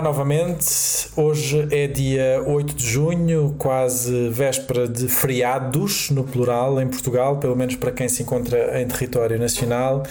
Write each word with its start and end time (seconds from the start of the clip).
Olá 0.00 0.08
novamente. 0.08 1.10
Hoje 1.14 1.68
é 1.70 1.86
dia 1.86 2.42
8 2.46 2.74
de 2.74 2.86
junho, 2.86 3.54
quase 3.58 4.30
véspera 4.30 4.88
de 4.88 5.06
feriados, 5.08 6.08
no 6.08 6.24
plural, 6.24 6.80
em 6.80 6.88
Portugal, 6.88 7.36
pelo 7.36 7.54
menos 7.54 7.76
para 7.76 7.92
quem 7.92 8.08
se 8.08 8.22
encontra 8.22 8.80
em 8.80 8.88
território 8.88 9.38
nacional. 9.38 10.02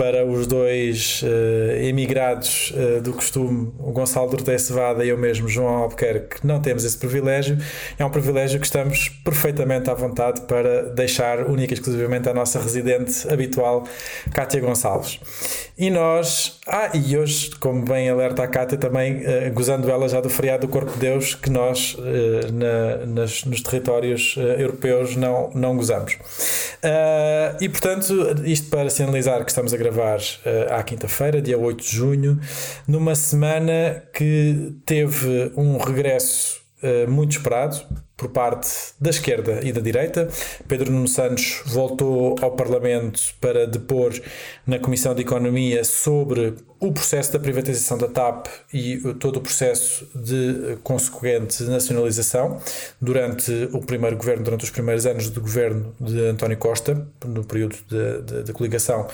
Para 0.00 0.24
os 0.24 0.46
dois 0.46 1.22
uh, 1.22 1.76
emigrados 1.82 2.72
uh, 2.74 3.02
do 3.02 3.12
costume, 3.12 3.70
o 3.78 3.92
Gonçalo 3.92 4.30
Dorté 4.30 4.56
Cevada 4.56 5.04
e 5.04 5.10
eu 5.10 5.18
mesmo, 5.18 5.46
João 5.46 5.76
Albuquerque, 5.76 6.38
não 6.42 6.58
temos 6.58 6.86
esse 6.86 6.96
privilégio. 6.96 7.58
É 7.98 8.04
um 8.06 8.08
privilégio 8.08 8.58
que 8.58 8.64
estamos 8.64 9.10
perfeitamente 9.22 9.90
à 9.90 9.94
vontade 9.94 10.40
para 10.48 10.84
deixar 10.84 11.40
única 11.40 11.74
e 11.74 11.76
exclusivamente 11.76 12.30
a 12.30 12.32
nossa 12.32 12.58
residente 12.58 13.30
habitual, 13.30 13.84
Cátia 14.32 14.58
Gonçalves. 14.62 15.20
E 15.76 15.90
nós, 15.90 16.58
ah, 16.66 16.90
e 16.94 17.18
hoje, 17.18 17.50
como 17.60 17.84
bem 17.84 18.08
alerta 18.08 18.42
a 18.42 18.48
Cátia, 18.48 18.78
também 18.78 19.18
uh, 19.18 19.52
gozando 19.52 19.90
ela 19.90 20.08
já 20.08 20.22
do 20.22 20.30
feriado 20.30 20.66
do 20.66 20.72
Corpo 20.72 20.92
de 20.92 20.98
Deus, 20.98 21.34
que 21.34 21.50
nós 21.50 21.94
na, 22.54 23.04
nas, 23.04 23.44
nos 23.44 23.60
territórios 23.60 24.34
europeus 24.58 25.14
não, 25.14 25.50
não 25.54 25.76
gozamos. 25.76 26.16
e 27.60 27.68
portanto, 27.68 28.14
isto 28.44 28.70
para 28.70 28.88
sinalizar 28.88 29.44
que 29.44 29.50
estamos 29.50 29.74
a 29.74 29.76
gravar 29.76 29.89
à 30.70 30.82
quinta-feira, 30.82 31.40
dia 31.42 31.58
8 31.58 31.82
de 31.82 31.90
junho, 31.96 32.40
numa 32.86 33.14
semana 33.14 34.02
que 34.12 34.74
teve 34.86 35.52
um 35.56 35.78
regresso 35.78 36.60
muito 37.08 37.32
esperado 37.32 37.80
por 38.20 38.28
parte 38.28 38.68
da 39.00 39.08
esquerda 39.08 39.60
e 39.62 39.72
da 39.72 39.80
direita. 39.80 40.28
Pedro 40.68 40.92
Nuno 40.92 41.08
Santos 41.08 41.62
voltou 41.64 42.36
ao 42.42 42.50
Parlamento 42.50 43.18
para 43.40 43.66
depor 43.66 44.12
na 44.66 44.78
Comissão 44.78 45.14
de 45.14 45.22
Economia 45.22 45.82
sobre 45.84 46.54
o 46.78 46.92
processo 46.92 47.32
da 47.32 47.38
privatização 47.38 47.96
da 47.96 48.08
TAP 48.08 48.46
e 48.74 48.98
todo 49.18 49.38
o 49.38 49.40
processo 49.40 50.06
de 50.14 50.76
consequente 50.82 51.62
nacionalização 51.62 52.60
durante 53.00 53.70
o 53.72 53.80
primeiro 53.80 54.18
governo, 54.18 54.44
durante 54.44 54.64
os 54.64 54.70
primeiros 54.70 55.06
anos 55.06 55.30
do 55.30 55.40
governo 55.40 55.94
de 55.98 56.20
António 56.26 56.58
Costa, 56.58 57.06
no 57.24 57.42
período 57.42 57.76
da 58.44 58.52
coligação 58.52 59.08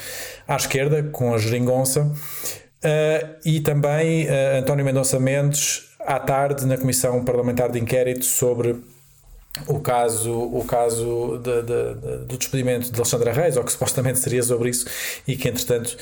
à 0.48 0.56
esquerda, 0.56 1.04
com 1.04 1.32
a 1.32 1.38
geringonça. 1.38 2.02
Uh, 2.02 3.36
e 3.44 3.60
também 3.60 4.26
uh, 4.26 4.58
António 4.58 4.84
Mendonça 4.84 5.18
Mendes 5.18 5.86
à 6.00 6.20
tarde 6.20 6.66
na 6.66 6.76
Comissão 6.76 7.24
Parlamentar 7.24 7.70
de 7.70 7.80
Inquérito 7.80 8.24
sobre 8.24 8.76
o 9.66 9.80
caso, 9.80 10.32
o 10.32 10.64
caso 10.64 11.40
de, 11.42 11.62
de, 11.62 11.94
de, 11.94 12.24
do 12.26 12.36
despedimento 12.36 12.90
de 12.90 12.96
Alexandra 12.96 13.32
Reis, 13.32 13.56
ou 13.56 13.64
que 13.64 13.72
supostamente 13.72 14.18
seria 14.18 14.42
sobre 14.42 14.70
isso, 14.70 14.86
e 15.26 15.36
que 15.36 15.48
entretanto 15.48 15.96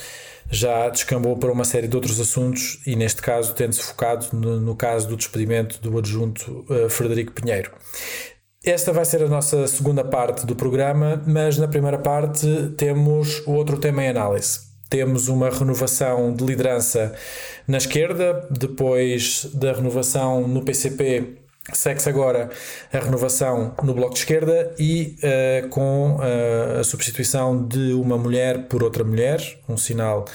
já 0.49 0.89
descambou 0.89 1.37
para 1.37 1.51
uma 1.51 1.65
série 1.65 1.87
de 1.87 1.95
outros 1.95 2.19
assuntos, 2.19 2.79
e 2.85 2.95
neste 2.95 3.21
caso 3.21 3.53
tendo-se 3.53 3.81
focado 3.81 4.27
no, 4.33 4.59
no, 4.59 4.75
caso 4.75 5.07
do 5.07 5.17
despedimento 5.17 5.79
do 5.81 5.97
adjunto 5.97 6.65
uh, 6.69 6.89
Frederico 6.89 7.31
Pinheiro. 7.31 7.71
Esta 8.63 8.91
vai 8.91 9.05
ser 9.05 9.21
a 9.23 9.27
nossa 9.27 9.67
segunda 9.67 10.03
parte 10.03 10.45
do 10.45 10.55
programa, 10.55 11.21
mas 11.27 11.57
na 11.57 11.67
primeira 11.67 11.99
parte 11.99 12.47
temos 12.77 13.45
outro 13.45 13.77
tema 13.77 14.03
em 14.03 14.09
análise. 14.09 14.59
Temos 14.89 15.27
uma 15.27 15.49
renovação 15.49 16.33
de 16.33 16.43
liderança 16.43 17.13
na 17.67 17.77
esquerda, 17.77 18.47
depois 18.49 19.47
da 19.53 19.73
renovação 19.73 20.47
no 20.47 20.63
PCP 20.63 21.44
Segue-se 21.73 22.07
agora 22.07 22.51
a 22.93 22.99
renovação 22.99 23.73
no 23.81 23.95
Bloco 23.95 24.13
de 24.13 24.19
Esquerda 24.19 24.75
e 24.77 25.15
uh, 25.23 25.67
com 25.69 26.17
uh, 26.17 26.79
a 26.79 26.83
substituição 26.83 27.65
de 27.65 27.91
uma 27.93 28.19
mulher 28.19 28.67
por 28.67 28.83
outra 28.83 29.03
mulher, 29.03 29.41
um 29.67 29.75
sinal 29.75 30.25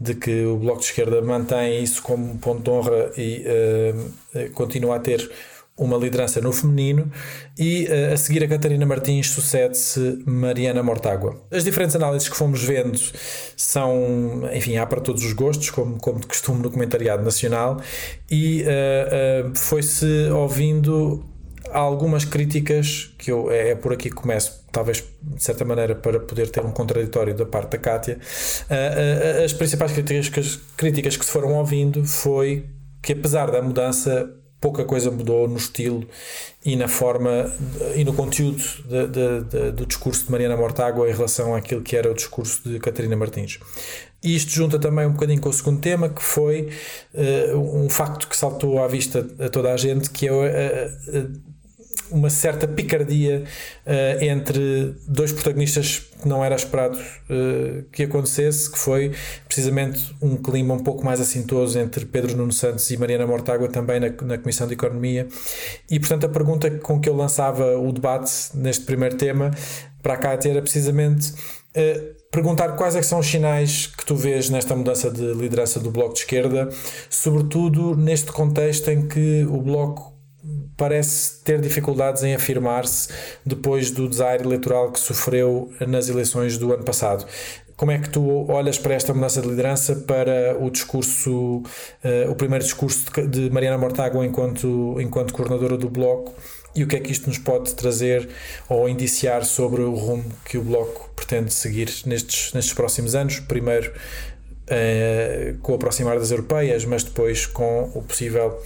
de 0.00 0.14
que 0.14 0.44
o 0.44 0.56
Bloco 0.56 0.80
de 0.80 0.86
Esquerda 0.86 1.22
mantém 1.22 1.80
isso 1.80 2.02
como 2.02 2.36
ponto 2.38 2.62
de 2.64 2.70
honra 2.70 3.12
e 3.16 3.44
uh, 3.46 4.50
continua 4.54 4.96
a 4.96 4.98
ter 4.98 5.30
uma 5.76 5.96
liderança 5.96 6.40
no 6.40 6.52
feminino 6.52 7.10
e 7.58 7.86
uh, 7.86 8.12
a 8.12 8.16
seguir 8.16 8.44
a 8.44 8.48
Catarina 8.48 8.84
Martins 8.84 9.30
sucede-se 9.30 10.22
Mariana 10.26 10.82
Mortágua. 10.82 11.40
As 11.50 11.64
diferentes 11.64 11.96
análises 11.96 12.28
que 12.28 12.36
fomos 12.36 12.62
vendo 12.62 12.98
são, 13.56 14.48
enfim, 14.52 14.76
há 14.76 14.86
para 14.86 15.00
todos 15.00 15.24
os 15.24 15.32
gostos, 15.32 15.70
como, 15.70 15.98
como 15.98 16.20
de 16.20 16.26
costume 16.26 16.62
no 16.62 16.70
comentariado 16.70 17.22
nacional, 17.22 17.80
e 18.30 18.62
uh, 18.62 19.48
uh, 19.48 19.56
foi-se 19.56 20.28
ouvindo 20.30 21.24
algumas 21.70 22.26
críticas 22.26 23.14
que 23.16 23.32
eu 23.32 23.50
é, 23.50 23.70
é, 23.70 23.74
por 23.74 23.94
aqui 23.94 24.10
que 24.10 24.14
começo, 24.14 24.62
talvez 24.70 25.02
de 25.22 25.42
certa 25.42 25.64
maneira 25.64 25.94
para 25.94 26.20
poder 26.20 26.50
ter 26.50 26.62
um 26.62 26.70
contraditório 26.70 27.34
da 27.34 27.46
parte 27.46 27.70
da 27.70 27.78
Kátia. 27.78 28.18
as 29.42 29.54
principais 29.54 29.92
críticas, 29.92 30.60
críticas 30.76 31.16
que 31.16 31.24
se 31.24 31.30
foram 31.30 31.54
ouvindo 31.54 32.04
foi 32.04 32.66
que 33.00 33.14
apesar 33.14 33.50
da 33.50 33.62
mudança 33.62 34.41
pouca 34.62 34.84
coisa 34.84 35.10
mudou 35.10 35.48
no 35.48 35.56
estilo 35.56 36.06
e 36.64 36.76
na 36.76 36.86
forma 36.86 37.52
e 37.96 38.04
no 38.04 38.14
conteúdo 38.14 38.62
de, 38.88 39.06
de, 39.08 39.40
de, 39.42 39.72
do 39.72 39.84
discurso 39.84 40.24
de 40.24 40.30
Mariana 40.30 40.56
Mortágua 40.56 41.10
em 41.10 41.12
relação 41.12 41.54
àquilo 41.54 41.82
que 41.82 41.96
era 41.96 42.10
o 42.10 42.14
discurso 42.14 42.62
de 42.66 42.78
Catarina 42.78 43.16
Martins. 43.16 43.58
E 44.22 44.36
isto 44.36 44.52
junta 44.52 44.78
também 44.78 45.04
um 45.04 45.12
bocadinho 45.12 45.40
com 45.40 45.48
o 45.48 45.52
segundo 45.52 45.80
tema, 45.80 46.08
que 46.08 46.22
foi 46.22 46.68
uh, 47.12 47.58
um 47.58 47.90
facto 47.90 48.28
que 48.28 48.36
saltou 48.36 48.80
à 48.80 48.86
vista 48.86 49.26
a 49.40 49.48
toda 49.48 49.72
a 49.72 49.76
gente, 49.76 50.10
que 50.10 50.28
é 50.28 50.32
uh, 50.32 50.36
uh, 50.36 51.51
uma 52.10 52.30
certa 52.30 52.66
picardia 52.68 53.44
uh, 53.86 54.24
entre 54.24 54.94
dois 55.06 55.32
protagonistas 55.32 55.98
que 56.20 56.28
não 56.28 56.44
era 56.44 56.54
esperado 56.54 56.98
uh, 56.98 57.82
que 57.90 58.04
acontecesse, 58.04 58.70
que 58.70 58.78
foi 58.78 59.12
precisamente 59.46 60.14
um 60.20 60.36
clima 60.36 60.74
um 60.74 60.82
pouco 60.82 61.04
mais 61.04 61.20
assintoso 61.20 61.78
entre 61.78 62.04
Pedro 62.04 62.36
Nuno 62.36 62.52
Santos 62.52 62.90
e 62.90 62.96
Mariana 62.96 63.26
Mortágua 63.26 63.68
também 63.68 63.98
na, 63.98 64.08
na 64.22 64.38
Comissão 64.38 64.66
de 64.66 64.74
Economia. 64.74 65.26
E 65.90 65.98
portanto 65.98 66.26
a 66.26 66.28
pergunta 66.28 66.70
com 66.70 67.00
que 67.00 67.08
eu 67.08 67.16
lançava 67.16 67.78
o 67.78 67.92
debate 67.92 68.32
neste 68.54 68.84
primeiro 68.84 69.16
tema 69.16 69.50
para 70.02 70.16
cá 70.16 70.32
era 70.44 70.60
precisamente 70.60 71.30
uh, 71.30 72.22
perguntar 72.30 72.72
quais 72.72 72.96
é 72.96 73.02
são 73.02 73.18
os 73.18 73.26
sinais 73.26 73.86
que 73.86 74.04
tu 74.04 74.16
vês 74.16 74.50
nesta 74.50 74.74
mudança 74.74 75.10
de 75.10 75.34
liderança 75.34 75.78
do 75.78 75.90
Bloco 75.90 76.14
de 76.14 76.20
Esquerda, 76.20 76.68
sobretudo 77.08 77.94
neste 77.94 78.32
contexto 78.32 78.88
em 78.90 79.06
que 79.06 79.46
o 79.48 79.60
Bloco 79.60 80.11
parece 80.82 81.38
ter 81.44 81.60
dificuldades 81.60 82.24
em 82.24 82.34
afirmar-se 82.34 83.08
depois 83.46 83.92
do 83.92 84.08
desaire 84.08 84.42
eleitoral 84.42 84.90
que 84.90 84.98
sofreu 84.98 85.72
nas 85.86 86.08
eleições 86.08 86.58
do 86.58 86.72
ano 86.72 86.82
passado. 86.82 87.24
Como 87.76 87.92
é 87.92 87.98
que 88.00 88.10
tu 88.10 88.50
olhas 88.50 88.80
para 88.80 88.92
esta 88.92 89.14
mudança 89.14 89.40
de 89.40 89.46
liderança, 89.46 89.94
para 89.94 90.56
o 90.60 90.68
discurso, 90.72 91.58
uh, 91.58 92.28
o 92.28 92.34
primeiro 92.34 92.64
discurso 92.64 93.04
de, 93.28 93.48
Mariana 93.48 93.78
Mortágua 93.78 94.26
enquanto, 94.26 94.96
enquanto 95.00 95.32
coordenadora 95.32 95.76
do 95.76 95.88
Bloco 95.88 96.34
e 96.74 96.82
o 96.82 96.88
que 96.88 96.96
é 96.96 96.98
que 96.98 97.12
isto 97.12 97.28
nos 97.28 97.38
pode 97.38 97.72
trazer 97.76 98.28
ou 98.68 98.88
indiciar 98.88 99.44
sobre 99.44 99.82
o 99.82 99.94
rumo 99.94 100.24
que 100.44 100.58
o 100.58 100.62
Bloco 100.62 101.10
pretende 101.14 101.54
seguir 101.54 101.88
nestes, 102.06 102.52
nestes 102.54 102.74
próximos 102.74 103.14
anos? 103.14 103.38
Primeiro 103.38 103.92
uh, 103.92 105.58
com 105.58 105.70
o 105.70 105.74
aproximar 105.76 106.18
das 106.18 106.32
europeias, 106.32 106.84
mas 106.84 107.04
depois 107.04 107.46
com 107.46 107.88
o 107.94 108.02
possível 108.02 108.60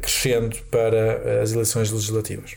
crescendo 0.00 0.56
para 0.70 1.42
as 1.42 1.52
eleições 1.52 1.90
legislativas. 1.90 2.56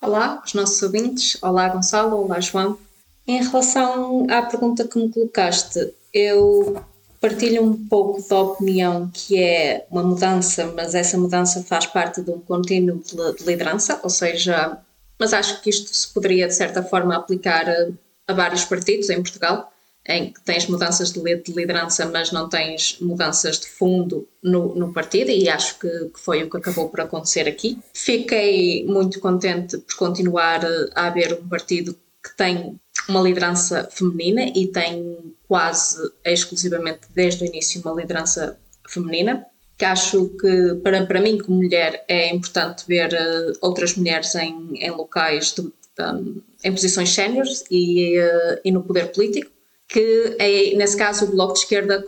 Olá, 0.00 0.42
os 0.44 0.54
nossos 0.54 0.80
ouvintes. 0.82 1.36
Olá, 1.42 1.68
Gonçalo. 1.68 2.16
Olá, 2.16 2.40
João. 2.40 2.78
Em 3.26 3.42
relação 3.42 4.26
à 4.30 4.42
pergunta 4.42 4.86
que 4.86 4.98
me 4.98 5.10
colocaste, 5.10 5.92
eu 6.14 6.82
partilho 7.20 7.62
um 7.62 7.86
pouco 7.86 8.26
da 8.28 8.40
opinião 8.40 9.10
que 9.12 9.42
é 9.42 9.86
uma 9.90 10.02
mudança, 10.02 10.72
mas 10.74 10.94
essa 10.94 11.18
mudança 11.18 11.62
faz 11.62 11.86
parte 11.86 12.22
de 12.22 12.30
um 12.30 12.38
contínuo 12.38 13.02
de 13.02 13.44
liderança, 13.44 14.00
ou 14.02 14.10
seja, 14.10 14.78
mas 15.18 15.32
acho 15.32 15.60
que 15.60 15.70
isto 15.70 15.94
se 15.94 16.08
poderia 16.08 16.46
de 16.46 16.54
certa 16.54 16.82
forma 16.82 17.16
aplicar 17.16 17.68
a, 17.68 17.88
a 18.28 18.32
vários 18.32 18.64
partidos 18.64 19.10
em 19.10 19.20
Portugal 19.20 19.72
em 20.08 20.32
que 20.32 20.40
tens 20.40 20.66
mudanças 20.66 21.12
de 21.12 21.20
liderança, 21.52 22.06
mas 22.06 22.32
não 22.32 22.48
tens 22.48 22.96
mudanças 22.98 23.60
de 23.60 23.68
fundo 23.68 24.26
no, 24.42 24.74
no 24.74 24.92
partido, 24.92 25.30
e 25.30 25.50
acho 25.50 25.78
que, 25.78 25.88
que, 25.88 26.18
foi 26.18 26.42
o 26.42 26.50
que 26.50 26.56
acabou 26.56 26.88
por 26.88 27.02
acontecer 27.02 27.46
aqui. 27.46 27.78
Fiquei 27.92 28.86
muito 28.86 29.20
contente 29.20 29.76
por 29.76 29.96
continuar 29.96 30.64
a 30.94 31.06
haver 31.08 31.34
um 31.34 31.46
partido 31.46 31.94
que 32.24 32.34
tem 32.36 32.80
uma 33.06 33.20
liderança 33.20 33.86
feminina 33.92 34.50
e 34.54 34.68
tem 34.68 35.34
quase 35.46 36.10
exclusivamente 36.24 37.00
desde 37.14 37.44
o 37.44 37.46
início 37.46 37.80
uma 37.82 38.00
liderança 38.00 38.58
feminina. 38.88 39.44
Que 39.76 39.84
acho 39.84 40.30
que 40.40 40.74
para, 40.82 41.06
para 41.06 41.20
mim, 41.20 41.38
como 41.38 41.58
mulher, 41.58 42.04
é 42.08 42.34
importante 42.34 42.84
ver 42.88 43.12
uh, 43.12 43.58
outras 43.60 43.94
mulheres 43.94 44.34
em, 44.34 44.70
em 44.74 44.90
locais, 44.90 45.54
de, 45.54 45.62
de, 45.62 46.42
em 46.64 46.72
posições 46.72 47.10
séniores 47.10 47.62
e, 47.70 48.18
uh, 48.18 48.60
e 48.64 48.72
no 48.72 48.82
poder 48.82 49.12
político 49.12 49.57
que 49.88 50.36
é, 50.38 50.76
nesse 50.76 50.96
caso 50.96 51.24
o 51.24 51.30
Bloco 51.30 51.54
de 51.54 51.60
Esquerda 51.60 52.04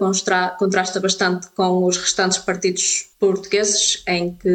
contrasta 0.59 1.01
bastante 1.01 1.49
com 1.57 1.85
os 1.85 1.97
restantes 1.97 2.37
partidos 2.37 3.09
portugueses, 3.19 4.03
em 4.07 4.35
que 4.35 4.49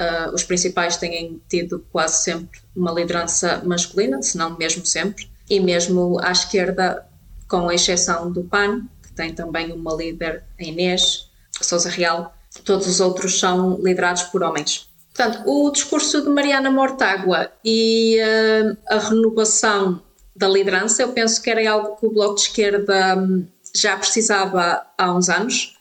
uh, 0.00 0.34
os 0.34 0.42
principais 0.42 0.96
têm 0.96 1.40
tido 1.50 1.84
quase 1.92 2.24
sempre 2.24 2.58
uma 2.74 2.92
liderança 2.92 3.62
masculina, 3.62 4.22
se 4.22 4.38
não 4.38 4.56
mesmo 4.56 4.86
sempre, 4.86 5.30
e 5.50 5.60
mesmo 5.60 6.18
à 6.22 6.32
esquerda, 6.32 7.06
com 7.46 7.68
a 7.68 7.74
exceção 7.74 8.32
do 8.32 8.42
PAN, 8.42 8.86
que 9.02 9.12
tem 9.12 9.34
também 9.34 9.70
uma 9.70 9.94
líder, 9.94 10.42
a 10.58 10.64
Inês 10.64 11.30
Sousa 11.60 11.90
Real, 11.90 12.34
todos 12.64 12.86
os 12.86 13.00
outros 13.00 13.38
são 13.38 13.78
liderados 13.82 14.22
por 14.24 14.42
homens. 14.42 14.88
Portanto, 15.14 15.42
o 15.46 15.70
discurso 15.70 16.22
de 16.22 16.28
Mariana 16.28 16.70
Mortágua 16.70 17.50
e 17.64 18.18
uh, 18.18 18.76
a 18.88 18.98
renovação 18.98 20.02
da 20.36 20.48
liderança, 20.48 21.02
eu 21.02 21.12
penso 21.12 21.40
que 21.42 21.50
era 21.50 21.70
algo 21.70 21.96
que 21.96 22.06
o 22.06 22.10
Bloco 22.10 22.34
de 22.34 22.42
Esquerda 22.42 23.16
um, 23.16 23.46
já 23.74 23.96
precisava 23.96 24.86
há 24.96 25.12
uns 25.12 25.28
anos. 25.28 25.76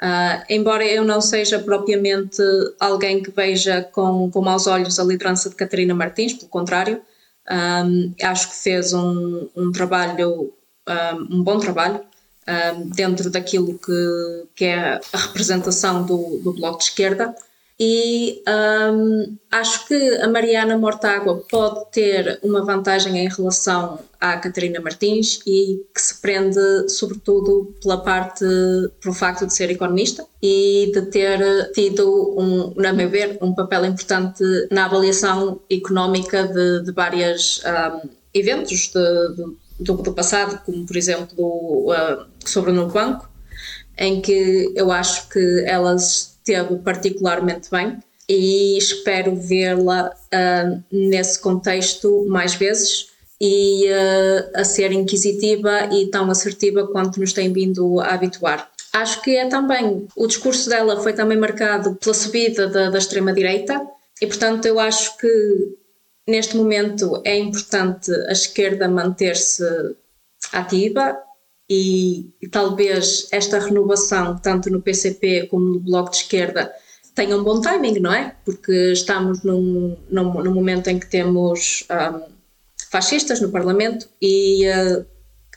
Uh, 0.00 0.44
embora 0.50 0.84
eu 0.84 1.04
não 1.04 1.20
seja 1.20 1.58
propriamente 1.58 2.42
alguém 2.78 3.22
que 3.22 3.30
veja 3.30 3.82
com, 3.82 4.30
com 4.30 4.42
maus 4.42 4.66
olhos 4.66 4.98
a 4.98 5.04
liderança 5.04 5.48
de 5.48 5.56
Catarina 5.56 5.94
Martins, 5.94 6.34
pelo 6.34 6.48
contrário, 6.48 7.00
um, 7.50 8.14
acho 8.22 8.50
que 8.50 8.56
fez 8.56 8.92
um, 8.92 9.48
um 9.56 9.72
trabalho, 9.72 10.52
um, 10.88 11.36
um 11.36 11.42
bom 11.42 11.58
trabalho, 11.58 12.00
dentro 12.94 13.28
daquilo 13.28 13.76
que, 13.76 14.46
que 14.54 14.64
é 14.66 15.00
a 15.12 15.18
representação 15.18 16.04
do, 16.04 16.38
do 16.44 16.52
Bloco 16.52 16.78
de 16.78 16.84
Esquerda 16.84 17.34
e 17.78 18.42
um, 18.48 19.36
acho 19.50 19.86
que 19.86 19.94
a 20.16 20.28
Mariana 20.28 20.78
Mortágua 20.78 21.44
pode 21.50 21.90
ter 21.90 22.40
uma 22.42 22.64
vantagem 22.64 23.18
em 23.18 23.28
relação 23.28 23.98
à 24.18 24.38
Catarina 24.38 24.80
Martins 24.80 25.40
e 25.46 25.84
que 25.94 26.00
se 26.00 26.18
prende 26.22 26.88
sobretudo 26.88 27.74
pela 27.82 27.98
parte, 27.98 28.46
pelo 29.02 29.14
facto 29.14 29.46
de 29.46 29.52
ser 29.52 29.70
economista 29.70 30.24
e 30.42 30.90
de 30.94 31.02
ter 31.02 31.70
tido, 31.72 32.34
um, 32.38 32.72
na 32.80 32.94
meu 32.94 33.10
ver, 33.10 33.36
um 33.42 33.54
papel 33.54 33.84
importante 33.84 34.42
na 34.70 34.86
avaliação 34.86 35.60
económica 35.70 36.48
de, 36.48 36.82
de 36.82 36.92
vários 36.92 37.62
um, 37.62 38.08
eventos 38.32 38.90
de, 38.90 39.34
de, 39.34 39.56
do, 39.80 39.94
do, 39.96 40.14
passado, 40.14 40.62
como 40.64 40.86
por 40.86 40.96
exemplo 40.96 41.92
uh, 41.92 42.24
sobre 42.42 42.70
o 42.70 42.74
Novo 42.74 42.94
Banco, 42.94 43.28
em 43.98 44.22
que 44.22 44.72
eu 44.74 44.90
acho 44.90 45.28
que 45.28 45.64
elas 45.66 46.35
esteve 46.46 46.76
particularmente 46.76 47.68
bem 47.70 47.98
e 48.28 48.78
espero 48.78 49.34
vê-la 49.34 50.10
uh, 50.10 50.84
nesse 50.90 51.40
contexto 51.40 52.24
mais 52.28 52.54
vezes 52.54 53.08
e 53.40 53.86
uh, 53.86 54.60
a 54.60 54.64
ser 54.64 54.92
inquisitiva 54.92 55.92
e 55.92 56.06
tão 56.06 56.30
assertiva 56.30 56.86
quanto 56.86 57.20
nos 57.20 57.32
tem 57.32 57.52
vindo 57.52 58.00
a 58.00 58.14
habituar. 58.14 58.70
Acho 58.92 59.20
que 59.22 59.36
é 59.36 59.46
também, 59.46 60.06
o 60.16 60.26
discurso 60.26 60.70
dela 60.70 61.02
foi 61.02 61.12
também 61.12 61.36
marcado 61.36 61.96
pela 61.96 62.14
subida 62.14 62.66
da, 62.68 62.90
da 62.90 62.98
extrema-direita 62.98 63.86
e, 64.22 64.26
portanto, 64.26 64.64
eu 64.64 64.80
acho 64.80 65.18
que 65.18 65.28
neste 66.26 66.56
momento 66.56 67.20
é 67.24 67.36
importante 67.36 68.10
a 68.28 68.32
esquerda 68.32 68.88
manter-se 68.88 69.62
ativa 70.52 71.18
e, 71.68 72.30
talvez 72.50 73.28
esta 73.32 73.58
renovação, 73.58 74.38
tanto 74.38 74.70
no 74.70 74.80
PCP 74.80 75.48
como 75.48 75.64
no 75.64 75.80
Bloco 75.80 76.10
de 76.10 76.18
Esquerda, 76.18 76.72
tenha 77.14 77.36
um 77.36 77.42
bom 77.42 77.60
timing, 77.60 77.98
não 77.98 78.12
é? 78.12 78.36
Porque 78.44 78.92
estamos 78.92 79.42
num, 79.42 79.96
num, 80.08 80.42
num 80.42 80.54
momento 80.54 80.88
em 80.88 80.98
que 80.98 81.08
temos 81.08 81.86
um, 81.90 82.22
fascistas 82.90 83.40
no 83.40 83.50
Parlamento 83.50 84.08
e 84.20 84.66
uh, 84.68 85.04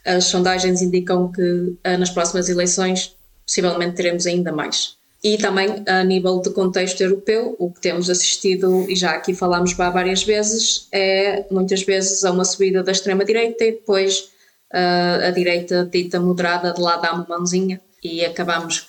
as 0.06 0.26
sondagens 0.26 0.82
indicam 0.82 1.32
que 1.32 1.42
uh, 1.42 1.98
nas 2.00 2.10
próximas 2.10 2.50
eleições 2.50 3.16
possivelmente 3.46 3.96
teremos 3.96 4.26
ainda 4.26 4.52
mais. 4.52 4.98
E 5.22 5.38
também 5.38 5.84
a 5.86 6.02
nível 6.04 6.40
de 6.40 6.50
contexto 6.52 7.02
europeu, 7.02 7.56
o 7.60 7.70
que 7.70 7.82
temos 7.82 8.10
assistido, 8.10 8.90
e 8.90 8.96
já 8.96 9.12
aqui 9.12 9.36
falámos 9.36 9.74
várias 9.74 10.24
vezes, 10.24 10.88
é 10.94 11.46
muitas 11.52 11.84
vezes 11.84 12.24
a 12.24 12.32
uma 12.32 12.46
subida 12.46 12.82
da 12.82 12.94
extrema-direita 12.94 13.66
e 13.66 13.72
depois 13.74 14.30
uh, 14.74 15.28
a 15.28 15.32
direita 15.32 15.86
dita 15.86 16.20
moderada 16.20 16.74
de 16.74 16.82
lá 16.82 16.98
dá 16.98 17.14
uma 17.14 17.26
mãozinha 17.28 17.82
e 18.04 18.24
acabamos 18.24 18.86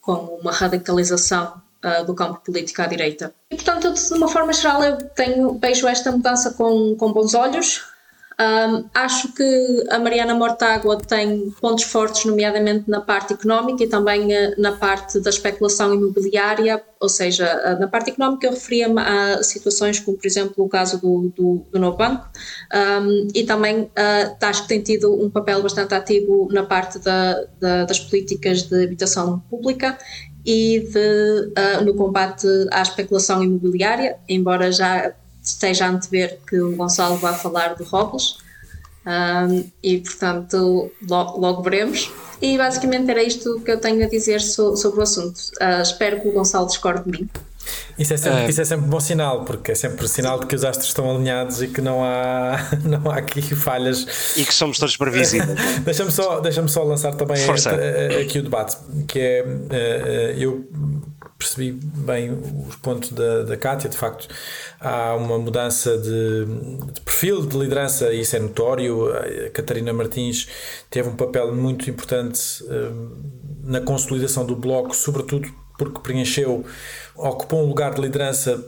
com 0.00 0.38
uma 0.40 0.52
radicalização 0.52 1.60
uh, 1.84 2.04
do 2.04 2.14
campo 2.14 2.40
político 2.44 2.82
à 2.82 2.86
direita. 2.86 3.34
E 3.50 3.56
portanto, 3.56 3.92
de 3.92 4.14
uma 4.14 4.28
forma 4.28 4.52
geral, 4.52 4.82
eu 4.82 4.96
tenho, 4.96 5.58
vejo 5.58 5.88
esta 5.88 6.12
mudança 6.12 6.52
com, 6.52 6.94
com 6.96 7.12
bons 7.12 7.34
olhos. 7.34 7.84
Um, 8.42 8.88
acho 8.92 9.32
que 9.34 9.84
a 9.88 10.00
Mariana 10.00 10.34
Mortágua 10.34 10.98
tem 10.98 11.50
pontos 11.60 11.84
fortes, 11.84 12.24
nomeadamente 12.24 12.90
na 12.90 13.00
parte 13.00 13.34
económica 13.34 13.84
e 13.84 13.86
também 13.86 14.26
uh, 14.26 14.54
na 14.58 14.72
parte 14.72 15.20
da 15.20 15.30
especulação 15.30 15.94
imobiliária, 15.94 16.82
ou 16.98 17.08
seja, 17.08 17.46
uh, 17.46 17.80
na 17.80 17.86
parte 17.86 18.10
económica 18.10 18.48
eu 18.48 18.50
referia-me 18.50 19.00
a 19.00 19.44
situações 19.44 20.00
como, 20.00 20.16
por 20.16 20.26
exemplo, 20.26 20.64
o 20.64 20.68
caso 20.68 21.00
do, 21.00 21.32
do, 21.36 21.66
do 21.70 21.78
Novo 21.78 21.96
Banco 21.96 22.26
um, 22.74 23.28
e 23.32 23.44
também 23.44 23.82
uh, 23.82 24.36
acho 24.40 24.62
que 24.62 24.68
tem 24.68 24.82
tido 24.82 25.14
um 25.14 25.30
papel 25.30 25.62
bastante 25.62 25.94
ativo 25.94 26.48
na 26.50 26.64
parte 26.64 26.98
da, 26.98 27.44
da, 27.60 27.84
das 27.84 28.00
políticas 28.00 28.62
de 28.62 28.82
habitação 28.82 29.38
pública 29.48 29.96
e 30.44 30.80
de, 30.80 31.84
no 31.84 31.94
combate 31.94 32.48
à 32.72 32.82
especulação 32.82 33.44
imobiliária, 33.44 34.16
embora 34.28 34.72
já 34.72 35.14
esteja 35.42 35.86
a 35.86 35.90
antever 35.90 36.38
que 36.48 36.60
o 36.60 36.76
Gonçalo 36.76 37.16
vai 37.16 37.34
falar 37.34 37.74
do 37.74 37.84
Robles 37.84 38.38
um, 39.04 39.64
e 39.82 39.98
portanto 39.98 40.90
logo, 41.08 41.38
logo, 41.38 41.62
veremos. 41.62 42.10
E 42.40 42.56
basicamente 42.56 43.10
era 43.10 43.22
isto 43.22 43.60
que 43.60 43.70
eu 43.70 43.80
tenho 43.80 44.04
a 44.04 44.08
dizer 44.08 44.40
so, 44.40 44.76
sobre 44.76 45.00
o 45.00 45.02
assunto. 45.02 45.38
Uh, 45.60 45.82
espero 45.82 46.20
que 46.20 46.28
o 46.28 46.32
Gonçalo 46.32 46.66
discorde 46.66 47.04
de 47.04 47.20
mim. 47.20 47.30
Isso 47.98 48.14
é, 48.14 48.16
sempre, 48.16 48.40
é. 48.40 48.48
isso 48.48 48.60
é 48.60 48.64
sempre 48.64 48.86
bom 48.86 48.98
sinal, 48.98 49.44
porque 49.44 49.72
é 49.72 49.74
sempre 49.74 50.08
sinal 50.08 50.40
de 50.40 50.46
que 50.46 50.56
os 50.56 50.64
astros 50.64 50.88
estão 50.88 51.08
alinhados 51.08 51.62
e 51.62 51.68
que 51.68 51.80
não 51.80 52.02
há, 52.02 52.58
não 52.84 53.10
há 53.10 53.18
aqui 53.18 53.54
falhas. 53.54 54.36
E 54.36 54.44
que 54.44 54.54
somos 54.54 54.78
todos 54.78 54.96
previsíveis. 54.96 55.58
deixa-me 55.84 56.10
só, 56.10 56.40
deixa 56.40 56.66
só 56.68 56.82
lançar 56.82 57.14
também 57.14 57.36
aqui 58.20 58.38
o 58.38 58.42
debate, 58.42 58.76
que 59.06 59.18
é 59.18 59.38
eh, 59.38 59.46
eh, 59.70 60.34
eu 60.38 60.66
percebi 61.42 61.72
bem 61.72 62.32
os 62.68 62.76
pontos 62.76 63.10
da, 63.10 63.42
da 63.42 63.56
Kátia, 63.56 63.90
de 63.90 63.96
facto 63.96 64.28
há 64.80 65.14
uma 65.16 65.38
mudança 65.38 65.98
de, 65.98 66.44
de, 66.92 67.00
perfil 67.00 67.44
de 67.46 67.58
liderança 67.58 68.12
isso 68.12 68.36
é 68.36 68.38
notório. 68.38 69.12
A 69.12 69.50
Catarina 69.50 69.92
Martins 69.92 70.48
teve 70.88 71.08
um 71.08 71.16
papel 71.16 71.54
muito 71.54 71.90
importante 71.90 72.64
um, 72.64 73.10
na 73.64 73.80
consolidação 73.80 74.44
do 74.44 74.56
bloco, 74.56 74.94
sobretudo 74.94 75.48
porque 75.76 76.00
preencheu, 76.00 76.64
ocupou 77.16 77.64
um 77.64 77.68
lugar 77.68 77.94
de 77.94 78.00
liderança 78.00 78.64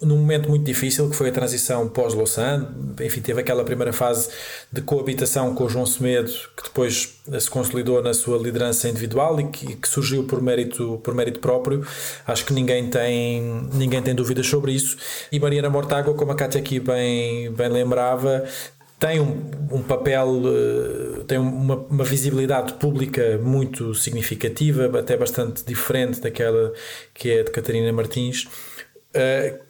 num 0.00 0.18
momento 0.18 0.48
muito 0.48 0.64
difícil 0.64 1.08
que 1.08 1.16
foi 1.16 1.30
a 1.30 1.32
transição 1.32 1.88
pós-Lausanne, 1.88 2.66
enfim, 3.00 3.20
teve 3.20 3.40
aquela 3.40 3.64
primeira 3.64 3.92
fase 3.92 4.28
de 4.70 4.82
coabitação 4.82 5.54
com 5.54 5.64
o 5.64 5.68
João 5.68 5.86
Semedo, 5.86 6.30
que 6.56 6.64
depois 6.64 7.18
se 7.38 7.50
consolidou 7.50 8.02
na 8.02 8.12
sua 8.12 8.36
liderança 8.36 8.88
individual 8.88 9.40
e 9.40 9.44
que, 9.48 9.76
que, 9.76 9.88
surgiu 9.88 10.24
por 10.24 10.42
mérito, 10.42 11.00
por 11.02 11.14
mérito 11.14 11.40
próprio. 11.40 11.86
Acho 12.26 12.44
que 12.44 12.52
ninguém 12.52 12.90
tem, 12.90 13.68
ninguém 13.72 14.02
tem 14.02 14.14
dúvidas 14.14 14.46
sobre 14.46 14.72
isso. 14.72 14.98
E 15.32 15.40
Mariana 15.40 15.70
Mortágua, 15.70 16.12
como 16.14 16.30
a 16.30 16.34
Cátia 16.34 16.60
aqui 16.60 16.78
bem, 16.78 17.50
bem 17.52 17.68
lembrava, 17.70 18.44
tem 18.98 19.20
um, 19.20 19.50
um 19.70 19.82
papel, 19.82 20.42
eh, 20.46 21.24
tem 21.26 21.38
uma, 21.38 21.76
uma, 21.76 22.04
visibilidade 22.04 22.74
pública 22.74 23.38
muito 23.42 23.94
significativa, 23.94 24.98
até 24.98 25.16
bastante 25.16 25.64
diferente 25.64 26.20
daquela 26.20 26.72
que 27.12 27.30
é 27.30 27.42
de 27.42 27.50
Catarina 27.50 27.92
Martins 27.92 28.46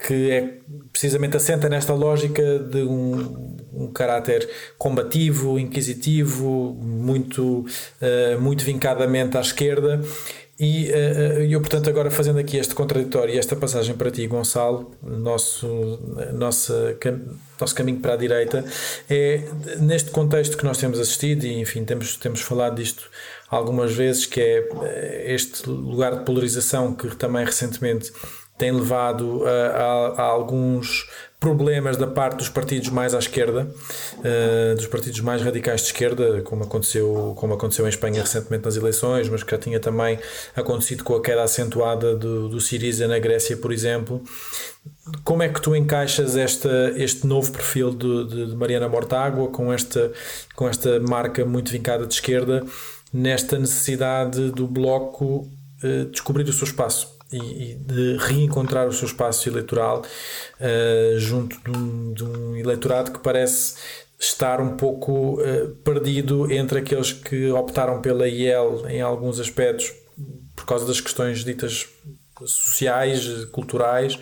que 0.06 0.30
é 0.30 0.58
precisamente 0.92 1.36
assenta 1.36 1.68
nesta 1.68 1.94
lógica 1.94 2.58
de 2.58 2.82
um, 2.82 3.56
um 3.72 3.92
caráter 3.92 4.48
combativo, 4.78 5.58
inquisitivo, 5.58 6.74
muito, 6.80 7.60
uh, 7.60 8.40
muito 8.40 8.64
vincadamente 8.64 9.36
à 9.36 9.40
esquerda. 9.40 10.00
E 10.58 10.90
uh, 10.90 11.42
eu, 11.42 11.60
portanto, 11.60 11.90
agora 11.90 12.10
fazendo 12.10 12.38
aqui 12.38 12.56
este 12.56 12.74
contraditório 12.74 13.34
e 13.34 13.38
esta 13.38 13.54
passagem 13.54 13.94
para 13.94 14.10
ti, 14.10 14.26
Gonçalo, 14.26 14.90
nosso, 15.02 15.68
nossa, 16.32 16.96
nosso 17.60 17.74
caminho 17.74 18.00
para 18.00 18.14
a 18.14 18.16
direita, 18.16 18.64
é 19.08 19.42
neste 19.78 20.10
contexto 20.10 20.56
que 20.56 20.64
nós 20.64 20.78
temos 20.78 20.98
assistido, 20.98 21.44
e 21.44 21.60
enfim, 21.60 21.84
temos, 21.84 22.16
temos 22.16 22.40
falado 22.40 22.76
disto 22.76 23.10
algumas 23.50 23.92
vezes, 23.92 24.24
que 24.24 24.40
é 24.40 25.34
este 25.34 25.68
lugar 25.68 26.16
de 26.16 26.24
polarização 26.24 26.94
que 26.94 27.14
também 27.14 27.44
recentemente 27.44 28.10
tem 28.58 28.72
levado 28.72 29.42
a, 29.44 29.50
a, 29.50 30.06
a, 30.08 30.22
alguns 30.22 31.08
problemas 31.38 31.96
da 31.96 32.06
parte 32.06 32.38
dos 32.38 32.48
partidos 32.48 32.88
mais 32.88 33.14
à 33.14 33.18
esquerda, 33.18 33.68
uh, 34.18 34.74
dos 34.74 34.86
partidos 34.86 35.20
mais 35.20 35.42
radicais 35.42 35.82
de 35.82 35.88
esquerda, 35.88 36.40
como 36.42 36.64
aconteceu, 36.64 37.34
como 37.36 37.54
aconteceu 37.54 37.84
em 37.84 37.88
Espanha 37.88 38.22
recentemente 38.22 38.64
nas 38.64 38.76
eleições, 38.76 39.28
mas 39.28 39.42
que 39.42 39.50
já 39.50 39.58
tinha 39.58 39.78
também 39.78 40.18
acontecido 40.56 41.04
com 41.04 41.14
a 41.14 41.22
queda 41.22 41.42
acentuada 41.42 42.16
do, 42.16 42.48
do 42.48 42.60
Siriza 42.60 43.06
na 43.06 43.18
Grécia, 43.18 43.56
por 43.56 43.70
exemplo. 43.70 44.22
Como 45.22 45.42
é 45.42 45.48
que 45.48 45.60
tu 45.60 45.76
encaixas 45.76 46.36
esta, 46.36 46.92
este 46.96 47.26
novo 47.26 47.52
perfil 47.52 47.94
de, 47.94 48.46
de 48.48 48.56
Mariana 48.56 48.88
Mortágua 48.88 49.48
com 49.48 49.72
esta, 49.72 50.10
com 50.54 50.68
esta 50.68 50.98
marca 51.00 51.44
muito 51.44 51.70
vincada 51.70 52.06
de 52.06 52.14
esquerda 52.14 52.64
nesta 53.12 53.58
necessidade 53.58 54.50
do 54.50 54.66
Bloco 54.66 55.46
uh, 55.84 56.04
descobrir 56.10 56.48
o 56.48 56.52
seu 56.52 56.64
espaço? 56.64 57.15
E, 57.36 57.74
de 57.74 58.16
reencontrar 58.18 58.86
o 58.86 58.92
seu 58.92 59.06
espaço 59.06 59.48
eleitoral 59.48 60.02
uh, 60.02 61.18
junto 61.18 61.58
de 61.60 61.78
um, 61.78 62.12
de 62.12 62.24
um, 62.24 62.56
eleitorado 62.56 63.12
que 63.12 63.18
parece 63.18 63.76
estar 64.18 64.60
um 64.60 64.76
pouco 64.76 65.40
uh, 65.40 65.68
perdido 65.84 66.50
entre 66.50 66.78
aqueles 66.78 67.12
que 67.12 67.50
optaram 67.50 68.00
pela 68.00 68.28
IEL 68.28 68.88
em 68.88 69.00
alguns 69.00 69.38
aspectos 69.38 69.92
por 70.54 70.64
causa 70.64 70.86
das 70.86 71.00
questões 71.00 71.44
ditas 71.44 71.88
sociais, 72.44 73.46
culturais 73.46 74.18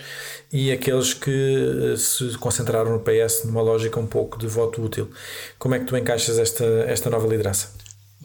e 0.52 0.70
aqueles 0.70 1.14
que 1.14 1.94
se 1.96 2.36
concentraram 2.38 2.92
no 2.92 3.00
PS 3.00 3.44
numa 3.44 3.60
lógica 3.60 3.98
um 3.98 4.06
pouco 4.06 4.38
de 4.38 4.46
voto 4.46 4.82
útil. 4.82 5.10
Como 5.58 5.74
é 5.74 5.80
que 5.80 5.84
tu 5.84 5.96
encaixas 5.96 6.38
esta, 6.38 6.64
esta 6.86 7.10
nova 7.10 7.26
liderança? 7.26 7.73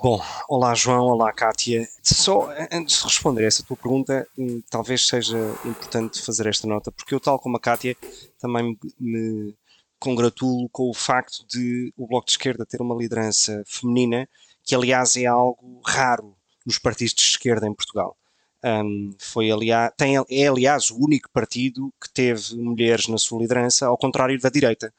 Bom, 0.02 0.22
olá 0.48 0.74
João, 0.76 1.08
olá 1.08 1.34
Kátia. 1.34 1.86
Só 2.02 2.50
antes 2.72 3.00
de 3.00 3.04
responder 3.04 3.44
a 3.44 3.48
essa 3.48 3.64
tua 3.64 3.76
pergunta, 3.76 4.26
hum, 4.38 4.62
talvez 4.70 5.06
seja 5.06 5.38
importante 5.66 6.22
fazer 6.22 6.48
esta 6.48 6.66
nota, 6.66 6.90
porque 6.90 7.14
eu, 7.14 7.20
tal 7.20 7.38
como 7.38 7.58
a 7.58 7.60
Kátia, 7.60 7.98
também 8.40 8.80
me 8.98 9.54
congratulo 10.00 10.70
com 10.70 10.90
o 10.90 10.94
facto 10.94 11.46
de 11.48 11.94
o 11.98 12.08
Bloco 12.08 12.28
de 12.28 12.32
Esquerda 12.32 12.66
ter 12.66 12.82
uma 12.82 12.96
liderança 12.96 13.62
feminina, 13.68 14.30
que 14.64 14.74
aliás 14.74 15.18
é 15.18 15.26
algo 15.26 15.82
raro 15.86 16.34
nos 16.66 16.80
partidos 16.80 17.14
de 17.14 17.24
esquerda 17.24 17.68
em 17.68 17.74
Portugal. 17.74 18.16
Um, 18.64 19.14
foi 19.20 19.52
aliás, 19.52 19.92
tem, 19.98 20.16
é 20.30 20.48
aliás 20.48 20.92
o 20.92 20.98
único 20.98 21.30
partido 21.30 21.94
que 22.02 22.10
teve 22.10 22.56
mulheres 22.56 23.10
na 23.10 23.18
sua 23.18 23.42
liderança, 23.42 23.88
ao 23.88 23.98
contrário 23.98 24.40
da 24.40 24.48
direita, 24.48 24.94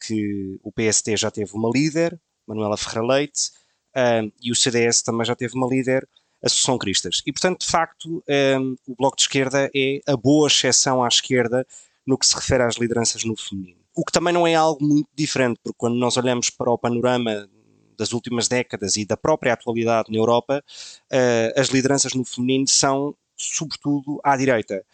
que 0.00 0.58
o 0.62 0.72
PST 0.72 1.14
já 1.14 1.30
teve 1.30 1.52
uma 1.52 1.70
líder, 1.70 2.18
Manuela 2.46 2.78
Ferreira 2.78 3.06
Leite, 3.06 3.50
um, 3.96 4.30
e 4.42 4.52
o 4.52 4.54
CDS 4.54 5.02
também 5.02 5.24
já 5.24 5.34
teve 5.34 5.54
uma 5.54 5.66
líder, 5.66 6.06
Associação 6.42 6.78
Cristas. 6.78 7.22
E, 7.26 7.32
portanto, 7.32 7.60
de 7.60 7.66
facto, 7.66 8.22
um, 8.60 8.76
o 8.86 8.94
Bloco 8.94 9.16
de 9.16 9.22
Esquerda 9.22 9.70
é 9.74 10.00
a 10.06 10.16
boa 10.16 10.48
exceção 10.48 11.02
à 11.02 11.08
esquerda 11.08 11.66
no 12.06 12.18
que 12.18 12.26
se 12.26 12.36
refere 12.36 12.62
às 12.62 12.76
lideranças 12.76 13.24
no 13.24 13.36
feminino. 13.36 13.78
O 13.94 14.04
que 14.04 14.12
também 14.12 14.32
não 14.32 14.46
é 14.46 14.54
algo 14.54 14.84
muito 14.84 15.08
diferente, 15.14 15.58
porque 15.62 15.78
quando 15.78 15.96
nós 15.96 16.16
olhamos 16.16 16.50
para 16.50 16.70
o 16.70 16.78
panorama 16.78 17.48
das 17.96 18.12
últimas 18.12 18.46
décadas 18.46 18.96
e 18.96 19.04
da 19.04 19.16
própria 19.16 19.54
atualidade 19.54 20.12
na 20.12 20.18
Europa, 20.18 20.62
uh, 21.10 21.60
as 21.60 21.68
lideranças 21.68 22.12
no 22.12 22.24
feminino 22.24 22.68
são, 22.68 23.16
sobretudo, 23.36 24.20
à 24.24 24.36
direita. 24.36 24.84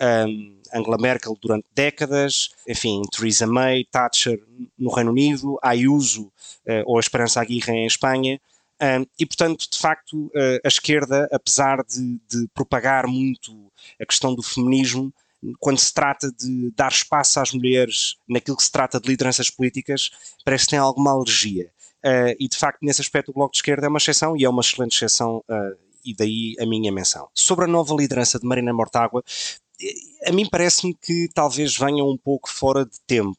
Um, 0.00 0.58
Angela 0.72 0.98
Merkel 0.98 1.36
durante 1.40 1.66
décadas, 1.74 2.50
enfim, 2.66 3.02
Theresa 3.12 3.46
May, 3.46 3.84
Thatcher 3.84 4.40
no 4.78 4.90
Reino 4.90 5.10
Unido, 5.10 5.58
Ayuso 5.62 6.24
uh, 6.66 6.82
ou 6.86 6.96
a 6.96 7.00
Esperança 7.00 7.40
Aguirre 7.40 7.72
em 7.72 7.86
Espanha, 7.86 8.40
um, 8.82 9.04
e, 9.18 9.26
portanto, 9.26 9.66
de 9.70 9.78
facto, 9.78 10.26
uh, 10.28 10.60
a 10.64 10.68
esquerda, 10.68 11.28
apesar 11.30 11.84
de, 11.84 12.18
de, 12.26 12.48
propagar 12.54 13.06
muito 13.06 13.70
a 14.00 14.06
questão 14.06 14.34
do 14.34 14.42
feminismo, 14.42 15.12
quando 15.58 15.78
se 15.78 15.92
trata 15.92 16.32
de 16.32 16.70
dar 16.74 16.90
espaço 16.90 17.40
às 17.40 17.52
mulheres 17.52 18.16
naquilo 18.28 18.56
que 18.56 18.62
se 18.62 18.72
trata 18.72 18.98
de 18.98 19.08
lideranças 19.08 19.50
políticas, 19.50 20.10
parece 20.44 20.64
que 20.64 20.70
tem 20.70 20.78
alguma 20.78 21.10
alergia. 21.10 21.70
Uh, 22.02 22.34
e, 22.38 22.48
de 22.48 22.56
facto, 22.56 22.78
nesse 22.80 23.02
aspecto, 23.02 23.30
o 23.30 23.34
Bloco 23.34 23.52
de 23.52 23.58
Esquerda 23.58 23.86
é 23.86 23.88
uma 23.88 23.98
exceção 23.98 24.34
e 24.34 24.44
é 24.44 24.48
uma 24.48 24.62
excelente 24.62 24.96
exceção, 24.96 25.44
e 26.04 26.14
daí 26.14 26.54
a 26.60 26.66
minha 26.66 26.92
menção. 26.92 27.28
Sobre 27.34 27.64
a 27.64 27.68
nova 27.68 27.94
liderança 27.94 28.38
de 28.38 28.46
Marina 28.46 28.72
Mortágua, 28.72 29.22
a 30.26 30.32
mim 30.32 30.46
parece-me 30.48 30.94
que 30.94 31.28
talvez 31.32 31.76
venha 31.76 32.04
um 32.04 32.16
pouco 32.16 32.50
fora 32.50 32.84
de 32.84 33.00
tempo. 33.06 33.36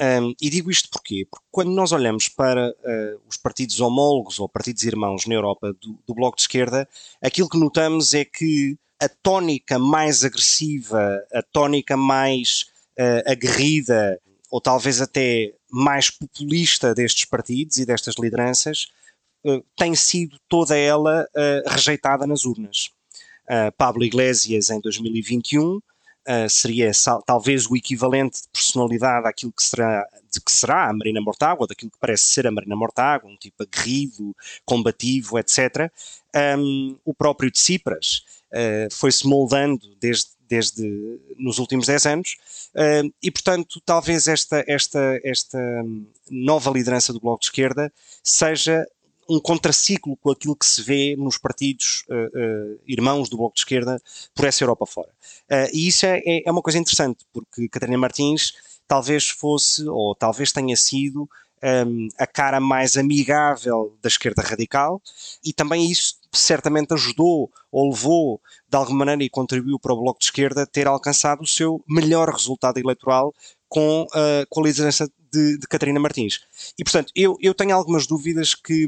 Um, 0.00 0.34
e 0.40 0.50
digo 0.50 0.70
isto 0.70 0.88
porquê? 0.90 1.26
Porque 1.30 1.46
quando 1.52 1.70
nós 1.70 1.92
olhamos 1.92 2.28
para 2.28 2.70
uh, 2.70 3.20
os 3.28 3.36
partidos 3.36 3.80
homólogos 3.80 4.40
ou 4.40 4.48
partidos 4.48 4.82
irmãos 4.82 5.24
na 5.26 5.34
Europa 5.34 5.72
do, 5.80 5.98
do, 6.04 6.14
Bloco 6.14 6.36
de 6.36 6.42
Esquerda, 6.42 6.88
aquilo 7.22 7.48
que 7.48 7.58
notamos 7.58 8.12
é 8.12 8.24
que 8.24 8.76
a 9.00 9.08
tónica 9.08 9.78
mais 9.78 10.24
agressiva, 10.24 11.22
a 11.32 11.42
tónica 11.42 11.96
mais 11.96 12.66
uh, 12.98 13.30
aguerrida, 13.30 14.20
ou 14.50 14.60
talvez 14.60 15.00
até 15.00 15.52
mais 15.70 16.10
populista 16.10 16.94
destes 16.94 17.24
partidos 17.24 17.78
e 17.78 17.86
destas 17.86 18.14
lideranças, 18.18 18.88
tem 19.76 19.94
sido 19.94 20.38
toda 20.48 20.76
ela 20.76 21.28
rejeitada 21.66 22.26
nas 22.26 22.44
urnas. 22.44 22.90
Pablo 23.76 24.04
Iglesias, 24.04 24.70
em 24.70 24.80
2021, 24.80 25.80
uh, 26.28 26.48
seria 26.48 26.90
talvez 27.26 27.66
o 27.66 27.76
equivalente 27.76 28.42
de 28.42 28.48
personalidade 28.52 29.26
àquilo 29.26 29.52
que 29.52 29.62
será, 29.62 30.06
de 30.32 30.40
que 30.40 30.50
será 30.50 30.88
a 30.88 30.92
Marina 30.92 31.20
Mortágua, 31.20 31.66
daquilo 31.66 31.90
que 31.90 31.98
parece 31.98 32.24
ser 32.24 32.46
a 32.46 32.50
Marina 32.50 32.76
Mortágua, 32.76 33.30
um 33.30 33.36
tipo 33.36 33.62
aguerrido, 33.62 34.34
combativo, 34.64 35.38
etc. 35.38 35.90
Um, 36.58 36.98
o 37.04 37.14
próprio 37.14 37.50
de 37.50 37.58
Cipras 37.58 38.24
uh, 38.50 38.92
foi-se 38.92 39.26
moldando 39.26 39.94
desde, 40.00 40.30
desde 40.48 41.20
nos 41.38 41.58
últimos 41.58 41.86
10 41.86 42.06
anos 42.06 42.36
uh, 42.74 43.12
e, 43.22 43.30
portanto, 43.30 43.80
talvez 43.84 44.26
esta, 44.26 44.64
esta, 44.66 45.20
esta 45.22 45.58
nova 46.30 46.70
liderança 46.70 47.12
do 47.12 47.20
Bloco 47.20 47.40
de 47.40 47.46
Esquerda 47.46 47.92
seja 48.22 48.86
um 49.28 49.40
contraciclo 49.40 50.16
com 50.16 50.30
aquilo 50.30 50.56
que 50.56 50.66
se 50.66 50.82
vê 50.82 51.16
nos 51.16 51.38
partidos 51.38 52.04
uh, 52.08 52.14
uh, 52.14 52.80
irmãos 52.86 53.28
do 53.28 53.36
Bloco 53.36 53.54
de 53.54 53.60
Esquerda 53.60 54.00
por 54.34 54.44
essa 54.44 54.62
Europa 54.62 54.86
fora. 54.86 55.08
Uh, 55.50 55.68
e 55.72 55.88
isso 55.88 56.06
é, 56.06 56.18
é, 56.24 56.42
é, 56.46 56.50
uma 56.50 56.62
coisa 56.62 56.78
interessante, 56.78 57.24
porque 57.32 57.68
Catarina 57.68 57.98
Martins 57.98 58.54
talvez 58.86 59.28
fosse, 59.28 59.86
ou 59.88 60.14
talvez 60.14 60.52
tenha 60.52 60.76
sido, 60.76 61.22
um, 61.22 61.28
ehm, 61.62 62.08
a 62.18 62.26
cara 62.26 62.60
mais 62.60 62.98
amigável 62.98 63.96
da 64.02 64.08
esquerda 64.08 64.42
radical, 64.42 65.00
e 65.42 65.52
também 65.52 65.90
isso 65.90 66.16
certamente 66.30 66.92
ajudou 66.92 67.50
ou 67.72 67.90
levou 67.90 68.40
de 68.68 68.76
alguma 68.76 68.98
maneira 68.98 69.24
e 69.24 69.30
contribuiu 69.30 69.78
para 69.78 69.94
o 69.94 70.00
Bloco 70.00 70.18
de 70.18 70.26
Esquerda 70.26 70.66
ter 70.66 70.86
alcançado 70.86 71.42
o 71.42 71.46
seu 71.46 71.82
melhor 71.88 72.28
resultado 72.28 72.78
eleitoral 72.78 73.32
com, 73.74 74.06
com 74.48 74.60
a 74.60 74.64
liderança 74.64 75.10
de, 75.32 75.58
de 75.58 75.66
Catarina 75.66 75.98
Martins. 75.98 76.38
E 76.78 76.84
portanto, 76.84 77.10
eu, 77.12 77.36
eu 77.40 77.52
tenho 77.52 77.74
algumas 77.74 78.06
dúvidas 78.06 78.54
que, 78.54 78.86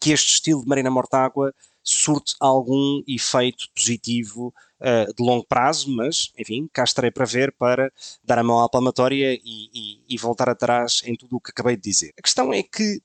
que 0.00 0.10
este 0.10 0.32
estilo 0.32 0.62
de 0.62 0.66
Marina 0.66 0.90
Mortágua 0.90 1.54
surte 1.82 2.34
algum 2.40 3.02
efeito 3.06 3.66
positivo 3.74 4.54
uh, 4.80 5.14
de 5.14 5.22
longo 5.22 5.44
prazo, 5.46 5.94
mas, 5.94 6.32
enfim, 6.38 6.66
cá 6.72 6.82
estarei 6.82 7.10
para 7.10 7.26
ver, 7.26 7.52
para 7.52 7.92
dar 8.24 8.38
a 8.38 8.42
mão 8.42 8.58
à 8.60 8.70
palmatória 8.70 9.34
e, 9.34 9.40
e, 9.44 10.02
e, 10.08 10.16
voltar 10.16 10.48
atrás 10.48 11.02
em 11.04 11.14
tudo 11.14 11.36
o 11.36 11.40
que 11.40 11.50
acabei 11.50 11.76
de 11.76 11.82
dizer. 11.82 12.14
A 12.18 12.22
questão 12.22 12.54
é 12.54 12.62
que, 12.62 13.02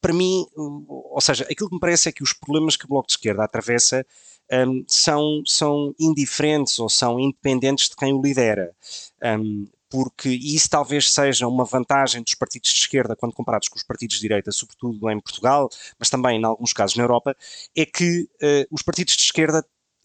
para 0.00 0.12
mim, 0.12 0.44
ou 0.56 1.20
seja, 1.20 1.44
aquilo 1.44 1.68
que 1.68 1.76
me 1.76 1.80
parece 1.80 2.08
é 2.08 2.12
que 2.12 2.24
os 2.24 2.32
problemas 2.32 2.76
que 2.76 2.86
o 2.86 2.88
Bloco 2.88 3.06
de 3.06 3.12
Esquerda 3.12 3.44
atravessa 3.44 4.04
um, 4.50 4.84
são, 4.88 5.42
são 5.46 5.94
indiferentes 5.96 6.80
ou 6.80 6.88
são 6.88 7.20
independentes 7.20 7.88
de 7.88 7.94
quem 7.94 8.12
o 8.12 8.20
lidera. 8.20 8.74
Um, 9.22 9.68
porque 9.92 10.30
isso 10.30 10.70
talvez 10.70 11.12
seja 11.12 11.46
uma 11.46 11.66
vantagem 11.66 12.22
dos 12.22 12.34
partidos 12.34 12.70
de 12.70 12.78
esquerda 12.78 13.14
quando 13.14 13.34
comparados 13.34 13.68
com 13.68 13.76
os 13.76 13.82
partidos 13.82 14.16
de 14.16 14.22
direita, 14.22 14.50
sobretudo 14.50 15.10
em 15.10 15.20
Portugal, 15.20 15.68
mas 15.98 16.08
também 16.08 16.40
em 16.40 16.44
alguns 16.44 16.72
casos 16.72 16.96
na 16.96 17.04
Europa, 17.04 17.36
é 17.76 17.84
que 17.84 18.22
uh, 18.22 18.66
os 18.70 18.80
partidos 18.80 19.14
de 19.14 19.22
esquerda 19.22 19.62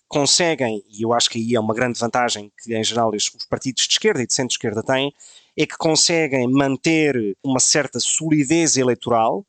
conseguem, 0.09 0.83
e 0.89 1.03
eu 1.03 1.13
acho 1.13 1.29
que 1.29 1.39
aí 1.39 1.55
é 1.55 1.59
uma 1.59 1.73
grande 1.73 1.97
vantagem 1.97 2.51
que 2.61 2.75
em 2.75 2.83
geral 2.83 3.11
os 3.15 3.45
partidos 3.49 3.87
de 3.87 3.93
esquerda 3.93 4.21
e 4.21 4.27
de 4.27 4.33
centro-esquerda 4.33 4.83
têm, 4.83 5.13
é 5.55 5.65
que 5.65 5.77
conseguem 5.77 6.51
manter 6.51 7.37
uma 7.41 7.59
certa 7.61 7.97
solidez 7.97 8.75
eleitoral, 8.75 9.39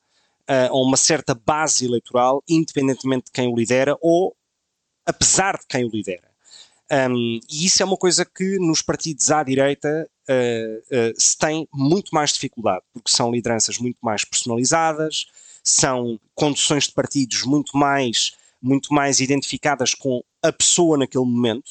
uh, 0.49 0.71
ou 0.71 0.87
uma 0.87 0.97
certa 0.97 1.35
base 1.35 1.85
eleitoral, 1.85 2.45
independentemente 2.49 3.25
de 3.27 3.33
quem 3.33 3.49
o 3.49 3.57
lidera 3.57 3.97
ou 4.01 4.37
apesar 5.05 5.59
de 5.59 5.67
quem 5.69 5.85
o 5.85 5.91
lidera. 5.91 6.28
Um, 6.91 7.39
e 7.51 7.67
isso 7.67 7.83
é 7.83 7.87
uma 7.87 7.97
coisa 7.97 8.25
que 8.25 8.59
nos 8.59 8.81
partidos 8.81 9.31
à 9.31 9.43
direita 9.43 10.09
uh, 10.29 10.79
uh, 10.79 11.21
se 11.21 11.37
tem 11.37 11.69
muito 11.73 12.15
mais 12.15 12.33
dificuldade, 12.33 12.83
porque 12.95 13.11
são 13.11 13.31
lideranças 13.31 13.79
muito 13.79 13.99
mais 14.01 14.25
personalizadas, 14.25 15.27
são 15.63 16.19
conduções 16.35 16.85
de 16.85 16.93
partidos 16.93 17.43
muito 17.43 17.77
mais, 17.77 18.33
muito 18.61 18.93
mais 18.95 19.21
identificadas 19.21 19.95
com 19.95 20.23
a 20.43 20.51
pessoa 20.51 20.97
naquele 20.97 21.25
momento 21.27 21.69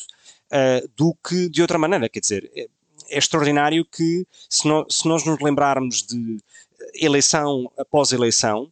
uh, 0.51 0.87
do 0.95 1.15
que 1.27 1.49
de 1.49 1.63
outra 1.63 1.79
maneira. 1.79 2.07
Quer 2.07 2.19
dizer, 2.19 2.51
é, 2.55 2.67
é 3.09 3.17
extraordinário 3.17 3.83
que, 3.85 4.25
se, 4.47 4.67
no, 4.67 4.85
se 4.87 5.07
nós 5.07 5.25
nos 5.25 5.39
lembrarmos 5.39 6.03
de 6.03 6.37
eleição 6.93 7.71
após 7.75 8.11
eleição, 8.11 8.71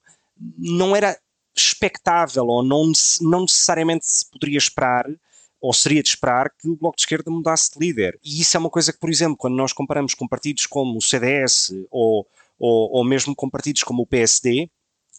não 0.57 0.95
era 0.95 1.17
expectável 1.55 2.45
ou 2.47 2.61
não, 2.61 2.91
não 3.21 3.41
necessariamente 3.41 4.05
se 4.05 4.29
poderia 4.29 4.57
esperar 4.57 5.07
ou 5.65 5.73
seria 5.73 6.03
de 6.03 6.09
esperar 6.09 6.51
que 6.51 6.69
o 6.69 6.75
Bloco 6.75 6.95
de 6.95 7.01
Esquerda 7.01 7.31
mudasse 7.31 7.71
de 7.71 7.79
líder. 7.79 8.19
E 8.23 8.39
isso 8.39 8.55
é 8.55 8.59
uma 8.59 8.69
coisa 8.69 8.93
que, 8.93 8.99
por 8.99 9.09
exemplo, 9.09 9.35
quando 9.35 9.55
nós 9.55 9.73
comparamos 9.73 10.13
com 10.13 10.27
partidos 10.27 10.67
como 10.67 10.95
o 10.95 11.01
CDS 11.01 11.73
ou, 11.89 12.27
ou, 12.59 12.97
ou 12.97 13.03
mesmo 13.03 13.35
com 13.35 13.49
partidos 13.49 13.81
como 13.81 14.03
o 14.03 14.05
PSD, 14.05 14.69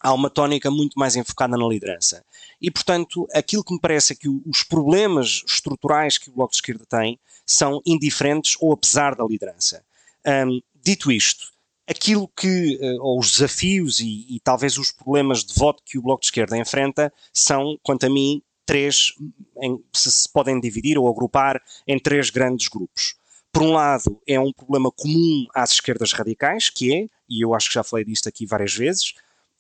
há 0.01 0.13
uma 0.13 0.31
tónica 0.31 0.71
muito 0.71 0.97
mais 0.97 1.17
enfocada 1.17 1.57
na 1.57 1.67
liderança. 1.67 2.25
E, 2.63 2.71
portanto, 2.71 3.27
aquilo 3.35 3.65
que 3.65 3.75
me 3.75 3.81
parece 3.81 4.13
é 4.13 4.17
que 4.17 4.29
os 4.29 4.63
problemas 4.63 5.43
estruturais 5.45 6.17
que 6.17 6.31
o 6.31 6.33
Bloco 6.33 6.53
de 6.53 6.59
Esquerda 6.59 6.87
tem 6.89 7.19
são 7.45 7.83
indiferentes 7.85 8.57
ou 8.61 8.73
apesar 8.73 9.17
da 9.17 9.25
liderança. 9.25 9.85
Um, 10.25 10.61
dito 10.81 11.11
isto, 11.11 11.49
aquilo 11.89 12.29
que, 12.29 12.79
uh, 12.81 13.03
ou 13.03 13.19
os 13.19 13.33
desafios 13.33 13.99
e, 13.99 14.27
e, 14.29 14.41
talvez 14.45 14.79
os 14.79 14.93
problemas 14.93 15.45
de 15.45 15.53
voto 15.55 15.83
que 15.85 15.99
o 15.99 16.03
Bloco 16.03 16.21
de 16.21 16.27
Esquerda 16.27 16.57
enfrenta 16.57 17.13
são, 17.33 17.77
quanto 17.83 18.07
a 18.07 18.09
mim, 18.09 18.41
três, 18.67 19.15
em, 19.63 19.79
se, 19.93 20.11
se 20.11 20.33
podem 20.33 20.61
dividir 20.61 20.99
ou 20.99 21.09
agrupar 21.09 21.63
em 21.87 21.99
três 21.99 22.29
grandes 22.29 22.69
grupos. 22.69 23.15
Por 23.53 23.63
um 23.63 23.73
lado, 23.73 24.21
é 24.27 24.39
um 24.39 24.53
problema 24.53 24.91
comum 24.91 25.47
às 25.55 25.73
esquerdas 25.73 26.13
radicais, 26.13 26.69
que 26.69 26.95
é, 26.95 27.09
e 27.31 27.43
eu 27.43 27.55
acho 27.55 27.69
que 27.69 27.75
já 27.75 27.83
falei 27.83 28.05
disto 28.05 28.29
aqui 28.29 28.45
várias 28.45 28.75
vezes, 28.75 29.15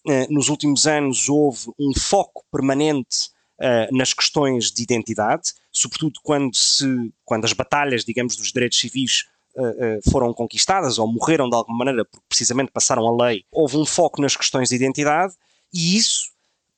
eh, 0.09 0.27
nos 0.31 0.49
últimos 0.49 0.87
anos 0.87 1.29
houve 1.29 1.73
um 1.79 1.93
foco 1.99 2.45
permanente 2.53 3.31
uh, 3.59 3.97
nas 3.97 4.13
questões 4.13 4.71
de 4.71 4.83
identidade, 4.83 5.53
sobretudo 5.73 6.21
quando, 6.23 6.55
se, 6.55 7.13
quando 7.25 7.45
as 7.45 7.53
batalhas, 7.53 8.05
digamos, 8.05 8.37
dos 8.37 8.53
direitos 8.53 8.79
civis 8.79 9.25
uh, 9.57 10.11
foram 10.11 10.33
conquistadas 10.33 10.99
ou 10.99 11.13
morreram 11.13 11.49
de 11.51 11.57
alguma 11.57 11.79
maneira 11.79 12.05
porque 12.05 12.25
precisamente 12.29 12.71
passaram 12.71 13.07
a 13.07 13.27
lei. 13.27 13.45
Houve 13.51 13.77
um 13.77 13.85
foco 13.85 14.23
nas 14.23 14.37
questões 14.37 14.69
de 14.69 14.77
identidade 14.77 15.35
e 15.75 15.97
isso 15.97 16.31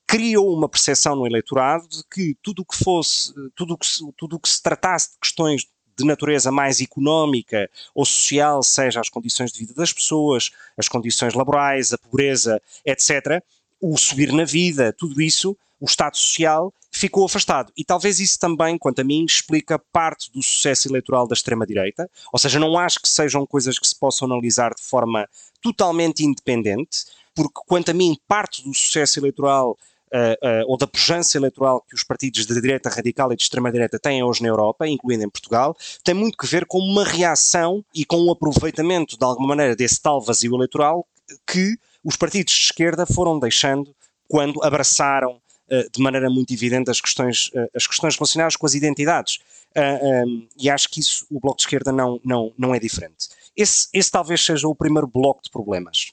criou 0.09 0.51
uma 0.51 0.67
percepção 0.67 1.15
no 1.15 1.27
eleitorado 1.27 1.87
de 1.87 2.03
que 2.09 2.35
tudo 2.41 2.63
o 2.63 2.65
que 2.65 2.75
fosse, 2.83 3.31
tudo 3.55 3.75
o 3.75 3.77
que, 3.77 3.87
tudo 4.17 4.37
o 4.37 4.39
que 4.39 4.49
se 4.49 4.59
tratasse 4.59 5.11
de 5.11 5.19
questões 5.19 5.67
de 5.95 6.03
natureza 6.03 6.51
mais 6.51 6.81
económica 6.81 7.69
ou 7.93 8.03
social, 8.03 8.63
seja 8.63 8.99
as 8.99 9.07
condições 9.07 9.51
de 9.51 9.59
vida 9.59 9.75
das 9.75 9.93
pessoas, 9.93 10.49
as 10.75 10.87
condições 10.87 11.35
laborais, 11.35 11.93
a 11.93 11.97
pobreza, 11.99 12.59
etc., 12.83 13.39
o 13.79 13.95
subir 13.97 14.33
na 14.33 14.45
vida, 14.45 14.91
tudo 14.91 15.21
isso, 15.21 15.55
o 15.79 15.85
Estado 15.85 16.17
Social, 16.17 16.73
ficou 16.91 17.25
afastado. 17.25 17.71
E 17.77 17.85
talvez 17.85 18.19
isso 18.19 18.39
também, 18.39 18.79
quanto 18.79 19.01
a 19.01 19.03
mim, 19.03 19.23
explica 19.23 19.77
parte 19.77 20.31
do 20.31 20.41
sucesso 20.41 20.89
eleitoral 20.89 21.27
da 21.27 21.35
extrema-direita. 21.35 22.09
Ou 22.33 22.39
seja, 22.39 22.59
não 22.59 22.79
acho 22.79 22.99
que 22.99 23.07
sejam 23.07 23.45
coisas 23.45 23.77
que 23.77 23.87
se 23.87 23.97
possam 23.97 24.27
analisar 24.27 24.73
de 24.73 24.81
forma 24.81 25.29
totalmente 25.61 26.25
independente, 26.25 27.05
porque, 27.35 27.61
quanto 27.67 27.91
a 27.91 27.93
mim, 27.93 28.17
parte 28.27 28.63
do 28.63 28.73
sucesso 28.73 29.19
eleitoral 29.19 29.77
ou 30.67 30.77
da 30.77 30.87
pujança 30.87 31.37
eleitoral 31.37 31.81
que 31.87 31.95
os 31.95 32.03
partidos 32.03 32.45
de 32.45 32.61
direita 32.61 32.89
radical 32.89 33.31
e 33.31 33.35
de 33.35 33.43
extrema-direita 33.43 33.99
têm 33.99 34.23
hoje 34.23 34.41
na 34.41 34.47
Europa, 34.47 34.87
incluindo 34.87 35.23
em 35.23 35.29
Portugal, 35.29 35.75
tem 36.03 36.15
muito 36.15 36.37
que 36.37 36.47
ver 36.47 36.65
com 36.65 36.79
uma 36.79 37.03
reação 37.03 37.83
e 37.93 38.03
com 38.05 38.17
um 38.17 38.31
aproveitamento, 38.31 39.17
de 39.17 39.23
alguma 39.23 39.49
maneira, 39.49 39.75
desse 39.75 40.01
tal 40.01 40.21
vazio 40.21 40.55
eleitoral 40.55 41.05
que 41.45 41.77
os 42.03 42.15
partidos 42.15 42.53
de 42.53 42.65
esquerda 42.65 43.05
foram 43.05 43.39
deixando 43.39 43.95
quando 44.27 44.63
abraçaram 44.63 45.33
uh, 45.33 45.91
de 45.91 46.01
maneira 46.01 46.29
muito 46.29 46.53
evidente 46.53 46.89
as 46.89 47.01
questões, 47.01 47.51
as 47.75 47.85
questões 47.87 48.15
relacionadas 48.15 48.55
com 48.55 48.65
as 48.65 48.73
identidades. 48.73 49.39
Um, 49.75 50.47
e 50.57 50.69
acho 50.69 50.89
que 50.89 50.99
isso 50.99 51.27
o 51.29 51.39
Bloco 51.39 51.57
de 51.57 51.63
Esquerda 51.63 51.91
não, 51.91 52.19
não, 52.23 52.51
não 52.57 52.73
é 52.73 52.79
diferente. 52.79 53.29
Esse, 53.55 53.87
esse 53.93 54.09
talvez 54.09 54.43
seja 54.43 54.67
o 54.67 54.75
primeiro 54.75 55.07
bloco 55.07 55.43
de 55.43 55.49
problemas. 55.49 56.11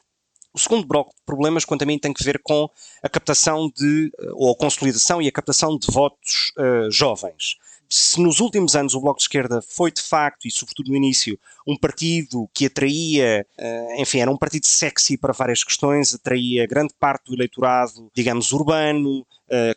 O 0.57 0.59
segundo 0.59 0.87
bloco 0.87 1.15
de 1.15 1.23
problemas, 1.27 1.67
quanto 1.67 1.83
a 1.83 1.87
mim, 1.87 1.99
tem 1.99 2.15
que 2.15 2.25
ver 2.25 2.41
com 2.43 2.67
a 3.03 3.11
captação 3.11 3.71
de, 3.77 4.11
eh, 4.19 4.31
ou 4.33 4.51
a 4.51 4.57
consolidação 4.57 5.21
e 5.21 5.29
a 5.29 5.33
captação 5.33 5.77
de 5.77 5.87
votos 5.93 6.51
uh, 6.57 6.91
jovens. 6.91 7.57
Se 7.91 8.19
nos 8.23 8.41
últimos 8.41 8.75
anos 8.75 8.95
o 8.95 9.01
Bloco 9.03 9.19
de 9.19 9.25
Esquerda 9.25 9.61
foi 9.61 9.93
de 9.93 10.01
facto, 10.01 10.49
e 10.49 10.51
sobretudo 10.51 10.89
no 10.89 10.97
início, 10.97 11.39
um 11.67 11.77
partido 11.77 12.49
que 12.55 12.65
atraía, 12.65 13.47
uh, 13.59 14.01
enfim, 14.01 14.21
era 14.21 14.31
um 14.31 14.37
partido 14.39 14.65
sexy 14.65 15.19
para 15.19 15.35
várias 15.35 15.63
questões, 15.63 16.15
atraía 16.15 16.67
grande 16.67 16.95
parte 16.99 17.27
do 17.27 17.35
eleitorado, 17.35 18.11
digamos, 18.15 18.51
urbano, 18.51 19.27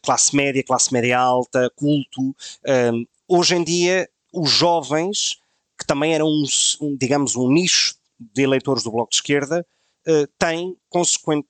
classe 0.02 0.34
média, 0.34 0.64
classe 0.64 0.94
média 0.94 1.20
alta, 1.20 1.70
culto. 1.76 2.34
hoje 3.28 3.54
em 3.54 3.64
dia, 3.66 4.10
os 4.34 4.50
jovens, 4.50 5.40
que 5.78 5.86
também 5.86 6.14
eram, 6.14 6.28
um, 6.82 6.96
digamos, 6.96 7.36
um 7.36 7.52
nicho 7.52 7.96
de 8.18 8.44
eleitores 8.44 8.82
do 8.82 8.92
Bloco 8.92 9.12
de 9.12 9.18
Esquerda, 9.18 9.66
tem, 10.38 10.76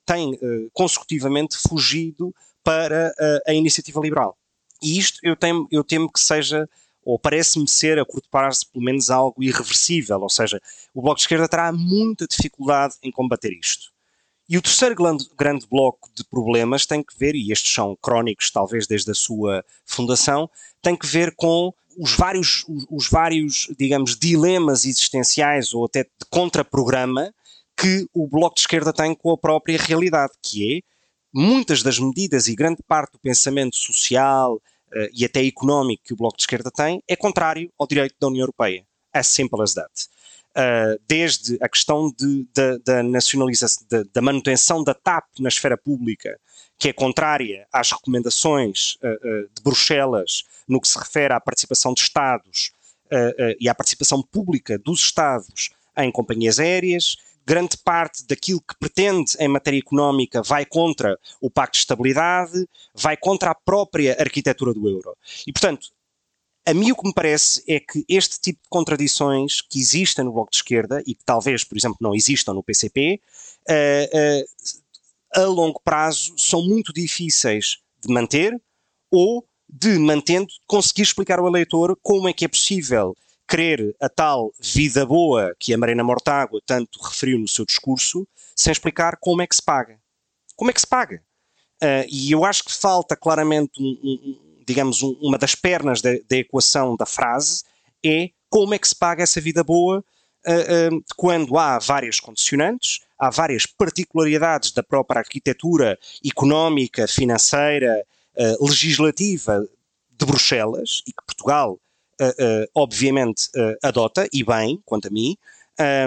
tem 0.04 0.34
uh, 0.34 0.70
consecutivamente 0.72 1.56
fugido 1.56 2.34
para 2.62 3.12
uh, 3.18 3.50
a 3.50 3.54
iniciativa 3.54 4.00
liberal. 4.00 4.36
E 4.82 4.98
isto 4.98 5.18
eu 5.22 5.36
temo, 5.36 5.68
eu 5.70 5.84
temo 5.84 6.10
que 6.10 6.20
seja, 6.20 6.68
ou 7.04 7.18
parece-me 7.18 7.68
ser, 7.68 7.98
a 7.98 8.04
curto 8.04 8.28
prazo, 8.30 8.66
pelo 8.72 8.84
menos 8.84 9.10
algo 9.10 9.42
irreversível, 9.42 10.20
ou 10.20 10.30
seja, 10.30 10.60
o 10.94 11.02
Bloco 11.02 11.16
de 11.16 11.22
Esquerda 11.22 11.48
terá 11.48 11.72
muita 11.72 12.26
dificuldade 12.26 12.94
em 13.02 13.10
combater 13.10 13.52
isto. 13.52 13.90
E 14.48 14.58
o 14.58 14.62
terceiro 14.62 14.96
grande, 14.96 15.24
grande 15.38 15.64
bloco 15.64 16.10
de 16.12 16.24
problemas 16.24 16.84
tem 16.84 17.04
que 17.04 17.16
ver, 17.16 17.36
e 17.36 17.52
estes 17.52 17.72
são 17.72 17.96
crónicos 18.02 18.50
talvez 18.50 18.86
desde 18.86 19.10
a 19.12 19.14
sua 19.14 19.64
fundação, 19.84 20.50
tem 20.82 20.96
que 20.96 21.06
ver 21.06 21.34
com 21.36 21.72
os 21.96 22.16
vários, 22.16 22.64
os, 22.68 22.86
os 22.90 23.08
vários, 23.08 23.68
digamos, 23.78 24.16
dilemas 24.16 24.84
existenciais 24.84 25.72
ou 25.72 25.84
até 25.84 26.02
de 26.02 26.26
contraprograma 26.30 27.32
que 27.80 28.06
o 28.12 28.28
Bloco 28.28 28.56
de 28.56 28.60
Esquerda 28.60 28.92
tem 28.92 29.14
com 29.14 29.30
a 29.30 29.38
própria 29.38 29.78
realidade, 29.78 30.34
que 30.42 30.76
é 30.76 30.80
muitas 31.32 31.82
das 31.82 31.98
medidas 31.98 32.46
e 32.46 32.54
grande 32.54 32.82
parte 32.86 33.12
do 33.12 33.18
pensamento 33.18 33.74
social 33.74 34.56
uh, 34.56 35.08
e 35.14 35.24
até 35.24 35.42
económico 35.42 36.02
que 36.04 36.12
o 36.12 36.16
Bloco 36.16 36.36
de 36.36 36.42
Esquerda 36.42 36.70
tem 36.70 37.02
é 37.08 37.16
contrário 37.16 37.72
ao 37.78 37.86
direito 37.86 38.16
da 38.20 38.26
União 38.26 38.42
Europeia. 38.42 38.84
As 39.12 39.28
simple 39.28 39.62
as 39.62 39.72
that. 39.72 39.90
Uh, 40.50 41.00
desde 41.08 41.56
a 41.62 41.68
questão 41.68 42.12
de, 42.14 42.46
de, 42.52 42.78
da 42.84 43.02
nacionalização, 43.02 43.86
de, 43.88 44.04
da 44.12 44.20
manutenção 44.20 44.84
da 44.84 44.92
TAP 44.92 45.24
na 45.38 45.48
esfera 45.48 45.78
pública, 45.78 46.38
que 46.76 46.88
é 46.88 46.92
contrária 46.92 47.66
às 47.72 47.92
recomendações 47.92 48.96
uh, 48.96 49.48
de 49.54 49.62
Bruxelas 49.62 50.42
no 50.68 50.80
que 50.80 50.88
se 50.88 50.98
refere 50.98 51.32
à 51.32 51.40
participação 51.40 51.94
de 51.94 52.02
Estados 52.02 52.72
e 53.58 53.68
à 53.68 53.74
participação 53.74 54.22
pública 54.22 54.78
dos 54.78 55.00
Estados 55.00 55.70
em 55.98 56.12
companhias 56.12 56.60
aéreas, 56.60 57.16
grande 57.50 57.76
parte 57.78 58.24
daquilo 58.28 58.60
que 58.60 58.78
pretende 58.78 59.32
em 59.40 59.48
matéria 59.48 59.80
económica 59.80 60.40
vai 60.40 60.64
contra 60.64 61.18
o 61.40 61.50
Pacto 61.50 61.72
de 61.72 61.78
Estabilidade, 61.78 62.64
vai 62.94 63.16
contra 63.16 63.50
a 63.50 63.54
própria 63.56 64.16
arquitetura 64.20 64.72
do 64.72 64.88
euro. 64.88 65.16
E, 65.44 65.52
portanto, 65.52 65.88
a 66.64 66.72
mim 66.72 66.92
o 66.92 66.94
que 66.94 67.08
me 67.08 67.12
parece 67.12 67.60
é 67.66 67.80
que 67.80 68.04
este 68.08 68.40
tipo 68.40 68.62
de 68.62 68.68
contradições 68.68 69.60
que 69.62 69.80
existem 69.80 70.24
no 70.24 70.32
Bloco 70.32 70.52
de 70.52 70.58
Esquerda 70.58 71.02
e 71.04 71.12
que 71.12 71.24
talvez, 71.24 71.64
por 71.64 71.76
exemplo, 71.76 71.98
não 72.00 72.14
existam 72.14 72.54
no 72.54 72.62
PCP, 72.62 73.20
uh, 73.20 73.72
eh, 73.72 74.44
uh, 75.36 75.40
a 75.40 75.44
longo 75.46 75.80
prazo 75.82 76.32
são 76.38 76.62
muito 76.62 76.92
difíceis 76.92 77.78
de 78.00 78.14
manter 78.14 78.56
ou 79.10 79.44
de, 79.68 79.98
mantendo, 79.98 80.46
conseguir 80.68 81.02
explicar 81.02 81.40
ao 81.40 81.48
eleitor 81.48 81.98
como 82.00 82.28
é 82.28 82.32
que 82.32 82.44
é 82.44 82.48
possível 82.48 83.16
querer 83.50 83.96
a 84.00 84.08
tal 84.08 84.52
vida 84.60 85.04
boa 85.04 85.56
que 85.58 85.74
a 85.74 85.78
Marina 85.78 86.04
Mortágua 86.04 86.60
tanto 86.64 87.00
referiu 87.02 87.36
no 87.36 87.48
seu 87.48 87.66
discurso, 87.66 88.26
sem 88.54 88.70
explicar 88.70 89.16
como 89.20 89.42
é 89.42 89.46
que 89.46 89.56
se 89.56 89.62
paga. 89.62 89.98
Como 90.54 90.70
é 90.70 90.74
que 90.74 90.80
se 90.80 90.86
paga? 90.86 91.20
Uh, 91.82 92.06
e 92.08 92.30
eu 92.30 92.44
acho 92.44 92.62
que 92.64 92.72
falta 92.72 93.16
claramente, 93.16 93.82
um, 93.82 93.98
um, 94.04 94.62
digamos, 94.64 95.02
um, 95.02 95.18
uma 95.20 95.36
das 95.36 95.54
pernas 95.54 96.00
da, 96.00 96.10
da, 96.28 96.36
equação 96.36 96.94
da 96.94 97.06
frase 97.06 97.64
é 98.04 98.30
como 98.48 98.74
é 98.74 98.78
que 98.78 98.86
se 98.86 98.94
paga 98.94 99.22
essa 99.22 99.40
vida 99.40 99.64
boa 99.64 100.04
uh, 100.46 100.94
uh, 100.94 101.04
quando 101.16 101.58
há 101.58 101.78
várias 101.78 102.20
condicionantes, 102.20 103.00
há 103.18 103.30
várias 103.30 103.66
particularidades 103.66 104.70
da 104.70 104.82
própria 104.82 105.20
arquitetura 105.20 105.98
económica, 106.24 107.08
financeira, 107.08 108.06
legislativa 108.60 109.68
de 110.08 110.24
Bruxelas 110.24 111.02
e 111.06 111.12
que 111.12 111.22
Portugal 111.26 111.78
obviamente 112.74 113.48
uh, 113.56 113.76
adota, 113.82 114.28
e 114.32 114.44
bem, 114.44 114.80
quanto 114.84 115.08
a 115.08 115.10
mim, 115.10 115.36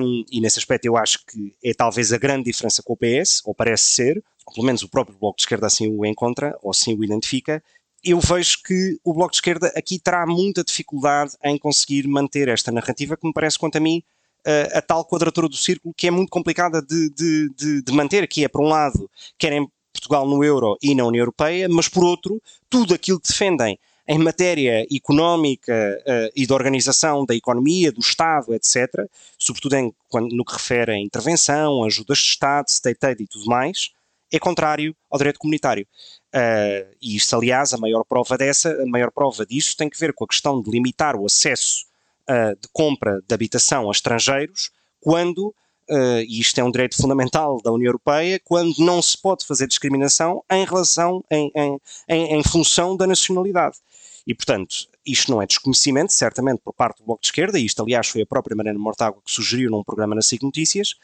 um, 0.01 0.23
e 0.31 0.39
nesse 0.39 0.59
aspecto 0.59 0.85
eu 0.85 0.95
acho 0.95 1.25
que 1.25 1.55
é 1.63 1.73
talvez 1.73 2.13
a 2.13 2.17
grande 2.17 2.43
diferença 2.43 2.83
com 2.83 2.93
o 2.93 2.97
PS, 2.97 3.41
ou 3.43 3.55
parece 3.55 3.83
ser, 3.83 4.23
ou 4.45 4.53
pelo 4.53 4.65
menos 4.65 4.83
o 4.83 4.89
próprio 4.89 5.17
Bloco 5.17 5.37
de 5.37 5.43
Esquerda 5.43 5.65
assim 5.65 5.87
o 5.87 6.05
encontra, 6.05 6.55
ou 6.61 6.69
assim 6.69 6.95
o 6.95 7.03
identifica, 7.03 7.63
eu 8.03 8.19
vejo 8.19 8.61
que 8.63 8.99
o 9.03 9.13
Bloco 9.13 9.31
de 9.31 9.37
Esquerda 9.37 9.71
aqui 9.75 9.97
terá 9.97 10.27
muita 10.27 10.63
dificuldade 10.63 11.33
em 11.43 11.57
conseguir 11.57 12.07
manter 12.07 12.49
esta 12.49 12.71
narrativa 12.71 13.17
que 13.17 13.25
me 13.25 13.33
parece, 13.33 13.57
quanto 13.57 13.77
a 13.77 13.79
mim, 13.79 14.03
a, 14.45 14.77
a 14.77 14.81
tal 14.81 15.05
quadratura 15.05 15.47
do 15.47 15.55
círculo 15.55 15.93
que 15.95 16.07
é 16.07 16.11
muito 16.11 16.29
complicada 16.29 16.81
de, 16.81 17.09
de, 17.09 17.49
de, 17.55 17.81
de 17.81 17.91
manter, 17.93 18.27
que 18.27 18.43
é, 18.43 18.47
por 18.47 18.61
um 18.61 18.67
lado, 18.67 19.09
querem 19.37 19.67
Portugal 19.91 20.27
no 20.27 20.43
euro 20.43 20.77
e 20.81 20.93
na 20.93 21.05
União 21.05 21.21
Europeia, 21.21 21.67
mas 21.69 21.87
por 21.87 22.03
outro, 22.03 22.41
tudo 22.69 22.93
aquilo 22.93 23.19
que 23.19 23.29
defendem 23.29 23.79
em 24.07 24.17
matéria 24.17 24.85
económica 24.93 25.73
uh, 26.01 26.31
e 26.35 26.45
de 26.45 26.53
organização 26.53 27.25
da 27.25 27.35
economia, 27.35 27.91
do 27.91 28.01
Estado, 28.01 28.53
etc., 28.53 29.07
sobretudo 29.39 29.75
em, 29.75 29.93
quando, 30.09 30.35
no 30.35 30.43
que 30.43 30.53
refere 30.53 30.91
a 30.91 30.97
intervenção, 30.97 31.83
ajudas 31.83 32.17
de 32.17 32.25
Estado, 32.25 32.67
state 32.67 33.05
aid 33.05 33.23
e 33.23 33.27
tudo 33.27 33.45
mais, 33.45 33.91
é 34.31 34.39
contrário 34.39 34.95
ao 35.09 35.17
direito 35.17 35.39
comunitário. 35.39 35.87
Uh, 36.33 36.89
e 36.99 37.15
isto, 37.15 37.35
aliás, 37.35 37.73
a 37.73 37.77
maior 37.77 38.03
prova 38.03 38.35
dessa, 38.35 38.71
a 38.81 38.85
maior 38.87 39.11
prova 39.11 39.45
disso 39.45 39.77
tem 39.77 39.87
que 39.87 39.99
ver 39.99 40.13
com 40.13 40.25
a 40.25 40.27
questão 40.27 40.61
de 40.61 40.71
limitar 40.71 41.15
o 41.15 41.25
acesso 41.25 41.85
uh, 42.27 42.59
de 42.59 42.67
compra 42.73 43.21
de 43.27 43.33
habitação 43.33 43.87
a 43.87 43.91
estrangeiros, 43.91 44.71
quando, 44.99 45.49
uh, 45.89 46.21
e 46.27 46.39
isto 46.39 46.59
é 46.59 46.63
um 46.63 46.71
direito 46.71 46.97
fundamental 46.97 47.61
da 47.61 47.71
União 47.71 47.89
Europeia, 47.89 48.41
quando 48.43 48.73
não 48.79 48.99
se 49.01 49.15
pode 49.15 49.45
fazer 49.45 49.67
discriminação 49.67 50.43
em 50.49 50.65
relação, 50.65 51.23
em, 51.29 51.51
em, 51.55 51.77
em, 52.09 52.39
em 52.39 52.43
função 52.43 52.97
da 52.97 53.05
nacionalidade. 53.05 53.77
E, 54.25 54.33
portanto, 54.33 54.87
isto 55.05 55.31
não 55.31 55.41
é 55.41 55.45
desconhecimento, 55.45 56.13
certamente, 56.13 56.61
por 56.63 56.73
parte 56.73 56.99
do 56.99 57.05
Bloco 57.05 57.21
de 57.21 57.27
Esquerda, 57.27 57.59
e 57.59 57.65
isto, 57.65 57.81
aliás, 57.81 58.07
foi 58.07 58.21
a 58.21 58.25
própria 58.25 58.55
Mariana 58.55 58.79
Mortágua 58.79 59.21
que 59.23 59.31
sugeriu 59.31 59.69
num 59.69 59.83
programa 59.83 60.15
na 60.15 60.21
SIC 60.21 60.43
Notícias, 60.43 60.95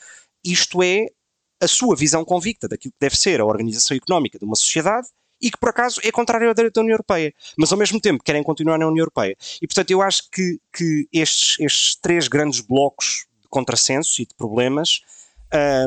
isto 0.43 0.81
é 0.81 1.07
a 1.61 1.67
sua 1.67 1.95
visão 1.95 2.23
convicta 2.23 2.67
daquilo 2.67 2.93
que 2.93 2.99
deve 2.99 3.17
ser 3.17 3.41
a 3.41 3.45
organização 3.45 3.95
económica 3.97 4.39
de 4.39 4.45
uma 4.45 4.55
sociedade 4.55 5.07
e 5.41 5.51
que, 5.51 5.57
por 5.57 5.69
acaso, 5.69 5.99
é 6.03 6.11
contrário 6.11 6.47
ao 6.47 6.53
direito 6.53 6.75
da 6.75 6.81
União 6.81 6.93
Europeia, 6.93 7.33
mas 7.57 7.71
ao 7.71 7.77
mesmo 7.77 7.99
tempo 7.99 8.23
querem 8.23 8.43
continuar 8.43 8.77
na 8.77 8.87
União 8.87 9.01
Europeia. 9.01 9.35
E, 9.61 9.67
portanto, 9.67 9.91
eu 9.91 10.01
acho 10.01 10.29
que, 10.29 10.59
que 10.73 11.07
estes, 11.13 11.59
estes 11.59 11.95
três 11.95 12.27
grandes 12.27 12.59
blocos 12.61 13.25
de 13.41 13.47
contrassensos 13.49 14.17
e 14.19 14.25
de 14.25 14.33
problemas 14.35 15.01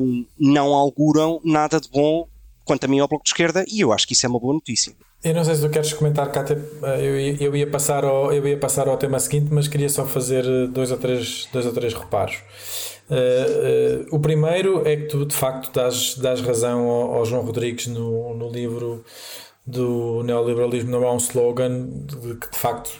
um, 0.03 0.27
não 0.39 0.75
auguram 0.75 1.41
nada 1.45 1.81
de 1.81 1.89
bom 1.89 2.29
quanto 2.65 2.85
a 2.85 2.89
mim 2.89 3.01
ao 3.01 3.09
Bloco 3.09 3.25
de 3.25 3.31
Esquerda, 3.31 3.65
e 3.69 3.81
eu 3.81 3.93
acho 3.93 4.07
que 4.07 4.13
isso 4.13 4.25
é 4.25 4.29
uma 4.29 4.41
boa 4.41 4.55
notícia. 4.55 4.95
Eu 5.25 5.35
não 5.35 5.45
sei 5.45 5.55
se 5.55 5.61
tu 5.61 5.71
queres 5.71 5.93
comentar, 5.93 6.31
Cátia, 6.33 6.61
eu, 7.01 7.47
eu, 7.47 7.57
ia 7.57 7.67
passar 7.67 8.05
ao, 8.05 8.33
eu 8.33 8.47
ia 8.47 8.57
passar 8.57 8.89
ao 8.89 8.97
tema 8.97 9.21
seguinte, 9.21 9.49
mas 9.53 9.69
queria 9.69 9.89
só 9.89 10.05
fazer 10.05 10.45
dois 10.69 10.91
ou 10.91 10.99
três, 10.99 11.49
dois 11.53 11.65
ou 11.65 11.73
três 11.73 11.95
reparos. 11.95 12.39
Uh, 13.09 14.09
uh, 14.11 14.17
o 14.17 14.19
primeiro 14.19 14.87
é 14.87 14.97
que 14.97 15.05
tu 15.05 15.25
de 15.25 15.35
facto 15.35 15.73
dás, 15.73 16.17
dás 16.17 16.41
razão 16.41 16.89
ao, 16.89 17.15
ao 17.15 17.25
João 17.25 17.43
Rodrigues 17.43 17.87
no, 17.87 18.35
no 18.35 18.51
livro 18.51 19.05
do 19.65 20.23
neoliberalismo. 20.25 20.91
Não 20.91 21.05
é 21.05 21.13
um 21.13 21.19
slogan 21.19 21.89
que 22.41 22.51
de 22.51 22.59
facto 22.59 22.91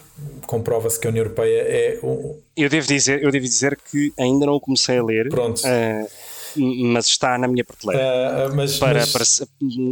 comprova-se 0.47 0.99
que 0.99 1.07
a 1.07 1.09
União 1.09 1.23
Europeia 1.23 1.61
é 1.61 1.99
um... 2.03 2.37
eu 2.55 2.69
devo 2.69 2.87
dizer 2.87 3.23
eu 3.23 3.31
devo 3.31 3.45
dizer 3.45 3.77
que 3.91 4.13
ainda 4.17 4.45
não 4.45 4.59
comecei 4.59 4.97
a 4.97 5.03
ler. 5.03 5.29
Pronto. 5.29 5.61
Uh, 5.61 6.07
mas 6.55 7.07
está 7.07 7.37
na 7.37 7.47
minha 7.47 7.63
prateleira 7.63 8.49
uh, 8.49 8.55
mas, 8.55 8.77
para, 8.77 8.99
mas, 8.99 9.11
para 9.11 9.47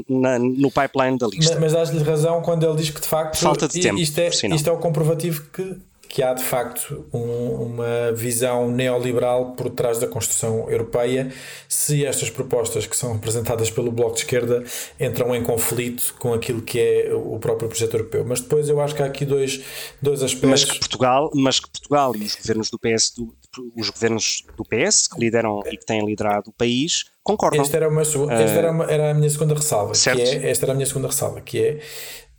na, 0.09 0.39
no 0.39 0.71
pipeline 0.71 1.17
da 1.17 1.27
lista 1.27 1.53
mas, 1.53 1.61
mas 1.61 1.73
dás-lhe 1.73 2.03
razão 2.03 2.41
quando 2.41 2.65
ele 2.65 2.75
diz 2.75 2.89
que 2.89 3.01
de 3.01 3.07
facto 3.07 3.37
falta 3.37 3.67
de 3.67 3.79
tempo 3.79 3.99
isto 3.99 4.19
é, 4.19 4.29
isto 4.29 4.69
é 4.69 4.71
o 4.71 4.77
comprovativo 4.77 5.43
que 5.51 5.77
que 6.11 6.21
há 6.21 6.33
de 6.33 6.43
facto 6.43 7.05
um, 7.13 7.21
uma 7.21 8.11
visão 8.13 8.69
neoliberal 8.69 9.53
por 9.53 9.69
trás 9.69 9.97
da 9.97 10.05
construção 10.05 10.69
europeia, 10.69 11.31
se 11.69 12.05
estas 12.05 12.29
propostas 12.29 12.85
que 12.85 12.97
são 12.97 13.13
apresentadas 13.13 13.71
pelo 13.71 13.89
Bloco 13.93 14.15
de 14.15 14.19
Esquerda 14.19 14.61
entram 14.99 15.33
em 15.33 15.41
conflito 15.41 16.13
com 16.19 16.33
aquilo 16.33 16.61
que 16.61 16.79
é 16.81 17.13
o 17.13 17.39
próprio 17.39 17.69
projeto 17.69 17.93
europeu. 17.93 18.25
Mas 18.27 18.41
depois 18.41 18.67
eu 18.67 18.81
acho 18.81 18.93
que 18.93 19.01
há 19.01 19.05
aqui 19.05 19.23
dois, 19.23 19.61
dois 20.01 20.21
aspectos. 20.21 20.49
Mas 20.49 20.65
que 20.65 20.79
Portugal, 20.79 21.31
mas 21.33 21.61
que 21.61 21.69
Portugal 21.69 22.13
e 22.13 22.25
os 22.25 22.35
governos 22.35 22.69
do 22.69 22.77
PS, 22.77 23.13
do, 23.15 23.33
os 23.75 23.89
governos 23.89 24.43
do 24.55 24.63
PS 24.63 25.07
que 25.07 25.19
lideram 25.19 25.61
e 25.65 25.77
que 25.77 25.85
têm 25.85 26.05
liderado 26.05 26.49
o 26.49 26.53
país 26.53 27.05
concordam. 27.23 27.61
Esta 27.61 27.77
era, 27.77 27.89
uma, 27.89 28.01
esta 28.01 28.29
era, 28.29 28.71
uma, 28.71 28.85
era 28.85 29.11
a 29.11 29.13
minha 29.13 29.29
segunda 29.29 29.53
ressalva. 29.53 29.93
Certo. 29.93 30.17
Que 30.17 30.23
é, 30.23 30.49
esta 30.49 30.65
era 30.65 30.71
a 30.71 30.75
minha 30.75 30.85
segunda 30.85 31.07
ressalva, 31.07 31.41
que 31.41 31.59
é 31.59 31.79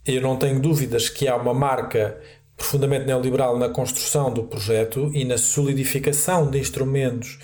eu 0.05 0.21
não 0.21 0.37
tenho 0.37 0.61
dúvidas 0.61 1.09
que 1.09 1.29
há 1.29 1.37
uma 1.37 1.55
marca 1.55 2.21
profundamente 2.57 3.07
neoliberal 3.07 3.59
na 3.59 3.69
construção 3.69 4.33
do 4.33 4.45
projeto 4.45 5.11
e 5.15 5.25
na 5.25 5.39
solidificação 5.39 6.51
de 6.51 6.59
instrumentos 6.59 7.39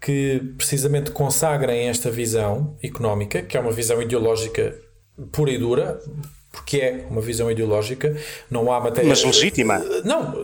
que 0.00 0.40
precisamente 0.56 1.12
consagrem 1.12 1.88
esta 1.88 2.10
visão 2.10 2.76
económica, 2.82 3.42
que 3.42 3.56
é 3.56 3.60
uma 3.60 3.70
visão 3.70 4.02
ideológica 4.02 4.76
pura 5.30 5.50
e 5.50 5.58
dura, 5.58 6.00
porque 6.52 6.76
é 6.76 7.06
uma 7.10 7.22
visão 7.22 7.50
ideológica, 7.50 8.14
não 8.50 8.70
há 8.70 8.78
matéria. 8.78 9.08
Mas 9.08 9.24
legítima? 9.24 9.78
Não, 10.04 10.34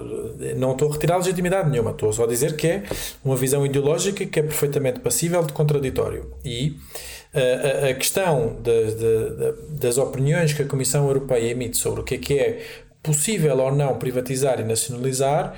não 0.56 0.72
estou 0.72 0.88
a 0.88 0.92
retirar 0.94 1.18
legitimidade 1.18 1.70
nenhuma, 1.70 1.90
estou 1.90 2.12
só 2.12 2.24
a 2.24 2.26
dizer 2.26 2.56
que 2.56 2.66
é 2.66 2.82
uma 3.22 3.36
visão 3.36 3.64
ideológica 3.64 4.24
que 4.24 4.40
é 4.40 4.42
perfeitamente 4.42 5.00
passível 5.00 5.42
de 5.44 5.52
contraditório. 5.52 6.32
E 6.42 6.76
a, 7.34 7.86
a, 7.86 7.90
a 7.90 7.94
questão 7.94 8.56
de, 8.62 8.84
de, 8.86 8.94
de, 8.94 9.78
das 9.78 9.98
opiniões 9.98 10.54
que 10.54 10.62
a 10.62 10.64
Comissão 10.64 11.06
Europeia 11.06 11.50
emite 11.50 11.76
sobre 11.76 12.00
o 12.00 12.04
que 12.04 12.14
é 12.14 12.18
que 12.18 12.38
é 12.38 12.62
possível 13.02 13.58
ou 13.58 13.70
não 13.70 13.96
privatizar 13.98 14.58
e 14.60 14.64
nacionalizar 14.64 15.54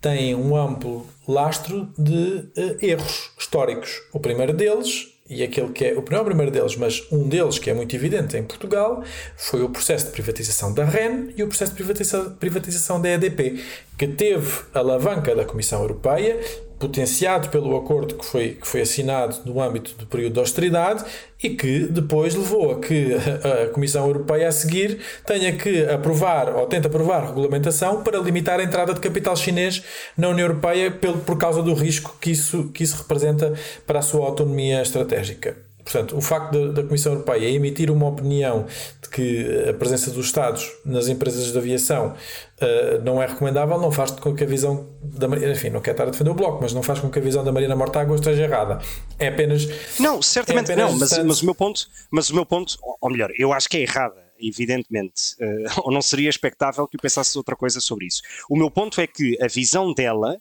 tem 0.00 0.34
um 0.34 0.56
amplo 0.56 1.06
lastro 1.28 1.88
de 1.98 2.50
uh, 2.56 2.76
erros 2.80 3.30
históricos. 3.38 4.00
O 4.12 4.18
primeiro 4.18 4.52
deles, 4.52 5.08
e 5.30 5.44
aquele 5.44 5.68
que 5.68 5.84
é, 5.84 5.92
o 5.92 6.04
não 6.10 6.22
o 6.22 6.24
primeiro 6.24 6.50
deles, 6.50 6.74
mas 6.74 7.06
um 7.12 7.28
deles 7.28 7.58
que 7.58 7.70
é 7.70 7.74
muito 7.74 7.94
evidente 7.94 8.36
em 8.36 8.42
Portugal, 8.42 9.04
foi 9.36 9.62
o 9.62 9.68
processo 9.68 10.06
de 10.06 10.10
privatização 10.10 10.74
da 10.74 10.84
REN 10.84 11.32
e 11.36 11.42
o 11.44 11.46
processo 11.46 11.70
de 11.70 11.76
privatização, 11.76 12.32
privatização 12.34 13.00
da 13.00 13.10
EDP, 13.10 13.62
que 13.96 14.08
teve 14.08 14.62
a 14.74 14.80
alavanca 14.80 15.34
da 15.36 15.44
Comissão 15.44 15.80
Europeia, 15.80 16.40
potenciado 16.80 17.50
pelo 17.50 17.76
acordo 17.76 18.14
que 18.14 18.24
foi, 18.24 18.48
que 18.60 18.66
foi 18.66 18.80
assinado 18.80 19.38
no 19.44 19.60
âmbito 19.60 19.94
do 19.96 20.06
período 20.06 20.32
de 20.32 20.40
austeridade 20.40 21.04
e 21.42 21.50
que 21.50 21.80
depois 21.80 22.34
levou 22.34 22.72
a 22.72 22.80
que 22.80 23.14
a 23.14 23.68
Comissão 23.68 24.06
Europeia 24.06 24.48
a 24.48 24.52
seguir 24.52 24.98
tenha 25.26 25.52
que 25.52 25.84
aprovar 25.84 26.56
ou 26.56 26.66
tenta 26.66 26.88
aprovar 26.88 27.26
regulamentação 27.26 28.02
para 28.02 28.18
limitar 28.18 28.58
a 28.58 28.64
entrada 28.64 28.94
de 28.94 29.00
capital 29.00 29.36
chinês 29.36 29.84
na 30.16 30.30
União 30.30 30.46
Europeia 30.46 30.90
por, 30.90 31.18
por 31.18 31.38
causa 31.38 31.62
do 31.62 31.74
risco 31.74 32.16
que 32.18 32.30
isso, 32.30 32.70
que 32.72 32.82
isso 32.82 32.96
representa 32.96 33.52
para 33.86 33.98
a 33.98 34.02
sua 34.02 34.26
autonomia 34.26 34.80
estratégica. 34.80 35.69
Portanto, 35.90 36.16
o 36.16 36.20
facto 36.20 36.72
da, 36.72 36.84
Comissão 36.84 37.12
Europeia 37.14 37.48
emitir 37.48 37.90
uma 37.90 38.06
opinião 38.06 38.66
de 39.02 39.08
que 39.08 39.68
a 39.68 39.74
presença 39.74 40.10
dos 40.10 40.26
Estados 40.26 40.70
nas 40.84 41.08
empresas 41.08 41.50
de 41.50 41.58
aviação 41.58 42.14
uh, 42.14 43.04
não 43.04 43.20
é 43.20 43.26
recomendável 43.26 43.78
não 43.78 43.90
faz 43.90 44.12
com 44.12 44.34
que 44.34 44.44
a 44.44 44.46
visão 44.46 44.88
da 45.02 45.26
enfim, 45.50 45.70
não 45.70 45.80
quero 45.80 45.94
estar 45.94 46.04
a 46.04 46.10
defender 46.10 46.30
o 46.30 46.34
Bloco, 46.34 46.60
mas 46.62 46.72
não 46.72 46.82
faz 46.82 47.00
com 47.00 47.10
que 47.10 47.18
a 47.18 47.22
visão 47.22 47.42
da 47.42 47.50
Marina 47.50 47.74
Mortágua 47.74 48.14
esteja 48.14 48.44
errada. 48.44 48.78
É 49.18 49.28
apenas. 49.28 49.68
Não, 49.98 50.22
certamente 50.22 50.70
é 50.70 50.74
apenas 50.74 50.92
não, 50.92 50.98
mas, 50.98 51.18
mas, 51.24 51.42
o 51.42 51.44
meu 51.44 51.54
ponto, 51.54 51.88
mas 52.10 52.30
o 52.30 52.34
meu 52.34 52.46
ponto, 52.46 52.78
ou 53.00 53.10
melhor, 53.10 53.30
eu 53.36 53.52
acho 53.52 53.68
que 53.68 53.76
é 53.78 53.80
errada 53.80 54.30
evidentemente, 54.42 55.34
uh, 55.40 55.82
ou 55.84 55.92
não 55.92 56.00
seria 56.00 56.30
expectável 56.30 56.86
que 56.88 56.96
eu 56.96 57.00
pensasse 57.00 57.36
outra 57.36 57.54
coisa 57.54 57.80
sobre 57.80 58.06
isso. 58.06 58.22
O 58.48 58.56
meu 58.56 58.70
ponto 58.70 59.00
é 59.00 59.06
que 59.06 59.36
a 59.42 59.46
visão 59.46 59.92
dela 59.92 60.40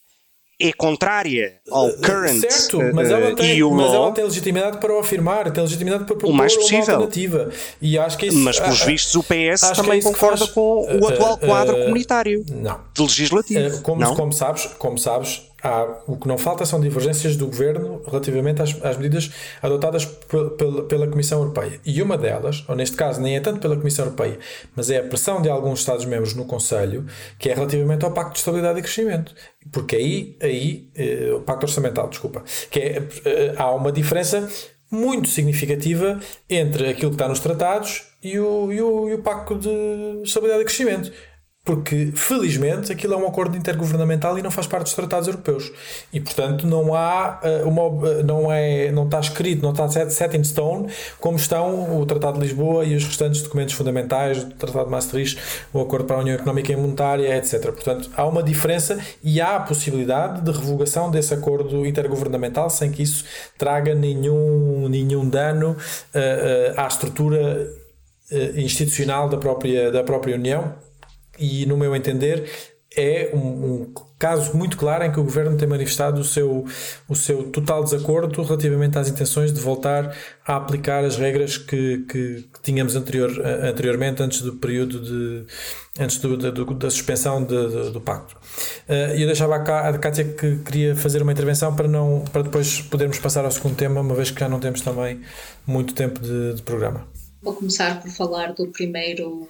é 0.62 0.74
contrária 0.74 1.56
ao 1.72 1.88
uh, 1.88 2.02
current 2.02 2.42
certo, 2.42 2.80
mas 2.94 3.10
ela, 3.10 3.34
tem, 3.34 3.64
uh, 3.64 3.72
mas 3.72 3.94
ela 3.94 4.12
tem 4.12 4.26
legitimidade 4.26 4.78
para 4.78 4.94
o 4.94 5.00
afirmar, 5.00 5.50
tem 5.52 5.64
legitimidade 5.64 6.04
para 6.04 6.16
propor 6.16 6.32
o 6.32 6.34
mais 6.34 6.54
possível. 6.54 6.84
uma 6.84 6.94
alternativa. 6.94 7.50
E 7.82 7.98
acho 7.98 8.18
que 8.18 8.26
isso, 8.26 8.38
mas, 8.38 8.60
pelos 8.60 8.82
vistos, 8.84 9.16
o 9.16 9.24
PS 9.24 9.72
também 9.74 10.02
concorda 10.02 10.40
faz, 10.40 10.52
com 10.52 11.00
o 11.02 11.08
atual 11.08 11.38
quadro 11.38 11.78
comunitário 11.86 12.44
não. 12.50 12.82
de 12.94 13.02
legislativo. 13.02 13.82
como, 13.82 14.02
não? 14.02 14.16
como 14.16 14.34
sabes, 14.34 14.66
como 14.78 14.98
sabes 14.98 15.49
há, 15.64 16.02
o 16.08 16.18
que 16.18 16.28
não 16.28 16.38
falta 16.38 16.66
são 16.66 16.80
divergências 16.80 17.36
do 17.36 17.48
governo 17.48 18.02
relativamente 18.06 18.62
às, 18.62 18.84
às 18.84 18.98
medidas 18.98 19.32
adotadas 19.62 20.06
pela, 20.06 21.08
Comissão 21.08 21.40
Europeia. 21.40 21.80
E 21.86 22.02
uma 22.02 22.18
delas, 22.18 22.64
ou 22.68 22.76
neste 22.76 22.96
caso 22.96 23.22
nem 23.22 23.36
é 23.36 23.40
tanto 23.40 23.60
pela 23.60 23.76
Comissão 23.76 24.06
Europeia, 24.06 24.38
mas 24.76 24.90
é 24.90 25.00
a 25.00 25.04
pressão 25.04 25.42
de 25.42 25.50
alguns 25.50 25.80
Estados-membros 25.80 26.34
no 26.34 26.46
Conselho, 26.46 27.06
que 27.38 27.50
é 27.50 27.54
relativamente 27.54 28.06
ao 28.06 28.12
Pacto 28.12 28.34
de 28.34 28.40
Estabilidade 28.40 28.80
e 28.80 28.82
Crescimento. 28.82 29.34
Porque 29.72 29.96
aí, 29.96 30.38
aí 30.42 30.90
eh, 30.96 31.32
o 31.34 31.42
Pacto 31.42 31.66
Orçamental, 31.66 32.08
desculpa, 32.10 32.44
que 32.70 32.80
é, 32.80 33.04
eh, 33.26 33.54
há 33.58 33.72
uma 33.72 33.92
diferença 33.92 34.48
muito 34.92 35.30
significativa 35.30 36.20
entre 36.50 36.90
aquilo 36.90 37.12
que 37.12 37.16
está 37.16 37.28
nos 37.28 37.40
tratados 37.40 38.08
e 38.24 38.40
o, 38.40 38.72
e 38.72 38.82
o, 38.82 39.10
e 39.10 39.14
o 39.14 39.20
Pacto 39.20 39.56
de 39.56 39.70
Estabilidade 40.24 40.62
e 40.62 40.66
Crescimento 40.66 41.12
porque 41.70 42.12
felizmente 42.16 42.92
aquilo 42.92 43.14
é 43.14 43.18
um 43.18 43.28
acordo 43.28 43.56
intergovernamental 43.56 44.40
e 44.40 44.42
não 44.42 44.50
faz 44.50 44.66
parte 44.66 44.86
dos 44.86 44.94
tratados 44.96 45.28
europeus. 45.28 45.72
E 46.12 46.20
portanto 46.20 46.66
não 46.66 46.96
há 46.96 47.40
uh, 47.44 47.70
uma 47.70 47.84
uh, 47.84 48.24
não 48.24 48.52
é 48.52 48.92
não 48.92 49.06
está 49.06 49.20
escrito 49.20 49.62
não 49.62 49.70
está 49.70 49.88
set 50.10 50.36
in 50.36 50.44
stone 50.44 50.92
como 51.20 51.38
estão 51.38 52.02
o 52.02 52.04
Tratado 52.08 52.40
de 52.40 52.48
Lisboa 52.48 52.84
e 52.86 52.96
os 52.96 53.06
restantes 53.06 53.44
documentos 53.44 53.76
fundamentais 53.76 54.44
do 54.44 54.56
Tratado 54.56 54.86
de 54.86 54.90
Maastricht 54.90 55.40
o 55.72 55.80
Acordo 55.80 56.06
para 56.06 56.16
a 56.16 56.20
União 56.22 56.34
Económica 56.34 56.74
e 56.74 56.76
Monetária 56.76 57.38
etc 57.38 57.66
portanto 57.66 58.10
há 58.18 58.26
uma 58.26 58.42
diferença 58.42 58.98
e 59.24 59.40
há 59.40 59.58
a 59.58 59.60
possibilidade 59.60 60.42
de 60.42 60.52
revogação 60.52 61.12
desse 61.12 61.36
acordo 61.36 61.86
intergovernamental 61.86 62.72
sem 62.72 62.90
que 62.90 63.04
isso 63.04 63.24
traga 63.60 63.94
nenhum 63.94 64.90
nenhum 64.90 65.30
dano 65.30 65.78
uh, 66.16 66.82
à 66.82 66.88
estrutura 66.88 67.70
institucional 68.56 69.30
da 69.30 69.38
própria 69.38 69.92
da 69.92 70.04
própria 70.04 70.34
União 70.34 70.89
e, 71.40 71.66
no 71.66 71.78
meu 71.78 71.96
entender, 71.96 72.50
é 72.96 73.30
um, 73.34 73.38
um, 73.38 73.94
caso 74.18 74.58
muito 74.58 74.76
claro 74.76 75.04
em 75.04 75.12
que 75.12 75.20
o 75.20 75.24
governo 75.24 75.56
tem 75.56 75.68
manifestado 75.68 76.20
o 76.20 76.24
seu, 76.24 76.66
o 77.08 77.16
seu 77.16 77.44
total 77.52 77.84
desacordo 77.84 78.42
relativamente 78.42 78.98
às 78.98 79.08
intenções 79.08 79.54
de 79.54 79.62
voltar 79.62 80.16
a 80.46 80.56
aplicar 80.56 81.06
as 81.06 81.16
regras 81.16 81.58
que, 81.58 82.00
que, 82.10 82.50
que 82.52 82.62
tínhamos 82.64 82.96
anterior, 82.96 83.32
anteriormente, 83.64 84.24
antes 84.24 84.42
do 84.42 84.56
período 84.56 85.00
de. 85.00 85.46
antes 86.00 86.18
do, 86.18 86.36
do, 86.36 86.74
da 86.74 86.90
suspensão 86.90 87.44
de, 87.44 87.92
do 87.92 88.02
pacto. 88.02 88.36
Uh, 88.90 89.16
eu 89.16 89.28
deixava 89.28 89.56
a, 89.56 89.90
a 89.90 89.98
Kátia 89.98 90.26
que 90.26 90.58
queria 90.58 90.96
fazer 90.96 91.22
uma 91.22 91.32
intervenção 91.32 91.76
para, 91.76 91.88
não, 91.88 92.26
para 92.34 92.42
depois 92.42 92.82
podermos 92.82 93.20
passar 93.20 93.46
ao 93.46 93.52
segundo 93.52 93.76
tema, 93.76 94.02
uma 94.02 94.16
vez 94.16 94.32
que 94.32 94.40
já 94.40 94.50
não 94.50 94.60
temos 94.60 94.82
também 94.82 95.22
muito 95.66 95.94
tempo 95.94 96.20
de, 96.20 96.56
de 96.56 96.62
programa. 96.64 97.08
Vou 97.42 97.54
começar 97.54 98.02
por 98.02 98.10
falar 98.10 98.54
do 98.54 98.68
primeiro 98.72 99.48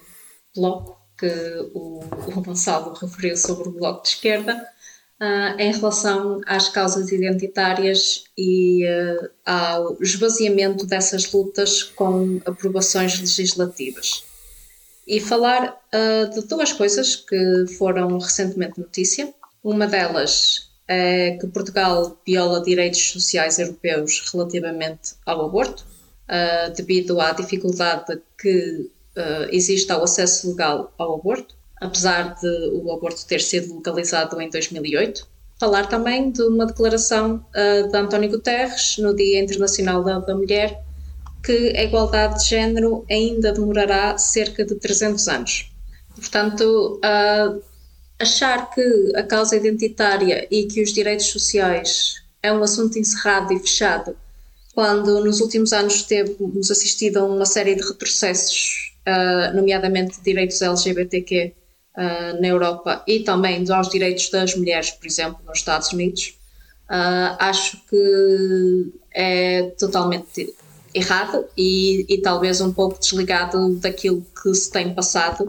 bloco 0.54 0.99
que 1.20 1.70
o, 1.74 2.00
o 2.26 2.40
Gonçalo 2.40 2.94
referiu 2.94 3.36
sobre 3.36 3.68
o 3.68 3.72
Bloco 3.72 4.02
de 4.02 4.08
Esquerda, 4.08 4.66
uh, 5.20 5.60
em 5.60 5.70
relação 5.70 6.40
às 6.46 6.70
causas 6.70 7.12
identitárias 7.12 8.24
e 8.36 8.86
uh, 8.86 9.30
ao 9.44 10.02
esvaziamento 10.02 10.86
dessas 10.86 11.30
lutas 11.30 11.82
com 11.82 12.40
aprovações 12.46 13.20
legislativas. 13.20 14.24
E 15.06 15.20
falar 15.20 15.78
uh, 15.94 16.30
de 16.30 16.46
duas 16.46 16.72
coisas 16.72 17.16
que 17.16 17.66
foram 17.76 18.18
recentemente 18.18 18.80
notícia. 18.80 19.32
Uma 19.62 19.86
delas 19.86 20.70
é 20.88 21.32
que 21.32 21.46
Portugal 21.48 22.18
viola 22.26 22.62
direitos 22.62 23.10
sociais 23.10 23.58
europeus 23.58 24.22
relativamente 24.32 25.14
ao 25.26 25.44
aborto, 25.44 25.84
devido 26.74 27.20
à 27.20 27.32
dificuldade 27.32 28.20
que 28.40 28.90
uh, 29.16 29.48
existe 29.50 29.90
ao 29.90 30.02
acesso 30.02 30.50
legal 30.50 30.92
ao 30.98 31.14
aborto, 31.14 31.54
apesar 31.80 32.34
de 32.34 32.70
o 32.74 32.92
aborto 32.92 33.26
ter 33.26 33.40
sido 33.40 33.74
legalizado 33.76 34.40
em 34.40 34.50
2008. 34.50 35.26
Falar 35.58 35.86
também 35.86 36.30
de 36.30 36.42
uma 36.42 36.66
declaração 36.66 37.44
uh, 37.54 37.88
de 37.88 37.96
António 37.96 38.30
Guterres 38.30 38.96
no 38.98 39.14
Dia 39.14 39.40
Internacional 39.40 40.02
da, 40.02 40.18
da 40.18 40.34
Mulher, 40.34 40.82
que 41.42 41.76
a 41.76 41.84
igualdade 41.84 42.42
de 42.42 42.48
género 42.48 43.04
ainda 43.10 43.52
demorará 43.52 44.16
cerca 44.18 44.64
de 44.64 44.74
300 44.74 45.28
anos. 45.28 45.70
Portanto, 46.14 47.00
uh, 47.04 47.62
achar 48.18 48.70
que 48.70 49.12
a 49.16 49.22
causa 49.22 49.56
identitária 49.56 50.46
e 50.50 50.66
que 50.66 50.82
os 50.82 50.92
direitos 50.92 51.26
sociais 51.26 52.22
é 52.42 52.52
um 52.52 52.62
assunto 52.62 52.98
encerrado 52.98 53.52
e 53.52 53.58
fechado, 53.58 54.16
quando 54.74 55.24
nos 55.24 55.40
últimos 55.40 55.72
anos 55.72 56.02
temos 56.02 56.70
assistido 56.70 57.18
a 57.18 57.24
uma 57.24 57.46
série 57.46 57.74
de 57.74 57.82
retrocessos, 57.82 58.89
uh, 59.06 59.54
nomeadamente 59.56 60.18
de 60.18 60.24
direitos 60.24 60.60
LGBTQ 60.60 61.54
uh, 61.96 62.40
na 62.40 62.48
Europa 62.48 63.02
e 63.06 63.20
também 63.20 63.64
aos 63.70 63.88
direitos 63.88 64.30
das 64.30 64.54
mulheres, 64.54 64.90
por 64.90 65.06
exemplo, 65.06 65.40
nos 65.46 65.58
Estados 65.58 65.92
Unidos, 65.92 66.38
uh, 66.90 67.36
acho 67.38 67.78
que 67.88 68.92
é 69.14 69.62
totalmente 69.78 70.54
errado 70.94 71.44
e, 71.56 72.04
e, 72.08 72.18
talvez 72.18 72.60
um 72.60 72.72
pouco 72.72 72.98
desligado 72.98 73.76
daquilo 73.76 74.26
que 74.42 74.52
se 74.54 74.70
tem 74.70 74.92
passado 74.92 75.46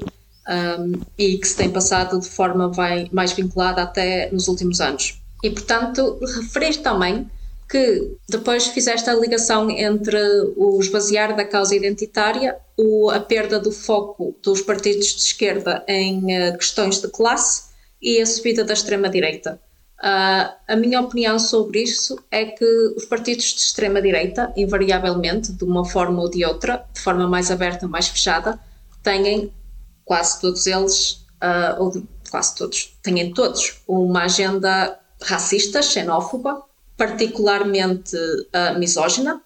um, 0.48 1.02
e 1.18 1.38
que 1.38 1.48
se 1.48 1.56
tem 1.56 1.70
passado 1.70 2.20
de 2.20 2.28
forma 2.28 2.72
vai, 2.72 3.10
mais 3.12 3.32
vinculada 3.32 3.82
até 3.82 4.32
nos 4.32 4.48
últimos 4.48 4.80
anos. 4.80 5.20
E, 5.44 5.50
portanto, 5.50 6.20
referir 6.36 6.78
também 6.78 7.28
que 7.72 8.18
depois 8.28 8.68
fizeste 8.68 9.10
a 9.10 9.14
ligação 9.14 9.72
entre 9.72 10.20
o 10.58 10.78
esvaziar 10.82 11.34
da 11.38 11.46
causa 11.46 11.74
identitária, 11.74 12.58
o, 12.78 13.10
a 13.10 13.22
perda 13.22 13.58
do 13.58 13.72
foco 13.72 14.36
dos 14.44 14.62
partidos 14.62 15.08
de 15.16 15.22
esquerda 15.22 15.82
em 15.88 16.20
uh, 16.26 16.58
questões 16.58 17.00
de 17.00 17.08
classe 17.08 17.72
e 18.02 18.20
a 18.20 18.26
subida 18.26 18.66
da 18.66 18.74
extrema-direita. 18.74 19.58
Uh, 20.00 20.52
a 20.68 20.76
minha 20.76 21.00
opinião 21.00 21.40
sobre 21.40 21.82
isso 21.82 22.20
é 22.30 22.44
que 22.44 22.66
os 22.98 23.06
partidos 23.06 23.46
de 23.46 23.62
extrema-direita, 23.62 24.52
invariavelmente, 24.58 25.54
de 25.54 25.64
uma 25.64 25.86
forma 25.86 26.22
ou 26.24 26.30
de 26.30 26.44
outra, 26.44 26.86
de 26.94 27.00
forma 27.00 27.26
mais 27.26 27.50
aberta 27.50 27.86
ou 27.86 27.92
mais 27.92 28.10
fechada, 28.10 28.60
têm, 29.02 29.54
quase 30.04 30.42
todos 30.42 30.68
eles, 30.68 31.26
uh, 31.42 31.80
ou 31.80 32.04
quase 32.30 32.54
todos, 32.54 33.00
têm 33.02 33.34
todos, 33.34 33.82
uma 33.88 34.24
agenda 34.24 35.00
racista, 35.22 35.82
xenófoba, 35.82 36.66
particularmente 37.02 38.16
uh, 38.16 38.78
misógina, 38.78 39.42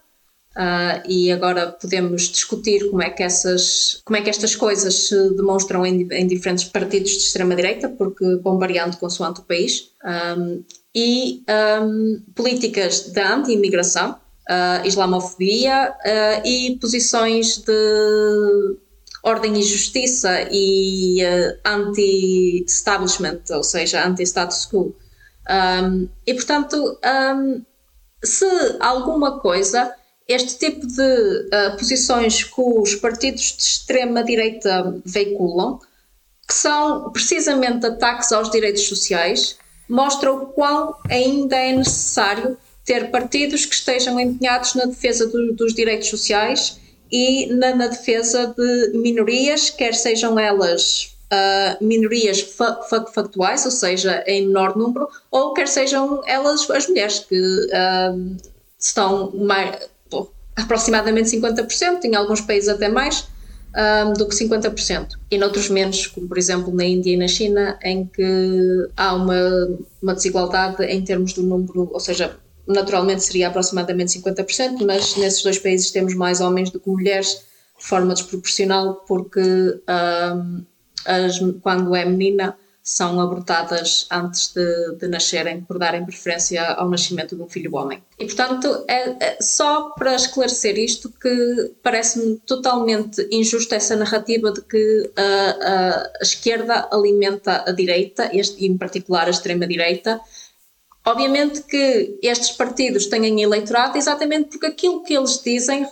Uh, 0.57 1.03
e 1.05 1.33
agora 1.33 1.67
podemos 1.67 2.21
discutir 2.29 2.89
como 2.89 3.03
é 3.03 3.09
que 3.09 3.21
essas 3.21 3.99
como 4.05 4.15
é 4.15 4.21
que 4.21 4.29
estas 4.29 4.55
coisas 4.55 5.09
se 5.09 5.29
demonstram 5.35 5.85
em, 5.85 6.07
em 6.13 6.25
diferentes 6.25 6.63
partidos 6.63 7.11
de 7.11 7.17
extrema 7.17 7.53
direita 7.57 7.89
porque 7.89 8.37
vão 8.37 8.57
variando 8.57 8.95
consoante 8.95 9.41
o 9.41 9.43
país 9.43 9.91
um, 10.37 10.63
e 10.95 11.43
um, 11.83 12.23
políticas 12.33 13.01
de 13.11 13.19
anti-imigração 13.19 14.11
uh, 14.11 14.87
islamofobia 14.87 15.91
uh, 15.91 16.47
e 16.47 16.77
posições 16.79 17.57
de 17.57 18.77
ordem 19.23 19.59
e 19.59 19.61
justiça 19.61 20.47
e 20.49 21.19
anti-establishment 21.65 23.41
ou 23.49 23.61
seja 23.61 24.07
anti-status 24.07 24.69
quo 24.71 24.95
um, 25.49 26.09
e 26.25 26.33
portanto 26.33 26.99
se 28.23 28.45
alguma 28.79 29.39
coisa 29.39 29.93
este 30.27 30.57
tipo 30.57 30.87
de 30.87 31.01
uh, 31.01 31.77
posições 31.77 32.43
que 32.43 32.61
os 32.61 32.95
partidos 32.95 33.55
de 33.55 33.61
extrema-direita 33.61 34.99
veiculam, 35.05 35.79
que 36.47 36.53
são 36.53 37.11
precisamente 37.11 37.85
ataques 37.85 38.31
aos 38.31 38.49
direitos 38.49 38.87
sociais, 38.87 39.57
mostram 39.87 40.43
o 40.43 40.45
quão 40.47 40.95
ainda 41.09 41.55
é 41.55 41.73
necessário 41.73 42.57
ter 42.83 43.11
partidos 43.11 43.65
que 43.65 43.75
estejam 43.75 44.19
empenhados 44.19 44.73
na 44.75 44.85
defesa 44.85 45.27
do, 45.27 45.53
dos 45.53 45.73
direitos 45.73 46.07
sociais 46.07 46.79
e 47.11 47.47
na, 47.47 47.75
na, 47.75 47.87
defesa 47.87 48.53
de 48.57 48.97
minorias, 48.97 49.69
quer 49.69 49.93
sejam 49.93 50.39
elas 50.39 51.14
uh, 51.35 51.83
minorias 51.83 52.41
factuais, 53.13 53.65
ou 53.65 53.71
seja, 53.71 54.23
em 54.25 54.47
menor 54.47 54.75
número, 54.77 55.07
ou 55.29 55.53
quer 55.53 55.67
sejam 55.67 56.21
elas 56.25 56.69
as 56.69 56.87
mulheres 56.87 57.19
que 57.19 57.39
uh, 57.39 58.37
estão 58.79 59.31
mais 59.31 59.89
aproximadamente 60.55 61.29
50%, 61.29 62.05
em 62.05 62.15
alguns 62.15 62.41
países 62.41 62.69
até 62.69 62.87
mais 62.87 63.27
um, 63.75 64.13
do 64.13 64.27
que 64.27 64.35
50%, 64.35 65.09
e 65.29 65.37
noutros 65.37 65.69
menos, 65.69 66.07
como 66.07 66.27
por 66.27 66.37
exemplo 66.37 66.73
na 66.73 66.85
Índia 66.85 67.11
e 67.11 67.17
na 67.17 67.27
China, 67.27 67.77
em 67.83 68.05
que 68.05 68.89
há 68.95 69.13
uma, 69.13 69.77
uma 70.01 70.15
desigualdade 70.15 70.83
em 70.85 71.03
termos 71.03 71.33
do 71.33 71.43
número, 71.43 71.89
ou 71.91 71.99
seja, 71.99 72.37
naturalmente 72.65 73.23
seria 73.23 73.49
aproximadamente 73.49 74.17
50%, 74.17 74.85
mas 74.85 75.15
nesses 75.17 75.43
dois 75.43 75.59
países 75.59 75.91
temos 75.91 76.15
mais 76.15 76.39
homens 76.39 76.71
do 76.71 76.79
que 76.79 76.89
mulheres, 76.89 77.45
de 77.77 77.85
forma 77.85 78.13
desproporcional, 78.13 79.03
porque 79.05 79.41
as, 81.05 81.39
quando 81.61 81.95
é 81.95 82.05
menina 82.05 82.57
são 82.85 83.19
abortadas 83.19 84.05
antes 84.11 84.53
de, 84.53 84.97
de, 84.97 85.07
nascerem, 85.07 85.61
por 85.61 85.79
darem 85.79 86.05
preferência 86.05 86.63
ao 86.73 86.87
nascimento 86.87 87.35
de 87.35 87.41
um 87.41 87.49
filho 87.49 87.75
homem. 87.75 88.03
E, 88.19 88.25
portanto, 88.25 88.85
é, 88.87 89.15
é 89.19 89.37
só 89.41 89.89
para 89.97 90.13
esclarecer 90.13 90.77
isto 90.77 91.11
que 91.19 91.73
parece-me 91.81 92.37
totalmente 92.45 93.27
injusta 93.31 93.75
essa 93.75 93.95
narrativa 93.95 94.51
de 94.51 94.61
que 94.61 95.11
a, 95.17 95.23
a, 95.23 95.99
a 96.01 96.21
esquerda 96.21 96.87
alimenta 96.91 97.63
a 97.67 97.71
direita, 97.71 98.29
este, 98.31 98.67
em 98.67 98.77
particular 98.77 99.25
a 99.25 99.31
extrema-direita. 99.31 100.21
Obviamente 101.03 101.61
que 101.63 102.19
estes 102.21 102.51
partidos 102.51 103.07
têm 103.07 103.41
eleitorado 103.41 103.97
exatamente 103.97 104.49
porque 104.49 104.67
aquilo 104.67 105.03
que 105.03 105.15
eles 105.15 105.41
dizem 105.43 105.87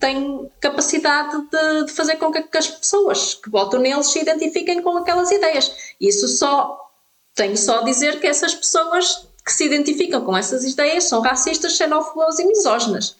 tem 0.00 0.50
capacidade 0.58 1.36
de, 1.42 1.84
de, 1.84 1.92
fazer 1.92 2.16
com 2.16 2.32
que, 2.32 2.42
que, 2.42 2.58
as 2.58 2.68
pessoas 2.68 3.34
que 3.34 3.50
votam 3.50 3.78
neles 3.78 4.06
se 4.06 4.18
identifiquem 4.18 4.82
com 4.82 4.96
aquelas 4.96 5.30
ideias. 5.30 5.70
Isso 6.00 6.26
só 6.26 6.90
tenho 7.34 7.56
só 7.56 7.80
a 7.80 7.84
dizer 7.84 8.18
que 8.18 8.26
essas 8.26 8.54
pessoas 8.54 9.28
que 9.44 9.52
se 9.52 9.64
identificam 9.66 10.24
com 10.24 10.36
essas 10.36 10.64
ideias 10.64 11.04
são 11.04 11.20
racistas, 11.20 11.76
xenófobas 11.76 12.38
e 12.38 12.44
misóginas. 12.44 13.14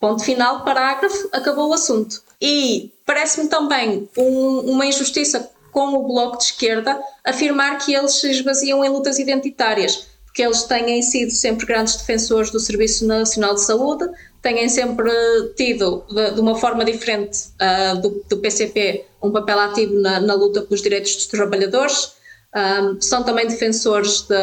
Ponto 0.00 0.24
final, 0.24 0.64
parágrafo, 0.64 1.28
acabou 1.32 1.68
o 1.68 1.74
assunto. 1.74 2.22
E 2.40 2.92
parece-me 3.04 3.48
também 3.48 4.08
um, 4.16 4.72
uma 4.72 4.86
injustiça 4.86 5.50
com 5.70 5.94
o 5.94 6.06
Bloco 6.06 6.38
de 6.38 6.44
Esquerda 6.44 7.00
afirmar 7.24 7.78
que 7.78 7.94
eles 7.94 8.20
se 8.20 8.30
esvaziam 8.30 8.84
em 8.84 8.88
lutas 8.88 9.18
identitárias, 9.18 10.08
porque 10.32 10.42
eles 10.42 10.62
têm 10.62 11.02
sido 11.02 11.30
sempre 11.30 11.66
grandes 11.66 11.94
defensores 11.94 12.50
do 12.50 12.58
Serviço 12.58 13.06
Nacional 13.06 13.54
de 13.54 13.60
Saúde, 13.60 14.08
têm 14.40 14.66
sempre 14.66 15.12
tido, 15.54 16.04
de, 16.10 16.30
de 16.30 16.40
uma 16.40 16.54
forma 16.54 16.86
diferente 16.86 17.50
uh, 17.60 18.00
do, 18.00 18.24
do, 18.30 18.38
PCP, 18.38 19.04
um 19.22 19.30
papel 19.30 19.60
ativo 19.60 19.94
na, 20.00 20.20
na, 20.20 20.32
luta 20.32 20.62
pelos 20.62 20.80
direitos 20.80 21.14
dos 21.16 21.26
trabalhadores. 21.26 22.14
Um, 22.54 23.00
são 23.00 23.22
também 23.22 23.46
defensores 23.46 24.22
de, 24.22 24.34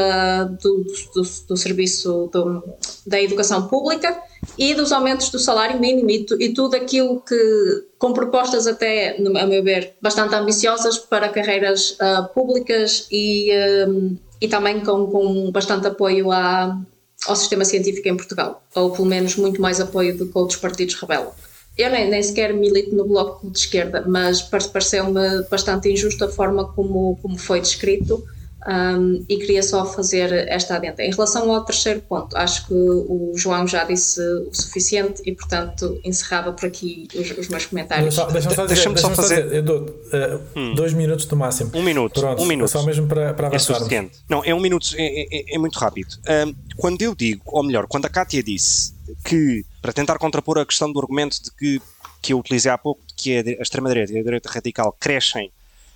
do, 0.62 0.84
do, 1.14 1.22
do, 1.48 1.58
serviço 1.58 2.30
da 3.06 3.22
educação 3.22 3.68
pública 3.68 4.18
e 4.58 4.74
dos 4.74 4.92
aumentos 4.92 5.30
do 5.30 5.38
salário 5.38 5.80
mínimo 5.80 6.10
e, 6.10 6.26
e, 6.40 6.54
tudo 6.54 6.76
aquilo 6.76 7.22
que, 7.22 7.86
com 8.00 8.12
propostas 8.12 8.66
até, 8.66 9.16
a 9.16 9.46
meu 9.46 9.64
ver, 9.64 9.96
bastante 10.02 10.34
ambiciosas 10.34 10.98
para 10.98 11.30
carreiras 11.30 11.92
uh, 11.92 12.28
públicas 12.34 13.08
e, 13.12 13.52
um, 13.88 14.18
e 14.42 14.48
também 14.48 14.80
com, 14.82 15.08
com 15.08 15.52
bastante 15.52 15.88
apoio 15.88 16.32
à, 16.32 16.80
ao 17.28 17.36
sistema 17.36 17.66
científico 17.66 18.08
em 18.08 18.16
Portugal, 18.16 18.64
ou 18.76 18.92
pelo 18.92 19.08
menos 19.08 19.36
muito 19.36 19.62
mais 19.62 19.80
apoio 19.80 20.18
do 20.18 20.28
que 20.28 20.38
outros 20.38 20.60
partidos 20.60 20.96
rebelam. 20.96 21.32
Eu 21.78 21.90
nem, 21.90 22.10
nem 22.10 22.22
sequer 22.22 22.54
milito 22.54 22.94
no 22.94 23.06
bloco 23.06 23.50
de 23.50 23.58
esquerda, 23.58 24.04
mas 24.06 24.42
pareceu-me 24.42 25.44
bastante 25.50 25.90
injusta 25.90 26.26
a 26.26 26.30
forma 26.30 26.68
como, 26.74 27.18
como 27.22 27.38
foi 27.38 27.62
descrito 27.62 28.24
um, 28.68 29.24
e 29.30 29.38
queria 29.38 29.64
só 29.64 29.86
fazer 29.86 30.32
esta 30.50 30.76
adenda. 30.76 31.02
Em 31.02 31.12
relação 31.12 31.52
ao 31.54 31.64
terceiro 31.64 32.02
ponto, 32.02 32.36
acho 32.36 32.68
que 32.68 32.74
o 32.74 33.32
João 33.36 33.66
já 33.66 33.86
disse 33.86 34.22
o 34.22 34.54
suficiente 34.54 35.22
e, 35.26 35.34
portanto, 35.34 36.00
encerrava 36.04 36.52
por 36.52 36.66
aqui 36.66 37.08
os, 37.16 37.32
os 37.38 37.48
meus 37.48 37.66
comentários. 37.66 38.16
Deixa-me 38.16 38.56
só, 38.56 38.66
deixa 38.68 38.90
deixa 38.90 38.98
só 38.98 39.16
fazer. 39.16 39.54
Eu 39.54 39.64
dou 39.64 39.82
uh, 39.82 40.42
hum. 40.56 40.74
dois 40.76 40.94
minutos 40.94 41.26
no 41.28 41.38
máximo. 41.38 41.72
Um 41.74 41.82
minuto. 41.82 42.20
Pronto, 42.20 42.42
um 42.42 42.46
minuto. 42.46 42.70
Só 42.70 42.84
mesmo 42.84 43.08
para, 43.08 43.34
para 43.34 43.48
avançar. 43.48 43.74
É 43.74 43.78
suficiente. 43.78 44.20
Não, 44.28 44.44
é 44.44 44.54
um 44.54 44.60
minuto, 44.60 44.88
é, 44.98 45.22
é, 45.32 45.56
é 45.56 45.58
muito 45.58 45.80
rápido. 45.80 46.18
Um, 46.28 46.54
quando 46.76 47.02
eu 47.02 47.16
digo, 47.16 47.42
ou 47.46 47.64
melhor, 47.64 47.88
quando 47.88 48.06
a 48.06 48.10
Kátia 48.10 48.44
disse 48.44 48.94
que, 49.24 49.66
para 49.82 49.94
tentar 49.94 50.18
contrapor 50.18 50.58
a 50.58 50.66
questão 50.66 50.92
do 50.92 51.00
argumento 51.00 51.42
de 51.42 51.52
que, 51.52 51.82
que 52.22 52.34
eu 52.34 52.40
utilizei 52.40 52.72
há 52.72 52.78
pouco, 52.78 53.02
de 53.08 53.14
que 53.14 53.38
a 53.38 53.62
extrema-direita 53.62 54.12
e 54.14 54.20
a 54.20 54.24
direita 54.24 54.50
radical 54.50 54.96
crescem 55.00 55.50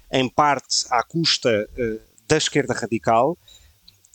em 0.10 0.30
parte 0.30 0.86
à 0.90 1.04
custa. 1.04 1.68
Uh, 1.78 2.13
da 2.28 2.38
esquerda 2.38 2.74
radical, 2.74 3.38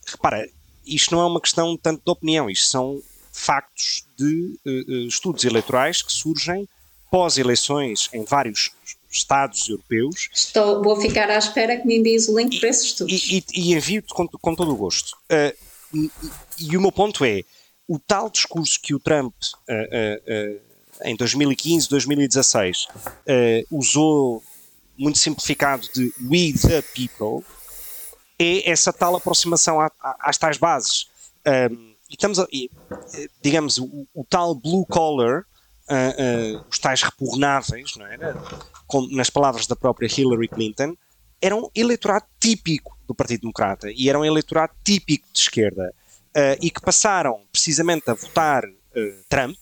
repara, 0.06 0.48
isto 0.86 1.14
não 1.14 1.22
é 1.22 1.26
uma 1.26 1.40
questão 1.40 1.76
tanto 1.76 2.02
de 2.04 2.10
opinião, 2.10 2.48
isto 2.48 2.68
são 2.68 3.02
factos 3.32 4.04
de 4.16 4.58
uh, 4.66 5.06
estudos 5.06 5.44
eleitorais 5.44 6.02
que 6.02 6.12
surgem 6.12 6.68
pós-eleições 7.10 8.08
em 8.12 8.24
vários 8.24 8.70
Estados 9.10 9.66
europeus. 9.70 10.28
Estou, 10.34 10.82
vou 10.82 11.00
ficar 11.00 11.30
à 11.30 11.38
espera 11.38 11.78
que 11.78 11.86
me 11.86 11.98
envies 11.98 12.28
o 12.28 12.38
link 12.38 12.60
para 12.60 12.68
esses 12.68 12.84
estudos. 12.84 13.14
E, 13.14 13.38
e, 13.38 13.70
e 13.70 13.74
envio-te 13.74 14.12
com, 14.12 14.28
com, 14.28 14.54
todo 14.54 14.70
o 14.70 14.76
gosto. 14.76 15.16
Uh, 15.32 15.56
e, 15.96 16.10
e, 16.58 16.76
o 16.76 16.80
meu 16.80 16.92
ponto 16.92 17.24
é, 17.24 17.42
o 17.86 17.98
tal 17.98 18.28
discurso 18.28 18.78
que 18.78 18.94
o 18.94 19.00
Trump 19.00 19.32
uh, 19.66 20.60
em 21.04 21.16
2015, 21.16 21.88
2016, 21.88 22.86
uh, 22.86 23.76
usou 23.76 24.42
muito 24.96 25.18
simplificado 25.18 25.88
de 25.94 26.12
We 26.22 26.52
the 26.52 26.82
People, 26.94 27.44
é 28.38 28.70
essa 28.70 28.92
tal 28.92 29.16
aproximação 29.16 29.78
às 30.20 30.38
tais 30.38 30.56
bases. 30.56 31.08
Um, 31.46 31.94
e 32.08 32.14
estamos 32.14 32.38
a, 32.38 32.46
e, 32.52 32.70
digamos, 33.42 33.78
o, 33.78 34.06
o, 34.14 34.24
tal 34.24 34.54
blue 34.54 34.86
collar, 34.86 35.40
uh, 35.40 36.56
uh, 36.56 36.64
os 36.70 36.78
tais 36.78 37.02
repugnáveis, 37.02 37.96
não 37.96 38.06
era? 38.06 38.34
Com, 38.86 39.06
nas 39.08 39.28
palavras 39.28 39.66
da 39.66 39.76
própria 39.76 40.08
Hillary 40.08 40.48
Clinton, 40.48 40.96
eram 41.40 41.64
um 41.64 41.70
eleitorado 41.74 42.24
típico 42.40 42.96
do 43.06 43.14
Partido 43.14 43.42
Democrata 43.42 43.90
e 43.90 44.08
eram 44.08 44.20
um 44.20 44.24
eleitorado 44.24 44.72
típico 44.82 45.26
de 45.32 45.40
esquerda 45.40 45.92
uh, 46.36 46.58
e 46.62 46.70
que 46.70 46.80
passaram 46.80 47.42
precisamente 47.52 48.10
a 48.10 48.14
votar 48.14 48.64
Trump 49.28 49.56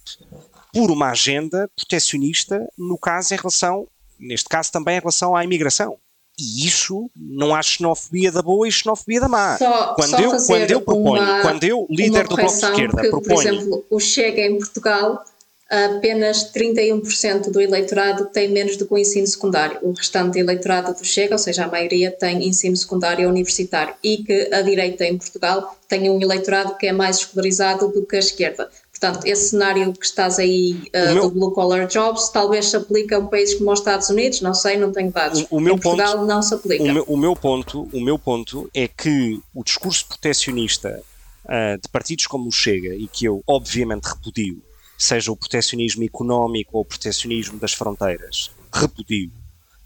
por 0.72 0.90
uma 0.90 1.10
agenda 1.10 1.70
protecionista, 1.76 2.66
no 2.78 2.96
caso 2.96 3.34
em 3.34 3.36
relação, 3.36 3.86
neste 4.18 4.48
caso 4.48 4.72
também 4.72 4.96
em 4.96 5.00
relação 5.00 5.36
à 5.36 5.44
imigração. 5.44 5.98
E 6.38 6.66
isso 6.66 7.10
não 7.16 7.54
há 7.54 7.62
xenofobia 7.62 8.30
da 8.30 8.42
boa 8.42 8.68
e 8.68 8.72
xenofobia 8.72 9.20
da 9.20 9.28
má. 9.28 9.56
Só, 9.56 9.94
quando, 9.94 10.10
só 10.10 10.18
eu, 10.18 10.30
quando 10.46 10.70
eu 10.70 10.80
proponho, 10.82 11.22
uma, 11.22 11.40
quando 11.40 11.64
eu, 11.64 11.86
líder 11.88 12.28
do 12.28 12.36
Bloco 12.36 12.52
de 12.52 12.64
Esquerda, 12.64 13.02
que, 13.02 13.08
proponho. 13.08 13.34
Por 13.34 13.46
exemplo, 13.46 13.86
o 13.88 13.98
Chega 13.98 14.42
em 14.42 14.58
Portugal, 14.58 15.24
apenas 15.68 16.52
31% 16.52 17.50
do 17.50 17.58
eleitorado 17.58 18.26
tem 18.26 18.50
menos 18.50 18.76
do 18.76 18.86
que 18.86 18.92
o 18.92 18.98
ensino 18.98 19.26
secundário. 19.26 19.78
O 19.80 19.92
restante 19.92 20.38
eleitorado 20.38 20.92
do 20.94 21.04
Chega, 21.06 21.34
ou 21.34 21.38
seja, 21.38 21.64
a 21.64 21.68
maioria, 21.68 22.10
tem 22.10 22.46
ensino 22.46 22.76
secundário 22.76 23.28
universitário. 23.30 23.94
E 24.02 24.18
que 24.18 24.52
a 24.52 24.60
direita 24.60 25.06
em 25.06 25.16
Portugal 25.16 25.74
tem 25.88 26.10
um 26.10 26.20
eleitorado 26.20 26.76
que 26.76 26.86
é 26.86 26.92
mais 26.92 27.16
escolarizado 27.16 27.88
do 27.88 28.04
que 28.04 28.16
a 28.16 28.18
esquerda. 28.18 28.68
Portanto, 28.98 29.26
esse 29.26 29.50
cenário 29.50 29.92
que 29.92 30.06
estás 30.06 30.38
aí 30.38 30.72
uh, 30.94 31.14
meu, 31.14 31.22
do 31.24 31.30
blue 31.30 31.50
collar 31.52 31.86
jobs 31.86 32.30
talvez 32.30 32.70
se 32.70 32.76
aplique 32.76 33.12
a 33.12 33.18
um 33.18 33.26
país 33.26 33.54
como 33.54 33.70
os 33.70 33.80
Estados 33.80 34.08
Unidos, 34.08 34.40
não 34.40 34.54
sei, 34.54 34.78
não 34.78 34.90
tenho 34.90 35.12
dados. 35.12 35.44
O, 35.50 35.58
o 35.58 35.60
meu 35.60 35.74
em 35.74 35.78
Portugal 35.78 36.14
ponto, 36.14 36.26
não 36.26 36.40
se 36.40 36.54
aplica. 36.54 36.82
O 36.82 36.92
meu, 36.92 37.04
o 37.04 37.16
meu, 37.16 37.36
ponto, 37.36 37.88
o 37.92 38.00
meu 38.00 38.18
ponto 38.18 38.70
é 38.72 38.88
que 38.88 39.38
o 39.54 39.62
discurso 39.62 40.06
protecionista 40.06 41.02
uh, 41.44 41.80
de 41.80 41.88
partidos 41.88 42.26
como 42.26 42.48
o 42.48 42.52
Chega, 42.52 42.94
e 42.94 43.06
que 43.06 43.26
eu 43.26 43.42
obviamente 43.46 44.04
repudio, 44.04 44.62
seja 44.96 45.30
o 45.30 45.36
protecionismo 45.36 46.02
económico 46.02 46.78
ou 46.78 46.80
o 46.80 46.84
protecionismo 46.84 47.58
das 47.58 47.74
fronteiras, 47.74 48.50
repudio, 48.72 49.30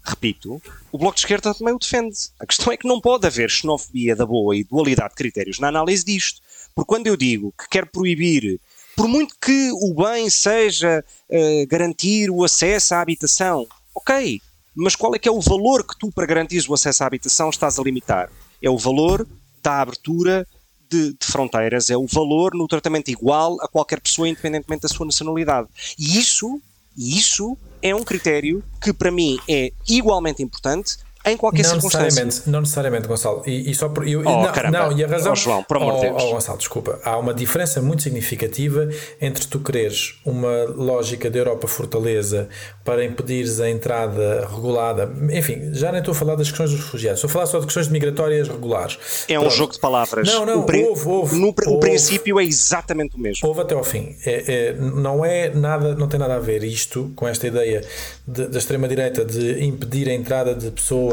repito, 0.03 0.61
o 0.89 0.97
Bloco 0.97 1.15
de 1.15 1.21
Esquerda 1.21 1.53
também 1.53 1.73
o 1.73 1.79
defende. 1.79 2.15
A 2.39 2.45
questão 2.45 2.71
é 2.71 2.77
que 2.77 2.87
não 2.87 3.01
pode 3.01 3.27
haver 3.27 3.49
xenofobia 3.49 4.15
da 4.15 4.25
boa 4.25 4.55
e 4.55 4.63
dualidade 4.63 5.09
de 5.09 5.15
critérios 5.15 5.59
na 5.59 5.67
análise 5.67 6.05
disto. 6.05 6.41
Porque 6.73 6.87
quando 6.87 7.07
eu 7.07 7.17
digo 7.17 7.53
que 7.57 7.67
quero 7.69 7.87
proibir 7.87 8.59
por 8.95 9.07
muito 9.07 9.35
que 9.39 9.71
o 9.71 9.93
bem 9.93 10.29
seja 10.29 11.03
uh, 11.29 11.67
garantir 11.67 12.29
o 12.29 12.43
acesso 12.43 12.93
à 12.95 13.01
habitação, 13.01 13.67
ok, 13.95 14.41
mas 14.75 14.95
qual 14.95 15.15
é 15.15 15.19
que 15.19 15.27
é 15.27 15.31
o 15.31 15.41
valor 15.41 15.85
que 15.85 15.97
tu, 15.97 16.11
para 16.11 16.25
garantir 16.25 16.63
o 16.69 16.73
acesso 16.73 17.03
à 17.03 17.07
habitação, 17.07 17.49
estás 17.49 17.77
a 17.77 17.83
limitar? 17.83 18.29
É 18.61 18.69
o 18.69 18.77
valor 18.77 19.27
da 19.61 19.81
abertura 19.81 20.47
de, 20.89 21.13
de, 21.13 21.25
fronteiras, 21.25 21.89
é 21.89 21.97
o 21.97 22.05
valor 22.05 22.53
no 22.53 22.67
tratamento 22.67 23.09
igual 23.09 23.57
a 23.61 23.67
qualquer 23.67 23.99
pessoa, 24.01 24.27
independentemente 24.27 24.83
da 24.83 24.89
sua 24.89 25.05
nacionalidade. 25.05 25.67
E 25.97 26.17
isso, 26.17 26.61
isso 26.97 27.57
é 27.81 27.93
um 27.95 28.03
critério 28.03 28.63
que, 28.81 28.93
para 28.93 29.11
mim, 29.11 29.39
é 29.47 29.71
igualmente 29.87 30.43
importante 30.43 30.97
em 31.25 31.37
qualquer 31.37 31.63
não 31.63 31.71
circunstância. 31.71 32.05
Necessariamente, 32.05 32.49
não 32.49 32.59
necessariamente, 32.61 33.07
Gonçalo. 33.07 33.43
E, 33.45 33.69
e 33.69 33.75
só 33.75 33.89
por, 33.89 34.07
eu, 34.07 34.21
oh, 34.21 34.23
não, 34.23 34.51
caramba. 34.51 34.89
não, 34.89 34.97
e 34.97 35.03
a 35.03 35.07
razão. 35.07 35.33
Oh, 35.33 35.35
João, 35.35 35.63
por 35.63 35.77
amor 35.77 35.93
de 35.93 35.97
oh, 35.97 36.01
Deus. 36.01 36.23
Oh, 36.23 36.31
Gonçalo, 36.31 36.57
desculpa. 36.57 36.99
Há 37.03 37.17
uma 37.17 37.33
diferença 37.33 37.81
muito 37.81 38.03
significativa 38.03 38.89
entre 39.21 39.45
tu 39.45 39.59
quereres 39.59 40.19
uma 40.25 40.63
lógica 40.63 41.29
de 41.29 41.37
Europa 41.37 41.67
Fortaleza 41.67 42.49
para 42.83 43.05
impedires 43.05 43.59
a 43.59 43.69
entrada 43.69 44.47
regulada. 44.51 45.11
Enfim, 45.31 45.73
já 45.73 45.91
nem 45.91 45.99
estou 45.99 46.13
a 46.13 46.15
falar 46.15 46.35
das 46.35 46.49
questões 46.49 46.71
dos 46.71 46.79
refugiados, 46.79 47.19
estou 47.19 47.29
a 47.29 47.31
falar 47.31 47.45
só 47.45 47.59
de 47.59 47.65
questões 47.65 47.87
migratórias 47.87 48.47
regulares. 48.47 48.97
É 49.27 49.39
um 49.39 49.49
jogo 49.49 49.73
de 49.73 49.79
palavras. 49.79 50.27
Não, 50.27 50.45
não, 50.45 50.59
o, 50.59 50.61
houve, 50.61 51.07
houve, 51.07 51.35
no, 51.35 51.47
houve, 51.47 51.67
o 51.67 51.79
princípio 51.79 52.39
é 52.39 52.43
exatamente 52.43 53.15
o 53.15 53.19
mesmo. 53.19 53.47
Houve 53.47 53.61
até 53.61 53.75
ao 53.75 53.83
fim. 53.83 54.15
É, 54.25 54.69
é, 54.69 54.73
não 54.73 55.23
é 55.23 55.49
nada, 55.49 55.93
não 55.95 56.07
tem 56.07 56.19
nada 56.19 56.35
a 56.35 56.39
ver 56.39 56.63
isto 56.63 57.11
com 57.15 57.27
esta 57.27 57.47
ideia 57.47 57.83
de, 58.27 58.47
da 58.47 58.57
extrema-direita 58.57 59.23
de 59.23 59.63
impedir 59.63 60.09
a 60.09 60.13
entrada 60.13 60.55
de 60.55 60.71
pessoas 60.71 61.10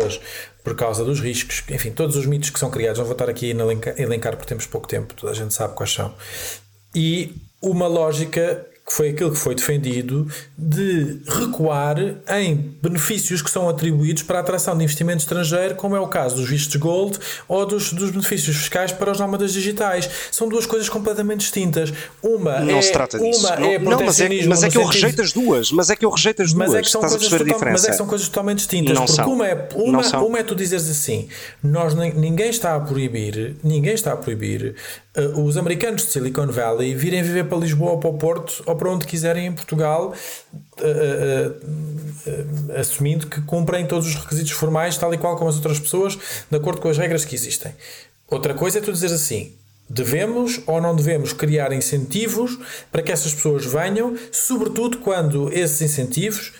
por 0.63 0.75
causa 0.77 1.05
dos 1.05 1.21
riscos, 1.21 1.63
enfim, 1.71 1.91
todos 1.91 2.17
os 2.17 2.27
mitos 2.27 2.51
que 2.51 2.59
são 2.59 2.71
criados, 2.71 2.99
não 2.99 3.07
vou 3.07 3.13
estar 3.13 3.29
aqui 3.29 3.47
a 3.47 3.55
elencar, 3.55 3.95
elencar 3.99 4.37
porque 4.37 4.49
temos 4.49 4.67
pouco 4.67 4.87
tempo, 4.87 5.15
toda 5.15 5.33
a 5.33 5.35
gente 5.35 5.55
sabe 5.55 5.75
quais 5.75 5.93
são. 5.93 6.15
E 6.95 7.35
uma 7.61 7.87
lógica 7.87 8.67
que 8.88 8.94
foi 8.94 9.11
aquilo 9.11 9.31
que 9.31 9.37
foi 9.37 9.55
defendido, 9.55 10.27
de 10.57 11.20
recuar 11.27 11.98
em 12.31 12.74
benefícios 12.83 13.42
que 13.42 13.51
são 13.51 13.68
atribuídos 13.68 14.22
para 14.22 14.38
a 14.38 14.40
atração 14.40 14.77
de 14.77 14.83
investimento 14.83 15.18
estrangeiro, 15.18 15.74
como 15.74 15.94
é 15.94 16.01
o 16.01 16.09
caso 16.09 16.37
dos 16.37 16.48
vistos 16.48 16.74
gold 16.77 17.18
ou 17.46 17.66
dos, 17.66 17.92
dos 17.92 18.11
benefícios 18.11 18.57
fiscais 18.57 18.90
para 18.90 19.12
os 19.12 19.20
nómadas 19.20 19.53
digitais. 19.53 20.09
São 20.33 20.48
duas 20.48 20.64
coisas 20.64 20.88
completamente 20.88 21.40
distintas. 21.40 21.92
Uma 22.22 22.61
não 22.61 22.79
é, 22.79 22.83
se 22.83 22.90
trata 22.90 23.18
disso. 23.18 23.46
Uma 23.46 23.57
não, 23.57 23.68
é 23.68 23.79
não, 23.79 24.05
mas 24.07 24.20
é, 24.20 24.46
mas 24.46 24.62
é 24.62 24.70
que 24.70 24.79
eu 24.79 24.85
rejeito 24.85 25.20
as 25.20 25.33
duas. 25.33 25.70
Mas 25.70 25.90
é 25.90 25.96
que 25.96 26.05
eu 26.05 26.11
rejeito 26.11 26.42
as 26.42 26.53
duas. 26.55 26.68
Mas 26.68 26.74
é 26.74 26.83
que 26.83 26.90
são, 26.90 27.01
coisas, 27.03 27.29
total, 27.29 27.61
mas 27.70 27.85
é 27.85 27.90
que 27.90 27.96
são 27.96 28.07
coisas 28.07 28.29
totalmente 28.29 28.59
distintas. 28.59 28.94
Não 28.94 29.05
porque 29.05 29.22
são. 29.22 29.33
uma 29.33 29.46
é, 29.46 29.68
Não 29.77 29.85
uma, 29.85 30.03
são. 30.03 30.27
uma 30.27 30.38
é 30.38 30.42
tu 30.42 30.55
dizeres 30.55 30.88
assim: 30.88 31.29
nós, 31.62 31.94
ninguém 31.94 32.48
está 32.48 32.74
a 32.74 32.81
proibir, 32.81 33.57
ninguém 33.62 33.92
está 33.92 34.14
a 34.14 34.16
proibir 34.16 34.74
uh, 35.16 35.44
os 35.44 35.59
americanos 35.59 36.07
de 36.07 36.12
Silicon 36.12 36.46
Valley 36.46 36.94
virem 36.94 37.22
viver 37.22 37.44
para 37.44 37.59
Lisboa 37.59 37.92
ou 37.92 37.98
para 37.98 38.11
o 38.11 38.14
Porto 38.14 38.62
ou 38.64 38.78
para 38.79 38.91
onde 38.91 39.07
quiserem 39.07 39.47
em 39.47 39.53
Portugal, 39.53 40.14
uh, 40.55 41.51
uh, 42.31 42.81
assumindo 42.81 43.27
que 43.27 43.43
cumprem 43.43 43.87
todos 43.87 44.07
os 44.07 44.14
requisitos 44.14 44.53
formais, 44.53 44.97
tal 44.97 45.12
e 45.12 45.19
qual 45.19 45.37
como 45.37 45.51
as 45.51 45.57
outras 45.57 45.79
pessoas, 45.79 46.19
de 46.51 46.57
acordo 46.57 46.81
com 46.81 46.88
as 46.88 46.97
regras 46.97 47.25
que 47.25 47.35
existem. 47.35 47.75
Outra 48.27 48.55
coisa 48.55 48.79
é 48.79 48.81
tu 48.81 48.93
dizer 48.93 49.12
assim: 49.12 49.53
devemos 49.88 50.61
ou 50.67 50.81
não 50.81 50.95
devemos 50.95 51.33
criar 51.33 51.73
incentivos 51.73 52.59
para 52.93 53.03
que 53.03 53.12
essas 53.12 53.35
pessoas 53.35 53.64
venham, 53.67 54.17
sobretudo 54.31 54.99
quando 54.99 55.53
esses 55.53 55.81
incentivos, 55.83 56.53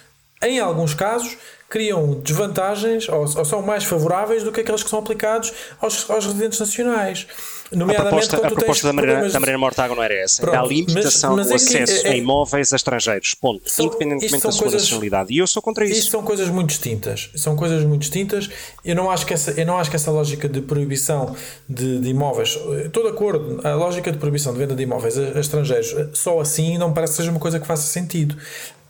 em 0.43 0.59
alguns 0.59 0.95
casos, 0.95 1.37
criam 1.69 2.15
desvantagens 2.21 3.09
ou, 3.09 3.21
ou, 3.21 3.45
são 3.45 3.61
mais 3.61 3.85
favoráveis 3.85 4.43
do 4.43 4.51
que 4.51 4.61
aqueles 4.61 4.83
que 4.83 4.89
são 4.89 4.99
aplicados 4.99 5.53
aos, 5.81 6.09
aos 6.09 6.25
residentes 6.25 6.59
nacionais. 6.59 7.27
Nomeadamente 7.71 8.35
a 8.35 8.39
proposta, 8.39 8.47
a 8.47 8.51
proposta 8.51 8.87
da, 8.87 8.93
Mariana, 8.95 9.29
da 9.29 9.41
Mariana 9.41 9.59
Mortágua 9.59 9.95
não 9.95 10.03
era 10.03 10.15
essa. 10.15 10.41
Pronto, 10.41 10.55
era 10.55 10.65
a 10.65 10.67
limitação 10.67 11.37
mas, 11.37 11.51
mas 11.51 11.63
do 11.63 11.77
é 11.77 11.83
acesso 11.83 12.07
é, 12.07 12.11
é, 12.11 12.13
a 12.13 12.17
imóveis 12.17 12.73
a 12.73 12.77
estrangeiros. 12.77 13.35
Ponto. 13.35 13.71
São, 13.71 13.85
independentemente 13.85 14.43
da 14.43 14.51
sua 14.51 14.63
coisas, 14.63 14.83
nacionalidade. 14.83 15.35
E 15.35 15.39
eu 15.39 15.47
sou 15.47 15.61
contra 15.61 15.85
isso. 15.85 15.99
Isto 15.99 16.11
são 16.13 16.23
coisas 16.23 16.49
muito 16.49 16.71
distintas. 16.71 17.31
São 17.37 17.55
coisas 17.55 17.85
muito 17.85 18.01
distintas. 18.01 18.49
Eu 18.83 18.97
não 18.97 19.11
acho 19.11 19.27
que 19.27 19.35
essa, 19.35 19.51
eu 19.51 19.67
não 19.67 19.77
acho 19.77 19.91
que 19.91 19.97
essa 19.97 20.11
lógica 20.11 20.49
de 20.49 20.63
proibição 20.63 21.37
de, 21.69 22.01
de 22.01 22.09
imóveis. 22.09 22.59
Estou 22.87 23.03
de 23.03 23.11
acordo. 23.11 23.61
A 23.63 23.75
lógica 23.75 24.11
de 24.11 24.17
proibição 24.17 24.55
de 24.55 24.59
venda 24.59 24.75
de 24.75 24.83
imóveis 24.83 25.19
a, 25.19 25.37
a 25.37 25.41
estrangeiros, 25.41 25.95
só 26.15 26.41
assim 26.41 26.79
não 26.79 26.95
parece 26.95 27.13
que 27.13 27.17
seja 27.19 27.31
uma 27.31 27.41
coisa 27.41 27.61
que 27.61 27.67
faça 27.67 27.83
sentido. 27.83 28.35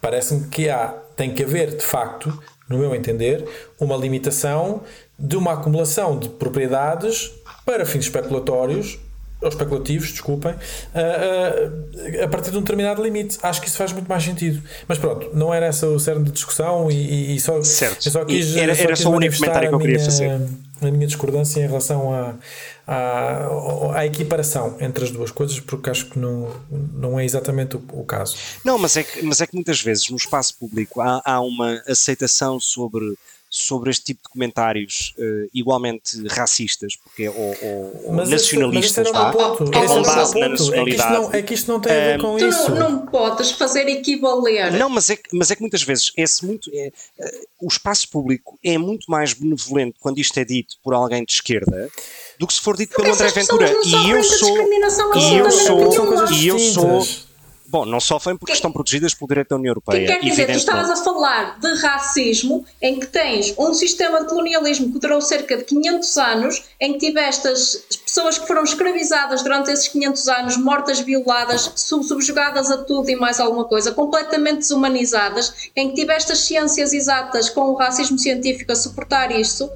Parece-me 0.00 0.46
que 0.46 0.68
há, 0.68 0.94
tem 1.16 1.34
que 1.34 1.42
haver, 1.42 1.76
de 1.76 1.84
facto, 1.84 2.32
no 2.68 2.78
meu 2.78 2.94
entender, 2.94 3.44
uma 3.80 3.96
limitação 3.96 4.82
de 5.18 5.36
uma 5.36 5.54
acumulação 5.54 6.18
de 6.18 6.28
propriedades 6.28 7.32
para 7.64 7.84
fins 7.84 8.04
especulatórios 8.04 8.98
ou 9.40 9.48
especulativos, 9.48 10.10
desculpem, 10.10 10.52
a, 10.94 12.20
a, 12.20 12.24
a, 12.24 12.28
partir 12.28 12.50
de 12.50 12.58
um 12.58 12.60
determinado 12.60 13.02
limite. 13.02 13.38
Acho 13.42 13.60
que 13.60 13.68
isso 13.68 13.76
faz 13.76 13.92
muito 13.92 14.08
mais 14.08 14.24
sentido. 14.24 14.60
Mas 14.88 14.98
pronto, 14.98 15.30
não 15.32 15.54
era 15.54 15.68
esse 15.68 15.86
o 15.86 15.98
cerne 15.98 16.24
de 16.24 16.32
discussão 16.32 16.90
e, 16.90 17.36
e 17.36 17.40
só, 17.40 17.62
certo. 17.62 18.10
só 18.10 18.24
quis, 18.24 18.56
era, 18.56 18.74
só 18.74 18.82
era 18.82 18.92
quis 18.94 19.02
só 19.02 19.10
o 19.10 19.14
único 19.14 19.36
comentário 19.36 19.68
que 19.68 19.74
eu 19.74 19.78
queria 19.78 19.96
minha, 19.96 20.04
fazer. 20.04 20.40
A 20.80 20.90
minha 20.90 21.06
discordância 21.06 21.60
em 21.60 21.66
relação 21.66 22.12
à, 22.12 22.34
à, 23.94 24.06
equiparação 24.06 24.76
entre 24.80 25.04
as 25.04 25.10
duas 25.10 25.30
coisas, 25.30 25.58
porque 25.60 25.90
acho 25.90 26.06
que 26.06 26.18
não, 26.18 26.48
não 26.92 27.18
é 27.18 27.24
exatamente 27.24 27.76
o, 27.76 27.82
o 27.92 28.04
caso. 28.04 28.36
Não, 28.64 28.78
mas 28.78 28.96
é, 28.96 29.02
que, 29.02 29.22
mas 29.22 29.40
é 29.40 29.46
que 29.46 29.54
muitas 29.54 29.80
vezes 29.82 30.08
no 30.08 30.16
espaço 30.16 30.56
público 30.58 31.00
há, 31.00 31.20
há 31.24 31.40
uma 31.40 31.82
aceitação 31.86 32.60
sobre 32.60 33.16
sobre 33.50 33.90
este 33.90 34.04
tipo 34.04 34.22
de 34.22 34.28
comentários 34.28 35.14
uh, 35.18 35.48
igualmente 35.54 36.26
racistas, 36.28 36.96
porque 36.96 37.24
é 37.24 37.30
ou, 37.30 37.56
ou, 37.62 38.12
mas 38.12 38.28
nacionalistas, 38.28 39.06
esse, 39.06 39.12
mas 39.12 39.34
ponto. 39.34 39.70
que 39.70 39.78
é 39.78 39.86
com 39.86 40.02
base 40.02 40.38
na 40.38 40.48
nacionalidade. 40.48 41.14
É 41.14 41.16
que, 41.16 41.22
não, 41.22 41.32
é 41.32 41.42
que 41.42 41.54
isto 41.54 41.72
não 41.72 41.80
tem 41.80 41.92
a 41.92 41.94
ver 41.94 42.20
com 42.20 42.36
tu 42.36 42.46
isso. 42.46 42.70
Não, 42.70 42.90
não 42.90 43.06
podes 43.06 43.50
fazer 43.52 43.88
equivaler. 43.88 44.72
Não, 44.72 44.88
mas 44.90 45.08
é 45.10 45.16
que, 45.16 45.34
mas 45.34 45.50
é 45.50 45.54
que 45.54 45.62
muitas 45.62 45.82
vezes 45.82 46.12
esse 46.16 46.44
muito, 46.44 46.70
é, 46.74 46.92
uh, 47.18 47.46
o 47.62 47.68
espaço 47.68 48.08
público 48.10 48.58
é 48.62 48.76
muito 48.76 49.10
mais 49.10 49.32
benevolente 49.32 49.96
quando 49.98 50.18
isto 50.18 50.38
é 50.38 50.44
dito 50.44 50.76
por 50.82 50.92
alguém 50.92 51.24
de 51.24 51.32
esquerda 51.32 51.88
do 52.38 52.46
que 52.46 52.52
se 52.52 52.60
for 52.60 52.76
dito 52.76 52.94
pelo 52.94 53.12
André 53.12 53.28
Ventura. 53.28 53.72
E 53.84 54.10
eu 54.10 54.22
sou. 54.22 54.58
E 55.16 55.36
eu 55.36 55.50
sou. 55.50 56.32
E 56.32 56.46
eu 56.48 56.58
sou 56.58 57.28
Bom, 57.70 57.84
não 57.84 58.00
sofrem 58.00 58.34
porque 58.34 58.52
que, 58.52 58.56
estão 58.56 58.72
protegidas 58.72 59.12
pelo 59.12 59.28
direito 59.28 59.50
da 59.50 59.56
União 59.56 59.72
Europeia. 59.72 60.06
Que 60.06 60.12
quer 60.14 60.20
dizer? 60.20 60.46
Tu 60.46 60.52
estavas 60.52 60.88
a 60.88 61.04
falar 61.04 61.58
de 61.60 61.74
racismo 61.74 62.64
em 62.80 62.98
que 62.98 63.06
tens 63.06 63.54
um 63.58 63.74
sistema 63.74 64.20
de 64.20 64.28
colonialismo 64.28 64.90
que 64.90 64.98
durou 64.98 65.20
cerca 65.20 65.54
de 65.54 65.64
500 65.64 66.16
anos, 66.16 66.64
em 66.80 66.94
que 66.94 67.06
tiveste 67.06 67.46
as 67.46 67.84
pessoas 68.02 68.38
que 68.38 68.46
foram 68.46 68.64
escravizadas 68.64 69.42
durante 69.42 69.70
esses 69.70 69.86
500 69.88 70.28
anos, 70.28 70.56
mortas, 70.56 71.00
violadas, 71.00 71.70
subjugadas 71.76 72.70
a 72.70 72.78
tudo 72.78 73.10
e 73.10 73.16
mais 73.16 73.38
alguma 73.38 73.66
coisa, 73.66 73.92
completamente 73.92 74.60
desumanizadas, 74.60 75.70
em 75.76 75.90
que 75.90 75.94
tiveste 75.94 76.32
as 76.32 76.38
ciências 76.38 76.94
exatas 76.94 77.50
com 77.50 77.68
o 77.72 77.74
racismo 77.74 78.18
científico 78.18 78.72
a 78.72 78.76
suportar 78.76 79.30
isso 79.30 79.70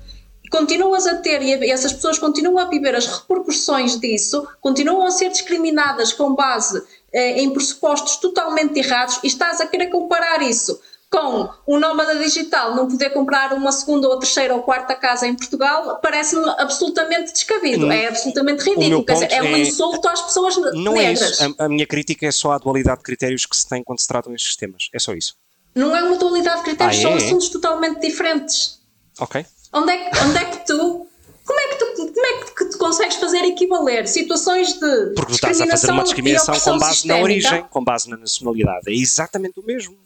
continuas 0.51 1.07
a 1.07 1.15
ter, 1.15 1.41
e 1.41 1.71
essas 1.71 1.95
pessoas 1.95 2.19
continuam 2.19 2.59
a 2.59 2.69
viver 2.69 2.95
as 2.95 3.07
repercussões 3.07 3.99
disso, 3.99 4.47
continuam 4.61 5.07
a 5.07 5.11
ser 5.11 5.31
discriminadas 5.31 6.13
com 6.13 6.35
base 6.35 6.83
eh, 7.13 7.41
em 7.41 7.53
pressupostos 7.53 8.17
totalmente 8.17 8.79
errados, 8.79 9.19
e 9.23 9.27
estás 9.27 9.61
a 9.61 9.67
querer 9.67 9.89
comparar 9.89 10.43
isso 10.43 10.81
com 11.13 11.51
o 11.67 11.79
nómada 11.79 12.17
digital 12.17 12.75
não 12.75 12.89
poder 12.89 13.11
comprar 13.11 13.53
uma 13.53 13.71
segunda 13.71 14.09
ou 14.09 14.19
terceira 14.19 14.55
ou 14.55 14.63
quarta 14.63 14.95
casa 14.95 15.27
em 15.27 15.35
Portugal, 15.37 16.01
parece-me 16.03 16.49
absolutamente 16.57 17.35
descabido, 17.35 17.93
é 17.93 18.09
absolutamente 18.09 18.65
ridículo, 18.65 19.05
dizer, 19.05 19.31
é 19.31 19.43
um 19.43 19.55
é- 19.55 19.59
insulto 19.59 20.09
às 20.09 20.23
pessoas 20.23 20.57
não 20.57 20.95
negras. 20.95 21.21
É 21.21 21.47
isso. 21.47 21.57
A, 21.59 21.67
a, 21.67 21.69
minha 21.69 21.87
crítica 21.87 22.27
é 22.27 22.33
só 22.33 22.53
a 22.53 22.59
dualidade 22.59 22.99
de 22.99 23.05
critérios 23.05 23.45
que 23.45 23.55
se 23.55 23.69
tem 23.69 23.85
quando 23.85 24.01
se 24.01 24.09
tratam 24.09 24.35
estes 24.35 24.57
temas, 24.57 24.89
é 24.93 24.99
só 24.99 25.13
isso. 25.13 25.37
Não 25.75 25.95
é 25.95 26.03
uma 26.03 26.17
dualidade 26.17 26.59
de 26.59 26.65
critérios, 26.65 26.97
ah, 26.97 27.01
é? 27.01 27.03
são 27.03 27.15
assuntos 27.15 27.51
totalmente 27.51 28.01
diferentes. 28.01 28.81
Ok. 29.21 29.45
Onde 29.71 29.93
é 29.93 30.11
que, 30.11 30.19
onde 30.19 30.39
é 30.39 30.45
que 30.47 30.67
tu 30.67 31.07
como 31.45 31.61
é 31.61 31.69
que 31.69 31.77
tu, 31.77 32.13
como 32.13 32.27
é 32.27 32.45
que 32.45 32.65
tu 32.67 32.79
consegues 32.79 33.17
fazer 33.17 33.45
equivaler 33.45 34.07
situações 34.07 34.75
de 34.75 35.13
Porque 35.15 35.33
tu 35.33 35.35
estás 35.35 35.61
a 35.61 35.67
fazer 35.67 35.91
uma 35.91 36.05
discriminação 36.05 36.59
com 36.59 36.79
base 36.79 36.95
sistémica? 36.95 37.19
na 37.19 37.25
origem, 37.25 37.65
com 37.71 37.85
base 37.85 38.11
na 38.11 38.17
nacionalidade. 38.17 38.89
É 38.89 38.93
exatamente 38.93 39.59
o 39.59 39.65
mesmo. 39.65 39.97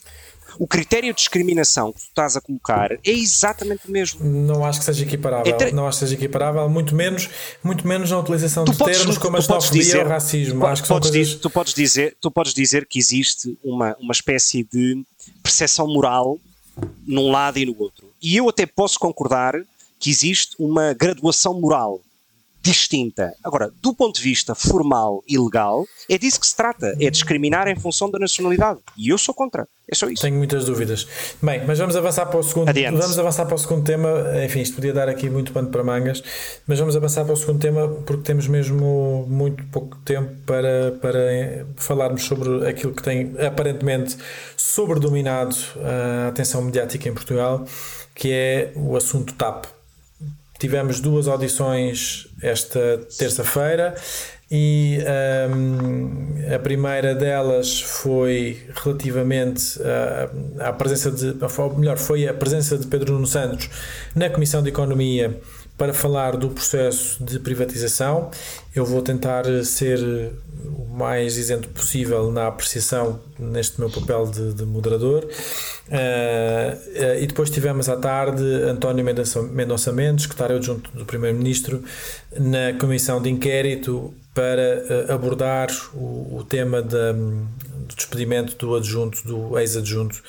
O 0.58 0.66
critério 0.66 1.12
de 1.12 1.18
discriminação 1.18 1.92
que 1.92 1.98
tu 1.98 2.08
estás 2.08 2.36
a 2.36 2.40
colocar 2.40 2.92
é 2.92 2.98
exatamente 3.04 3.86
o 3.86 3.90
mesmo. 3.90 4.24
Não 4.24 4.64
acho 4.64 4.78
que 4.78 4.86
seja 4.86 5.04
equiparável. 5.04 5.52
Entre... 5.52 5.70
Não 5.72 5.86
acho 5.86 5.98
que 5.98 6.04
seja 6.06 6.14
equiparável, 6.14 6.66
muito 6.68 6.94
menos, 6.94 7.28
muito 7.62 7.86
menos 7.86 8.10
na 8.10 8.18
utilização 8.18 8.64
tu 8.64 8.72
de 8.72 8.78
podes, 8.78 8.98
termos 8.98 9.18
como 9.18 9.36
a 9.36 9.40
xenofobia 9.42 10.02
ou 10.02 10.08
racismo. 10.08 10.66
acho 10.66 10.82
que 10.82 10.88
podes 10.88 11.10
coisas... 11.10 11.28
dizer, 11.28 11.40
tu, 11.40 11.50
podes 11.50 11.74
dizer, 11.74 12.16
tu 12.20 12.30
podes 12.30 12.54
dizer 12.54 12.86
que 12.86 12.98
existe 12.98 13.58
uma, 13.62 13.94
uma 14.00 14.12
espécie 14.12 14.64
de 14.64 15.04
percepção 15.42 15.86
moral 15.86 16.38
num 17.06 17.30
lado 17.30 17.58
e 17.58 17.66
no 17.66 17.78
outro. 17.78 18.10
E 18.22 18.36
eu 18.36 18.48
até 18.48 18.64
posso 18.64 18.98
concordar 18.98 19.54
que 20.06 20.10
existe 20.10 20.54
uma 20.56 20.94
graduação 20.94 21.60
moral 21.60 22.00
distinta. 22.62 23.32
Agora, 23.42 23.72
do 23.82 23.92
ponto 23.92 24.16
de 24.16 24.22
vista 24.22 24.54
formal 24.54 25.20
e 25.26 25.36
legal, 25.36 25.84
é 26.08 26.16
disso 26.16 26.38
que 26.38 26.46
se 26.46 26.54
trata, 26.54 26.96
é 27.00 27.10
discriminar 27.10 27.66
em 27.66 27.74
função 27.74 28.08
da 28.08 28.16
nacionalidade. 28.16 28.78
E 28.96 29.08
eu 29.08 29.18
sou 29.18 29.34
contra. 29.34 29.66
É 29.90 29.96
só 29.96 30.08
isso. 30.08 30.22
Tenho 30.22 30.36
muitas 30.36 30.64
dúvidas. 30.64 31.08
Bem, 31.42 31.64
mas 31.66 31.80
vamos 31.80 31.96
avançar 31.96 32.26
para 32.26 32.38
o 32.38 32.42
segundo. 32.44 32.68
Adiante. 32.68 32.96
Vamos 32.96 33.18
avançar 33.18 33.46
para 33.46 33.56
o 33.56 33.58
segundo 33.58 33.84
tema. 33.84 34.08
Enfim, 34.44 34.60
isto 34.60 34.76
podia 34.76 34.92
dar 34.92 35.08
aqui 35.08 35.28
muito 35.28 35.50
pano 35.52 35.70
para 35.70 35.82
mangas, 35.82 36.22
mas 36.68 36.78
vamos 36.78 36.94
avançar 36.94 37.24
para 37.24 37.34
o 37.34 37.36
segundo 37.36 37.58
tema 37.60 37.88
porque 38.06 38.22
temos 38.22 38.46
mesmo 38.46 39.26
muito 39.28 39.64
pouco 39.72 39.96
tempo 40.04 40.32
para, 40.46 40.92
para 41.02 41.66
falarmos 41.74 42.22
sobre 42.22 42.68
aquilo 42.68 42.94
que 42.94 43.02
tem 43.02 43.34
aparentemente 43.44 44.16
sobredominado 44.56 45.56
a 45.82 46.28
atenção 46.28 46.62
mediática 46.62 47.08
em 47.08 47.12
Portugal, 47.12 47.64
que 48.14 48.30
é 48.32 48.72
o 48.76 48.96
assunto 48.96 49.34
TAP. 49.34 49.75
Tivemos 50.58 51.00
duas 51.00 51.28
audições 51.28 52.28
esta 52.42 53.00
terça-feira 53.18 53.94
e 54.50 54.98
um, 55.50 56.54
a 56.54 56.58
primeira 56.58 57.14
delas 57.14 57.80
foi 57.80 58.62
relativamente 58.74 59.80
à, 60.60 60.68
à 60.68 60.72
presença 60.72 61.10
de, 61.10 61.34
ou 61.58 61.74
melhor, 61.76 61.98
foi 61.98 62.28
a 62.28 62.34
presença 62.34 62.78
de 62.78 62.86
Pedro 62.86 63.14
Nuno 63.14 63.26
Santos 63.26 63.68
na 64.14 64.30
Comissão 64.30 64.62
de 64.62 64.68
Economia 64.68 65.40
para 65.76 65.92
falar 65.92 66.36
do 66.36 66.48
processo 66.50 67.22
de 67.22 67.38
privatização. 67.38 68.30
Eu 68.74 68.84
vou 68.84 69.02
tentar 69.02 69.44
ser 69.64 69.98
o 70.64 70.86
mais 70.96 71.36
isento 71.36 71.68
possível 71.68 72.30
na 72.30 72.46
apreciação 72.46 73.20
neste 73.38 73.78
meu 73.78 73.90
papel 73.90 74.26
de, 74.26 74.54
de 74.54 74.64
moderador. 74.64 75.24
Uh, 75.24 76.45
uh, 76.76 77.22
e 77.22 77.26
depois 77.26 77.50
tivemos 77.50 77.88
à 77.88 77.96
tarde 77.96 78.42
António 78.42 79.04
Mendonça, 79.04 79.42
Mendonça 79.42 79.92
Mendes, 79.92 80.24
secretário 80.24 80.56
adjunto 80.56 80.90
do 80.92 81.04
Primeiro-Ministro, 81.04 81.82
na 82.38 82.72
comissão 82.78 83.20
de 83.20 83.30
inquérito 83.30 84.14
para 84.34 85.06
uh, 85.08 85.12
abordar 85.12 85.68
o, 85.94 86.38
o 86.38 86.44
tema 86.44 86.82
da, 86.82 87.12
do 87.12 87.94
despedimento 87.96 88.56
do 88.56 88.74
adjunto, 88.74 89.26
do 89.26 89.58
ex-adjunto 89.58 90.22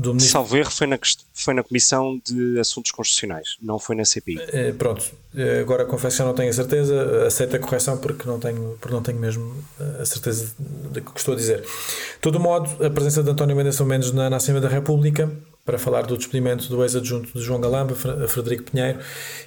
do 0.00 0.14
ministro. 0.14 0.32
Salvo 0.32 0.56
erro, 0.56 0.70
foi 0.70 0.86
na, 0.86 0.98
foi 1.34 1.54
na 1.54 1.62
Comissão 1.62 2.20
de 2.24 2.58
Assuntos 2.58 2.90
Constitucionais, 2.90 3.56
não 3.60 3.78
foi 3.78 3.94
na 3.94 4.04
CPI. 4.04 4.38
Pronto, 4.78 5.04
eh, 5.36 5.60
agora 5.60 5.84
confesso 5.84 6.18
que 6.18 6.22
não 6.22 6.32
tenho 6.32 6.48
a 6.48 6.52
certeza, 6.52 7.26
aceito 7.26 7.56
a 7.56 7.58
correção 7.58 7.98
porque 7.98 8.26
não 8.26 8.40
tenho, 8.40 8.78
porque 8.80 8.94
não 8.94 9.02
tenho 9.02 9.18
mesmo 9.18 9.54
a 10.00 10.04
certeza 10.06 10.54
do 10.58 11.02
que 11.02 11.18
estou 11.18 11.34
a 11.34 11.36
dizer. 11.36 11.60
De 11.60 12.20
todo 12.20 12.40
modo, 12.40 12.84
a 12.84 12.88
presença 12.88 13.22
de 13.22 13.30
António 13.30 13.54
Mendes 13.54 13.78
Mendes 13.80 14.12
na, 14.12 14.30
na 14.30 14.36
Assembleia 14.36 14.66
da 14.66 14.74
República 14.74 15.30
para 15.70 15.78
falar 15.78 16.02
do 16.02 16.16
despedimento 16.16 16.68
do 16.68 16.82
ex-adjunto 16.82 17.38
de 17.38 17.44
João 17.44 17.60
Galamba, 17.60 17.94
Frederico 17.94 18.72
Pinheiro, 18.72 18.98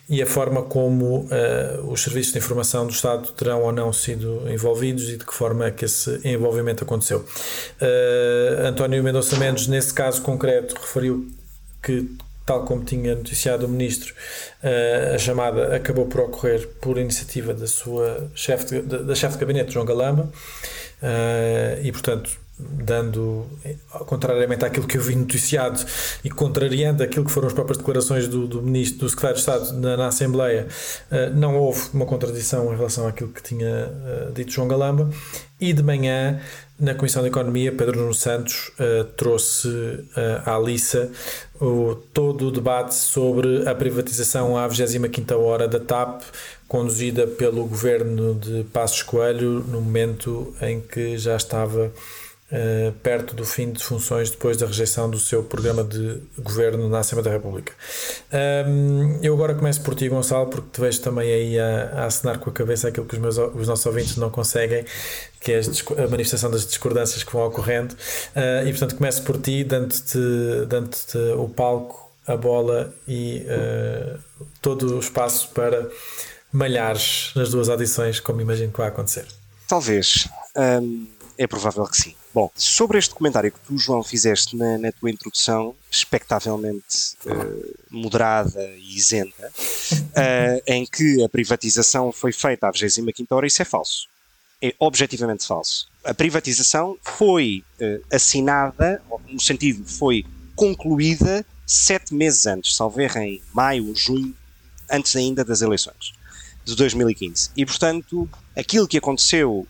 e 0.10 0.22
a 0.22 0.26
forma 0.26 0.62
como 0.62 1.28
uh, 1.28 1.92
os 1.92 2.02
serviços 2.02 2.32
de 2.32 2.40
informação 2.40 2.88
do 2.88 2.94
Estado 2.94 3.30
terão 3.34 3.62
ou 3.64 3.74
não 3.74 3.92
sido 3.92 4.50
envolvidos 4.50 5.10
e 5.10 5.18
de 5.18 5.26
que 5.26 5.34
forma 5.34 5.66
é 5.66 5.72
que 5.72 5.84
esse 5.84 6.22
envolvimento 6.24 6.86
aconteceu. 6.86 7.20
Uh, 7.20 8.68
António 8.68 9.04
Mendonça 9.04 9.36
Mendes, 9.36 9.68
nesse 9.68 9.94
caso 9.94 10.22
concreto, 10.22 10.76
referiu 10.80 11.30
que 11.82 12.10
tal 12.46 12.64
como 12.64 12.86
tinha 12.86 13.16
noticiado 13.16 13.66
o 13.66 13.70
ministro, 13.70 14.14
uh, 14.64 15.16
a 15.16 15.18
chamada 15.18 15.76
acabou 15.76 16.06
por 16.06 16.22
ocorrer 16.22 16.70
por 16.80 16.98
iniciativa 16.98 17.54
da 17.54 17.68
sua 17.68 18.32
chefe 18.34 18.82
da 18.82 19.14
chefe 19.14 19.34
de 19.34 19.42
gabinete, 19.42 19.74
João 19.74 19.86
Galamba, 19.86 20.30
e 21.84 21.92
portanto 21.92 22.43
dando, 22.60 23.46
contrariamente 24.06 24.64
àquilo 24.64 24.86
que 24.86 24.98
eu 24.98 25.02
vi 25.02 25.16
noticiado 25.16 25.84
e 26.24 26.30
contrariando 26.30 27.02
aquilo 27.02 27.26
que 27.26 27.32
foram 27.32 27.48
as 27.48 27.54
próprias 27.54 27.78
declarações 27.78 28.28
do, 28.28 28.48
do 28.48 28.62
ministro, 28.62 29.00
do 29.00 29.10
secretário 29.10 29.36
de 29.36 29.42
Estado 29.42 29.74
na, 29.74 29.98
na 29.98 30.08
Assembleia, 30.08 30.68
uh, 31.12 31.36
não 31.36 31.58
houve 31.58 31.82
uma 31.94 32.06
contradição 32.06 32.72
em 32.72 32.78
relação 32.78 33.08
àquilo 33.08 33.30
que 33.30 33.42
tinha 33.42 33.88
uh, 33.88 34.32
dito 34.32 34.52
João 34.52 34.68
Galamba. 34.68 35.10
E 35.60 35.72
de 35.72 35.82
manhã, 35.82 36.42
na 36.78 36.94
Comissão 36.94 37.22
de 37.22 37.30
Economia, 37.30 37.72
Pedro 37.72 38.02
Nuno 38.02 38.14
Santos 38.14 38.72
uh, 38.80 39.06
trouxe 39.16 39.70
à 40.46 40.60
Lissa 40.60 41.10
o, 41.60 41.96
todo 42.14 42.48
o 42.48 42.52
debate 42.52 42.94
sobre 42.94 43.68
a 43.68 43.74
privatização 43.74 44.58
à 44.58 44.68
25 44.68 45.34
hora 45.36 45.68
da 45.68 45.80
TAP, 45.80 46.22
conduzida 46.68 47.26
pelo 47.26 47.66
governo 47.66 48.36
de 48.36 48.66
Passos 48.74 49.04
Coelho, 49.04 49.64
no 49.68 49.80
momento 49.80 50.54
em 50.62 50.82
que 50.82 51.18
já 51.18 51.36
estava 51.36 51.92
Uh, 52.54 52.92
perto 53.02 53.34
do 53.36 53.44
fim 53.44 53.72
de 53.72 53.84
funções 53.84 54.30
depois 54.30 54.58
da 54.58 54.68
rejeição 54.68 55.10
do 55.10 55.18
seu 55.18 55.42
programa 55.42 55.84
de 55.84 56.22
governo 56.38 56.88
na 56.88 57.00
Assembleia 57.00 57.24
da 57.24 57.32
República. 57.32 57.74
Um, 58.68 59.18
eu 59.24 59.34
agora 59.34 59.56
começo 59.56 59.82
por 59.82 59.96
ti, 59.96 60.08
Gonçalo, 60.08 60.46
porque 60.46 60.68
te 60.72 60.80
vejo 60.80 61.02
também 61.02 61.34
aí 61.34 61.60
a, 61.60 61.90
a 61.96 62.06
assinar 62.06 62.38
com 62.38 62.52
a 62.52 62.54
cabeça 62.54 62.90
aquilo 62.90 63.08
que 63.08 63.16
os, 63.16 63.20
meus, 63.20 63.38
os 63.40 63.68
nossos 63.68 63.84
ouvintes 63.88 64.18
não 64.18 64.30
conseguem, 64.30 64.86
que 65.40 65.52
é 65.52 65.62
a 65.98 66.08
manifestação 66.08 66.52
das 66.52 66.64
discordâncias 66.64 67.24
que 67.24 67.34
vão 67.34 67.48
ocorrendo. 67.48 67.96
Uh, 68.36 68.68
e 68.68 68.70
portanto 68.70 68.98
começo 68.98 69.24
por 69.24 69.42
ti, 69.42 69.64
dando-te 69.64 70.20
dando 70.68 70.96
o 71.40 71.50
palco, 71.50 72.04
a 72.28 72.38
bola 72.38 72.94
e 73.08 73.46
uh, 73.48 74.20
todo 74.62 74.96
o 74.96 75.00
espaço 75.00 75.50
para 75.56 75.90
malhares 76.52 77.32
nas 77.36 77.50
duas 77.50 77.68
audições, 77.68 78.20
como 78.20 78.42
imagino 78.42 78.72
que 78.72 78.78
vai 78.78 78.90
acontecer. 78.90 79.26
Talvez. 79.68 80.28
Um, 80.56 81.08
é 81.36 81.48
provável 81.48 81.84
que 81.86 81.98
sim. 81.98 82.16
Bom, 82.34 82.50
sobre 82.56 82.98
este 82.98 83.14
comentário 83.14 83.52
que 83.52 83.60
tu, 83.60 83.78
João, 83.78 84.04
fizeste 84.04 84.56
na, 84.56 84.76
na 84.80 84.92
tua 84.92 85.12
introdução, 85.12 85.76
expectavelmente 85.92 87.16
uh, 87.28 87.76
moderada 87.92 88.60
e 88.76 88.98
isenta, 88.98 89.52
uh, 89.92 90.64
em 90.66 90.84
que 90.84 91.24
a 91.24 91.30
privatização 91.30 92.12
foi 92.12 92.32
feita 92.32 92.68
à 92.68 92.72
25 92.72 93.36
hora, 93.36 93.46
isso 93.46 93.62
é 93.62 93.66
falso. 93.66 94.08
É 94.60 94.74
objetivamente 94.80 95.46
falso. 95.46 95.88
A 96.04 96.12
privatização 96.12 96.98
foi 97.04 97.64
uh, 97.80 98.04
assinada, 98.12 99.00
no 99.30 99.40
sentido, 99.40 99.86
foi 99.86 100.26
concluída 100.56 101.46
sete 101.68 102.16
meses 102.16 102.48
antes, 102.48 102.76
salvo 102.76 103.00
erro 103.00 103.20
em 103.20 103.44
maio 103.54 103.90
ou 103.90 103.96
junho, 103.96 104.36
antes 104.90 105.16
ainda 105.16 105.46
das 105.46 105.62
eleições 105.62 106.14
de 106.66 106.76
2015. 106.76 107.52
E, 107.56 107.64
portanto, 107.64 108.28
aquilo 108.56 108.88
que 108.88 108.98
aconteceu 108.98 109.68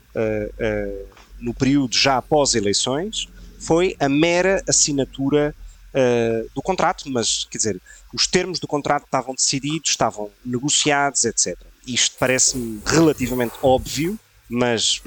no 1.43 1.53
período 1.53 1.95
já 1.95 2.17
após 2.17 2.55
eleições 2.55 3.27
foi 3.59 3.95
a 3.99 4.09
mera 4.09 4.63
assinatura 4.67 5.53
uh, 5.93 6.49
do 6.55 6.61
contrato, 6.61 7.09
mas 7.09 7.45
quer 7.49 7.57
dizer, 7.57 7.81
os 8.13 8.25
termos 8.27 8.59
do 8.59 8.67
contrato 8.67 9.05
estavam 9.05 9.35
decididos, 9.35 9.91
estavam 9.91 10.29
negociados, 10.45 11.25
etc. 11.25 11.57
Isto 11.85 12.15
parece-me 12.17 12.81
relativamente 12.85 13.53
óbvio, 13.61 14.17
mas 14.49 15.01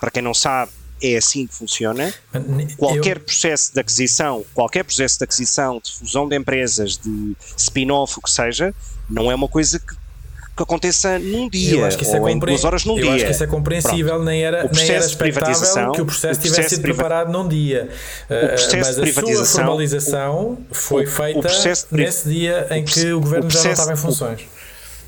para 0.00 0.10
quem 0.10 0.22
não 0.22 0.34
sabe, 0.34 0.72
é 1.02 1.16
assim 1.16 1.46
que 1.46 1.54
funciona. 1.54 2.12
Qualquer 2.76 3.18
processo 3.18 3.72
de 3.72 3.80
aquisição, 3.80 4.44
qualquer 4.54 4.84
processo 4.84 5.18
de 5.18 5.24
aquisição, 5.24 5.80
de 5.82 5.92
fusão 5.92 6.28
de 6.28 6.36
empresas, 6.36 6.96
de 6.96 7.36
spin-off, 7.56 8.18
o 8.18 8.22
que 8.22 8.30
seja, 8.30 8.74
não 9.08 9.30
é 9.30 9.34
uma 9.34 9.48
coisa 9.48 9.78
que 9.78 9.94
que 10.56 10.62
aconteça 10.62 11.18
num 11.18 11.48
dia 11.48 11.84
ou 11.84 12.20
compre... 12.20 12.32
em 12.32 12.38
duas 12.38 12.64
horas 12.64 12.84
num 12.84 12.96
eu 12.96 13.02
dia. 13.02 13.10
Eu 13.10 13.14
acho 13.14 13.24
que 13.24 13.30
isso 13.32 13.44
é 13.44 13.46
compreensível, 13.46 14.22
nem 14.22 14.44
era, 14.44 14.70
nem 14.72 14.88
era 14.88 15.04
expectável 15.04 15.92
que 15.92 16.00
o 16.00 16.04
processo, 16.04 16.04
o 16.04 16.06
processo 16.06 16.40
tivesse 16.40 16.68
sido 16.70 16.82
priva... 16.82 16.98
preparado 16.98 17.32
num 17.32 17.48
dia. 17.48 17.88
O 18.26 18.48
processo 18.48 18.76
mas 18.76 18.94
de 18.94 19.00
privatização, 19.00 19.42
a 19.42 19.46
sua 19.46 19.60
formalização 19.64 20.58
o, 20.70 20.74
foi 20.74 21.06
feita 21.06 21.48
nesse 21.90 22.28
dia 22.28 22.68
em 22.70 22.84
que 22.84 23.12
o 23.12 23.20
governo 23.20 23.50
já 23.50 23.64
não 23.64 23.70
estava 23.72 23.92
em 23.92 23.96
funções. 23.96 24.42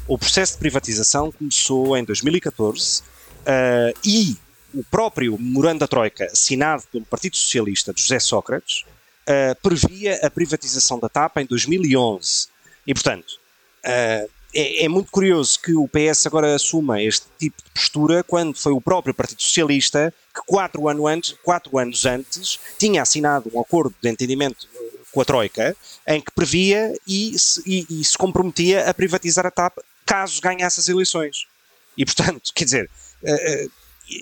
O, 0.08 0.18
processo 0.18 0.54
de 0.54 0.58
privatização 0.58 1.30
começou 1.30 1.96
em 1.96 2.04
2014 2.04 3.02
uh, 3.02 3.98
e 4.04 4.36
o 4.74 4.82
próprio 4.84 5.38
memorando 5.38 5.80
da 5.80 5.86
Troika, 5.88 6.24
assinado 6.24 6.82
pelo 6.90 7.04
Partido 7.04 7.36
Socialista 7.36 7.94
de 7.94 8.02
José 8.02 8.18
Sócrates, 8.18 8.84
uh, 9.28 9.54
previa 9.62 10.18
a 10.22 10.30
privatização 10.30 10.98
da 10.98 11.08
TAP 11.08 11.38
em 11.38 11.46
2011. 11.46 12.48
E, 12.86 12.92
portanto, 12.92 13.38
uh, 13.84 14.35
é, 14.54 14.84
é, 14.84 14.88
muito 14.88 15.10
curioso 15.10 15.60
que 15.60 15.74
o 15.74 15.88
PS 15.88 16.26
agora 16.26 16.54
assuma 16.54 17.02
este 17.02 17.26
tipo 17.38 17.62
de 17.62 17.70
postura 17.70 18.22
quando 18.22 18.56
foi 18.56 18.72
o 18.72 18.80
próprio 18.80 19.14
Partido 19.14 19.42
Socialista 19.42 20.12
que 20.34 20.40
quatro, 20.46 20.88
ano 20.88 21.06
antes, 21.06 21.34
quatro 21.42 21.78
anos 21.78 22.06
antes 22.06 22.58
tinha 22.78 23.02
assinado 23.02 23.50
um 23.52 23.60
acordo 23.60 23.94
de 24.00 24.08
entendimento 24.08 24.68
eh, 24.74 24.98
com 25.12 25.20
a 25.20 25.24
Troika 25.24 25.76
em 26.06 26.20
que 26.20 26.30
previa 26.30 26.94
e 27.06 27.38
se, 27.38 27.62
e, 27.66 28.00
e 28.00 28.04
se 28.04 28.16
comprometia 28.16 28.88
a 28.88 28.94
privatizar 28.94 29.46
a 29.46 29.50
TAP 29.50 29.78
caso 30.04 30.40
ganhasse 30.40 30.80
as 30.80 30.88
eleições. 30.88 31.46
E 31.96 32.04
portanto, 32.04 32.52
quer 32.54 32.64
dizer, 32.64 32.90
a, 33.24 33.30
eh, 33.30 33.68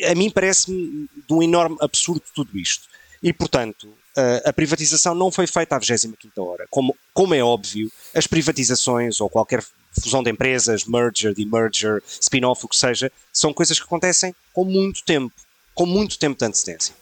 a, 0.00 0.06
eh, 0.06 0.12
a 0.12 0.14
mim 0.14 0.30
parece-me 0.30 1.08
de 1.28 1.34
um 1.34 1.42
enorme 1.42 1.76
absurdo 1.80 2.22
tudo 2.34 2.58
isto. 2.58 2.88
E 3.22 3.32
portanto, 3.32 3.94
a 4.44 4.52
privatização 4.52 5.14
não 5.14 5.30
foi 5.30 5.46
feita 5.46 5.76
à 5.76 5.78
25 5.78 6.18
hora. 6.42 6.66
Como, 6.70 6.96
como 7.12 7.34
é 7.34 7.42
óbvio, 7.42 7.90
as 8.14 8.26
privatizações 8.26 9.20
ou 9.20 9.28
qualquer 9.28 9.62
fusão 10.00 10.22
de 10.22 10.30
empresas, 10.30 10.84
merger, 10.84 11.34
demerger, 11.34 12.02
spin-off, 12.20 12.64
o 12.64 12.68
que 12.68 12.76
seja, 12.76 13.10
são 13.32 13.52
coisas 13.52 13.78
que 13.78 13.84
acontecem 13.84 14.34
com 14.52 14.64
muito 14.64 15.02
tempo, 15.04 15.32
com 15.74 15.86
muito 15.86 16.18
tempo 16.18 16.38
de 16.38 16.44
antecedência. 16.44 16.94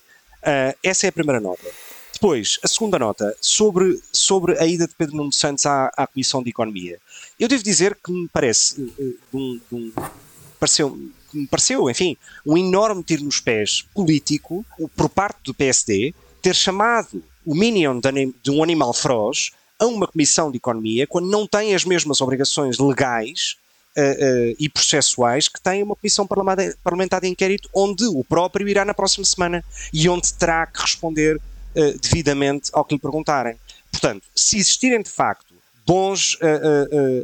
Uh, 0.42 0.76
essa 0.82 1.06
é 1.06 1.08
a 1.08 1.12
primeira 1.12 1.40
nota. 1.40 1.64
Depois, 2.12 2.58
a 2.62 2.68
segunda 2.68 2.98
nota, 2.98 3.36
sobre, 3.40 4.00
sobre 4.12 4.58
a 4.58 4.66
ida 4.66 4.86
de 4.86 4.94
Pedro 4.94 5.16
Nuno 5.16 5.32
Santos 5.32 5.66
à, 5.66 5.90
à 5.96 6.06
Comissão 6.06 6.42
de 6.42 6.50
Economia. 6.50 6.98
Eu 7.38 7.48
devo 7.48 7.62
dizer 7.62 7.96
que 8.02 8.12
me 8.12 8.28
parece, 8.28 8.80
uh, 8.80 9.18
um, 9.32 9.60
um, 9.72 9.92
pareceu, 10.60 10.96
me 11.32 11.46
pareceu, 11.46 11.88
enfim, 11.90 12.16
um 12.46 12.56
enorme 12.56 13.02
tiro 13.02 13.24
nos 13.24 13.40
pés 13.40 13.82
político 13.94 14.64
por 14.94 15.08
parte 15.08 15.38
do 15.44 15.54
PSD 15.54 16.14
ter 16.42 16.54
chamado 16.54 17.22
o 17.46 17.54
Minion 17.54 18.00
de 18.42 18.50
um 18.50 18.62
animal 18.62 18.92
feroz 18.92 19.52
a 19.78 19.86
uma 19.86 20.06
comissão 20.06 20.50
de 20.50 20.58
economia 20.58 21.06
quando 21.06 21.28
não 21.28 21.46
tem 21.46 21.74
as 21.74 21.84
mesmas 21.84 22.20
obrigações 22.20 22.78
legais 22.78 23.56
uh, 23.96 24.00
uh, 24.00 24.56
e 24.58 24.68
processuais 24.68 25.48
que 25.48 25.60
tem 25.60 25.82
uma 25.82 25.96
comissão 25.96 26.26
parlamentar 26.26 27.20
de 27.20 27.28
inquérito, 27.28 27.68
onde 27.74 28.04
o 28.06 28.22
próprio 28.24 28.68
irá 28.68 28.84
na 28.84 28.94
próxima 28.94 29.24
semana 29.24 29.64
e 29.92 30.08
onde 30.08 30.32
terá 30.34 30.66
que 30.66 30.80
responder 30.80 31.36
uh, 31.36 31.98
devidamente 32.00 32.70
ao 32.72 32.84
que 32.84 32.94
lhe 32.94 33.00
perguntarem. 33.00 33.56
Portanto, 33.90 34.24
se 34.34 34.56
existirem 34.56 35.02
de 35.02 35.10
facto 35.10 35.52
bons 35.84 36.38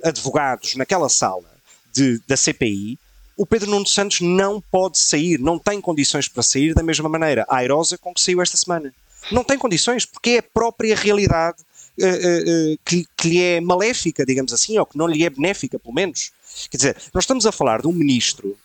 advogados 0.02 0.74
naquela 0.74 1.08
sala 1.08 1.48
de, 1.92 2.20
da 2.26 2.36
CPI, 2.36 2.98
o 3.36 3.46
Pedro 3.46 3.70
Nuno 3.70 3.86
Santos 3.86 4.20
não 4.20 4.60
pode 4.60 4.98
sair, 4.98 5.38
não 5.38 5.60
tem 5.60 5.80
condições 5.80 6.26
para 6.26 6.42
sair 6.42 6.74
da 6.74 6.82
mesma 6.82 7.08
maneira 7.08 7.46
airosa 7.48 7.96
com 7.96 8.12
que 8.12 8.20
saiu 8.20 8.42
esta 8.42 8.56
semana. 8.56 8.92
Não 9.30 9.44
tem 9.44 9.58
condições, 9.58 10.04
porque 10.04 10.30
é 10.30 10.38
a 10.38 10.42
própria 10.42 10.96
realidade 10.96 11.58
uh, 11.98 12.04
uh, 12.04 12.78
que, 12.84 13.06
que 13.16 13.28
lhe 13.28 13.42
é 13.42 13.60
maléfica, 13.60 14.24
digamos 14.24 14.52
assim, 14.52 14.78
ou 14.78 14.86
que 14.86 14.96
não 14.96 15.06
lhe 15.06 15.24
é 15.24 15.30
benéfica, 15.30 15.78
pelo 15.78 15.94
menos. 15.94 16.32
Quer 16.70 16.76
dizer, 16.76 16.96
nós 17.12 17.24
estamos 17.24 17.46
a 17.46 17.52
falar 17.52 17.82
de 17.82 17.88
um 17.88 17.92
ministro, 17.92 18.56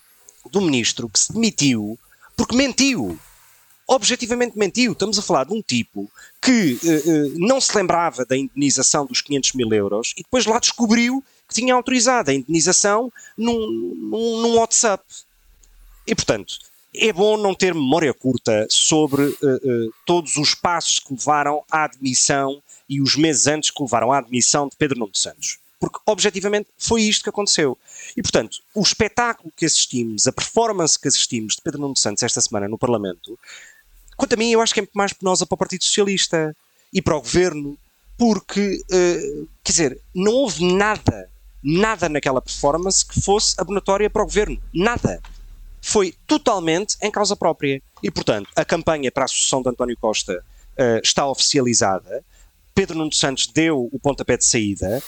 de 0.50 0.58
um 0.58 0.62
ministro 0.62 1.08
que 1.08 1.18
se 1.18 1.32
demitiu 1.32 1.98
porque 2.36 2.56
mentiu. 2.56 3.18
Objetivamente 3.86 4.58
mentiu. 4.58 4.92
Estamos 4.92 5.18
a 5.18 5.22
falar 5.22 5.44
de 5.44 5.52
um 5.52 5.60
tipo 5.60 6.10
que 6.40 6.72
uh, 6.72 7.38
não 7.38 7.60
se 7.60 7.76
lembrava 7.76 8.24
da 8.24 8.36
indenização 8.36 9.04
dos 9.06 9.20
500 9.20 9.52
mil 9.52 9.72
euros 9.72 10.14
e 10.16 10.22
depois 10.22 10.46
lá 10.46 10.58
descobriu 10.58 11.22
que 11.48 11.54
tinha 11.54 11.74
autorizado 11.74 12.30
a 12.30 12.34
indenização 12.34 13.12
num, 13.36 13.70
num, 13.94 14.40
num 14.40 14.54
WhatsApp. 14.56 15.04
E, 16.06 16.14
portanto, 16.14 16.58
é 16.94 17.12
bom 17.12 17.36
não 17.36 17.54
ter 17.54 17.74
memória 17.74 18.14
curta 18.14 18.66
sobre 18.70 19.22
uh, 19.22 19.32
uh, 19.32 19.94
todos 20.06 20.36
os 20.36 20.54
passos 20.54 21.00
que 21.00 21.12
levaram 21.12 21.62
à 21.70 21.84
admissão 21.84 22.62
e 22.88 23.00
os 23.00 23.16
meses 23.16 23.46
antes 23.46 23.70
que 23.70 23.82
levaram 23.82 24.12
à 24.12 24.18
admissão 24.18 24.68
de 24.68 24.76
Pedro 24.76 25.00
Nuno 25.00 25.14
Santos. 25.14 25.58
Porque, 25.80 25.98
objetivamente, 26.06 26.68
foi 26.78 27.02
isto 27.02 27.24
que 27.24 27.30
aconteceu. 27.30 27.76
E, 28.16 28.22
portanto, 28.22 28.58
o 28.74 28.80
espetáculo 28.80 29.52
que 29.56 29.66
assistimos, 29.66 30.26
a 30.28 30.32
performance 30.32 30.98
que 30.98 31.08
assistimos 31.08 31.56
de 31.56 31.62
Pedro 31.62 31.80
Nuno 31.80 31.96
Santos 31.96 32.22
esta 32.22 32.40
semana 32.40 32.68
no 32.68 32.78
Parlamento, 32.78 33.38
quanto 34.16 34.34
a 34.34 34.36
mim, 34.36 34.50
eu 34.50 34.60
acho 34.60 34.72
que 34.72 34.80
é 34.80 34.88
mais 34.94 35.12
penosa 35.12 35.44
para 35.44 35.54
o 35.54 35.58
Partido 35.58 35.84
Socialista 35.84 36.56
e 36.92 37.02
para 37.02 37.16
o 37.16 37.20
Governo, 37.20 37.76
porque, 38.16 38.82
uh, 38.84 39.48
quer 39.64 39.72
dizer, 39.72 40.00
não 40.14 40.32
houve 40.32 40.64
nada, 40.64 41.28
nada 41.62 42.08
naquela 42.08 42.40
performance 42.40 43.04
que 43.04 43.20
fosse 43.20 43.56
abonatória 43.58 44.08
para 44.08 44.22
o 44.22 44.26
Governo. 44.26 44.62
Nada 44.72 45.20
foi 45.84 46.14
totalmente 46.26 46.96
em 47.02 47.10
causa 47.10 47.36
própria. 47.36 47.80
E, 48.02 48.10
portanto, 48.10 48.48
a 48.56 48.64
campanha 48.64 49.12
para 49.12 49.26
a 49.26 49.28
sucessão 49.28 49.60
de 49.60 49.68
António 49.68 49.96
Costa 50.00 50.42
uh, 50.42 51.00
está 51.04 51.28
oficializada. 51.28 52.24
Pedro 52.74 52.96
Nuno 52.96 53.12
Santos 53.12 53.46
deu 53.46 53.90
o 53.92 53.98
pontapé 53.98 54.38
de 54.38 54.46
saída. 54.46 55.02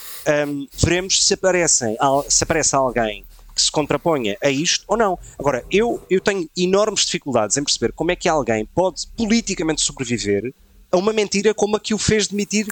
Um, 0.47 0.69
veremos 0.77 1.25
se, 1.25 1.33
aparecem, 1.33 1.97
se 2.29 2.45
aparece 2.45 2.77
alguém 2.77 3.25
que 3.55 3.63
se 3.63 3.73
contraponha 3.73 4.37
a 4.43 4.51
isto 4.51 4.85
ou 4.87 4.99
não. 4.99 5.19
Agora, 5.39 5.65
eu, 5.71 6.05
eu 6.11 6.21
tenho 6.21 6.49
enormes 6.55 7.07
dificuldades 7.07 7.57
em 7.57 7.65
perceber 7.65 7.93
como 7.93 8.11
é 8.11 8.17
que 8.17 8.29
alguém 8.29 8.67
pode 8.67 9.07
politicamente 9.17 9.81
sobreviver 9.81 10.53
a 10.93 10.99
uma 10.99 11.13
mentira 11.13 11.55
como 11.55 11.77
a 11.77 11.81
que 11.81 11.95
o 11.95 11.99
fez 11.99 12.29
demitir, 12.29 12.67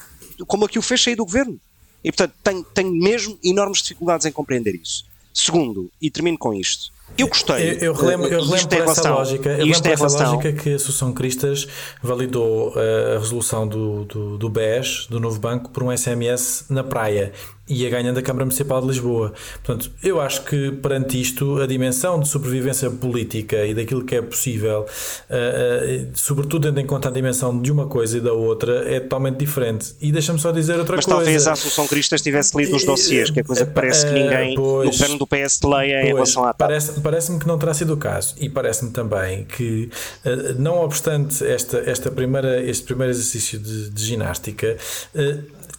como 0.47 0.67
a 0.67 0.69
que 0.69 0.79
o 0.79 0.83
fez 0.83 1.03
sair 1.03 1.17
do 1.17 1.25
governo. 1.25 1.59
E, 2.05 2.13
portanto, 2.13 2.35
tenho, 2.45 2.63
tenho 2.65 2.93
mesmo 2.93 3.39
enormes 3.43 3.79
dificuldades 3.79 4.27
em 4.27 4.31
compreender 4.31 4.75
isso. 4.75 5.07
Segundo, 5.33 5.91
e 6.01 6.11
termino 6.11 6.39
com 6.39 6.53
isto, 6.53 6.93
eu 7.17 7.29
gostei. 7.29 7.75
Eu, 7.75 7.79
eu 7.79 7.93
relembro, 7.93 8.27
eu 8.27 8.43
relembro 8.43 8.69
por 8.69 8.79
essa 8.79 9.11
lógica, 9.11 9.51
eu 9.51 9.67
lembro 9.67 9.83
por 9.83 9.91
essa 10.07 10.29
lógica 10.31 10.53
que 10.53 10.73
a 10.73 10.77
Associação 10.77 11.13
Cristas 11.13 11.69
validou 12.03 12.71
uh, 12.71 13.17
a 13.17 13.19
resolução 13.19 13.67
do, 13.69 14.05
do, 14.05 14.39
do 14.39 14.49
BES, 14.49 15.07
do 15.09 15.21
novo 15.21 15.39
banco, 15.39 15.71
por 15.71 15.83
um 15.83 15.97
SMS 15.97 16.67
na 16.69 16.83
praia 16.83 17.33
ia 17.69 17.89
ganhando 17.89 18.19
a 18.19 18.23
Câmara 18.23 18.45
Municipal 18.45 18.81
de 18.81 18.89
Lisboa. 18.89 19.33
Portanto, 19.65 19.91
eu 20.03 20.21
acho 20.21 20.45
que 20.45 20.71
perante 20.73 21.21
isto, 21.21 21.61
a 21.61 21.67
dimensão 21.67 22.21
de 22.21 22.29
sobrevivência 22.29 22.91
política 22.91 23.65
e 23.65 23.73
daquilo 23.75 24.05
que 24.05 24.15
é 24.15 24.23
possível, 24.23 24.81
uh, 24.81 24.85
uh, 24.85 26.11
sobretudo 26.15 26.69
tendo 26.69 26.81
em 26.81 26.87
conta 26.87 27.09
a 27.09 27.13
dimensão 27.13 27.61
de 27.61 27.73
uma 27.73 27.87
coisa 27.87 28.19
e 28.19 28.21
da 28.21 28.33
outra, 28.33 28.85
é 28.93 29.01
totalmente 29.01 29.39
diferente. 29.39 29.95
E 30.01 30.13
deixa-me 30.13 30.39
só 30.39 30.51
dizer 30.53 30.79
outra 30.79 30.97
Mas 30.97 31.07
coisa. 31.07 31.19
Mas 31.19 31.27
talvez 31.27 31.47
a 31.47 31.53
Associação 31.53 31.87
Cristas 31.87 32.21
tivesse 32.21 32.57
lido 32.57 32.77
os 32.77 32.85
dossiers, 32.85 33.31
que 33.31 33.41
é 33.41 33.43
coisa 33.43 33.65
que 33.65 33.73
parece 33.73 34.07
que 34.07 34.13
ninguém 34.13 34.55
pois, 34.55 34.87
no 34.87 34.93
governo 34.93 35.19
do 35.19 35.27
PS 35.27 35.61
leia 35.63 36.01
pois, 36.01 36.05
em 36.05 36.15
relação 36.15 36.45
à 36.45 36.53
TAP. 36.53 36.69
Parece-me 36.69 37.01
parece 37.01 37.39
que 37.39 37.47
não 37.47 37.59
terá 37.59 37.73
sido 37.73 37.95
o 37.95 37.97
caso. 37.97 38.35
E 38.39 38.49
parece-me 38.49 38.91
também 38.91 39.45
que, 39.45 39.89
uh, 40.25 40.61
não 40.61 40.79
obstante 40.81 41.45
esta, 41.45 41.79
esta 41.79 42.11
primeira, 42.11 42.63
este 42.63 42.85
primeiro 42.85 43.11
exercício 43.13 43.59
de, 43.59 43.91
de 43.91 44.05
ginástica, 44.05 44.77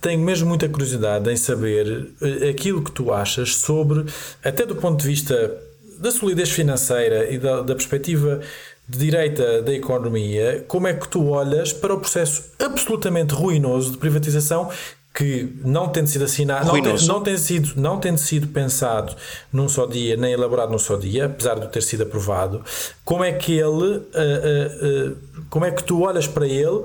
tenho 0.05 0.21
mesmo 0.21 0.47
muita 0.47 0.69
curiosidade 0.69 1.31
em 1.31 1.35
saber 1.35 2.11
eh, 2.21 2.49
aquilo 2.49 2.83
que 2.83 2.91
tu 2.91 3.11
achas 3.11 3.55
sobre, 3.55 4.05
até 4.43 4.63
do 4.63 4.75
ponto 4.75 5.01
de 5.01 5.07
vista 5.07 5.57
da 5.97 6.11
solidez 6.11 6.51
financeira 6.51 7.27
e 7.31 7.39
da, 7.39 7.63
da 7.63 7.73
perspectiva 7.73 8.39
de 8.87 8.99
direita 8.99 9.63
da 9.63 9.73
economia, 9.73 10.63
como 10.67 10.85
é 10.85 10.93
que 10.93 11.07
tu 11.07 11.27
olhas 11.29 11.73
para 11.73 11.91
o 11.91 11.99
processo 11.99 12.51
absolutamente 12.59 13.33
ruinoso 13.33 13.93
de 13.93 13.97
privatização 13.97 14.69
que 15.11 15.49
não 15.63 15.87
tendo 15.87 16.07
sido 16.07 16.25
assinado, 16.25 16.67
não, 16.67 16.73
tem, 16.73 17.07
não, 17.07 17.23
tem 17.23 17.37
sido, 17.37 17.73
não 17.75 17.99
tendo 17.99 18.17
sido 18.17 18.47
pensado 18.49 19.15
num 19.51 19.67
só 19.67 19.87
dia, 19.87 20.17
nem 20.17 20.33
elaborado 20.33 20.71
num 20.71 20.77
só 20.77 20.97
dia, 20.97 21.25
apesar 21.25 21.57
de 21.57 21.67
ter 21.69 21.81
sido 21.81 22.03
aprovado, 22.03 22.63
como 23.03 23.23
é 23.23 23.31
que 23.31 23.53
ele, 23.53 23.65
uh, 23.65 24.01
uh, 24.01 25.09
uh, 25.09 25.17
como 25.49 25.63
é 25.63 25.71
que 25.71 25.83
tu 25.83 26.01
olhas 26.01 26.27
para 26.27 26.45
ele 26.45 26.83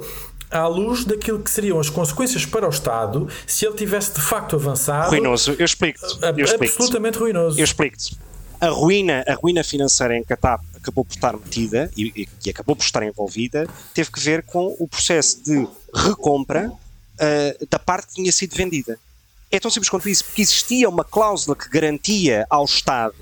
à 0.51 0.67
luz 0.67 1.05
daquilo 1.05 1.39
que 1.41 1.51
seriam 1.51 1.79
as 1.79 1.89
consequências 1.89 2.45
para 2.45 2.67
o 2.67 2.71
Estado 2.71 3.29
se 3.47 3.65
ele 3.67 3.77
tivesse 3.77 4.15
de 4.15 4.21
facto 4.21 4.57
avançado. 4.57 5.11
Ruinoso, 5.11 5.55
eu 5.59 5.65
explico-te. 5.65 6.07
Explico 6.43 6.65
absolutamente 6.65 7.19
ruinoso. 7.19 7.59
Eu 7.59 7.65
explico-te. 7.65 8.17
A 8.61 8.69
ruína, 8.69 9.25
a 9.27 9.35
ruína 9.35 9.65
financeira 9.65 10.17
em 10.17 10.25
que 10.25 10.33
a 10.33 10.37
TAP 10.37 10.61
acabou 10.77 11.05
por 11.05 11.15
estar 11.15 11.33
metida 11.35 11.91
e, 11.97 12.29
e, 12.45 12.51
acabou 12.51 12.75
por 12.75 12.83
estar 12.83 13.03
envolvida 13.03 13.69
teve 13.95 14.11
que 14.11 14.21
ver 14.21 14.43
com 14.43 14.75
o 14.79 14.89
processo 14.89 15.43
de 15.43 15.67
recompra 15.95 16.71
uh, 16.71 17.67
da 17.71 17.79
parte 17.79 18.09
que 18.09 18.15
tinha 18.15 18.33
sido 18.33 18.55
vendida. 18.55 18.99
É 19.51 19.59
tão 19.59 19.71
simples 19.71 19.89
quanto 19.89 20.09
isso, 20.09 20.25
porque 20.25 20.43
existia 20.43 20.89
uma 20.89 21.05
cláusula 21.05 21.57
que 21.57 21.69
garantia 21.69 22.47
ao 22.49 22.65
Estado 22.65 23.15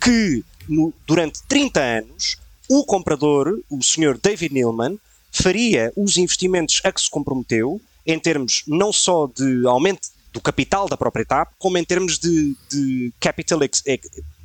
que 0.00 0.44
no, 0.68 0.92
durante 1.06 1.42
30 1.48 1.80
anos 1.80 2.38
o 2.68 2.84
comprador, 2.84 3.60
o 3.70 3.82
senhor 3.82 4.18
David 4.18 4.52
Neilman, 4.52 4.98
faria 5.42 5.92
os 5.96 6.16
investimentos 6.16 6.80
a 6.84 6.92
que 6.92 7.00
se 7.00 7.10
comprometeu, 7.10 7.80
em 8.06 8.18
termos 8.18 8.62
não 8.66 8.92
só 8.92 9.26
de 9.26 9.66
aumento 9.66 10.08
do 10.32 10.40
capital 10.40 10.88
da 10.88 10.96
própria 10.96 11.24
TAP, 11.24 11.52
como 11.58 11.78
em 11.78 11.84
termos 11.84 12.18
de, 12.18 12.54
de 12.70 13.12
capital, 13.18 13.58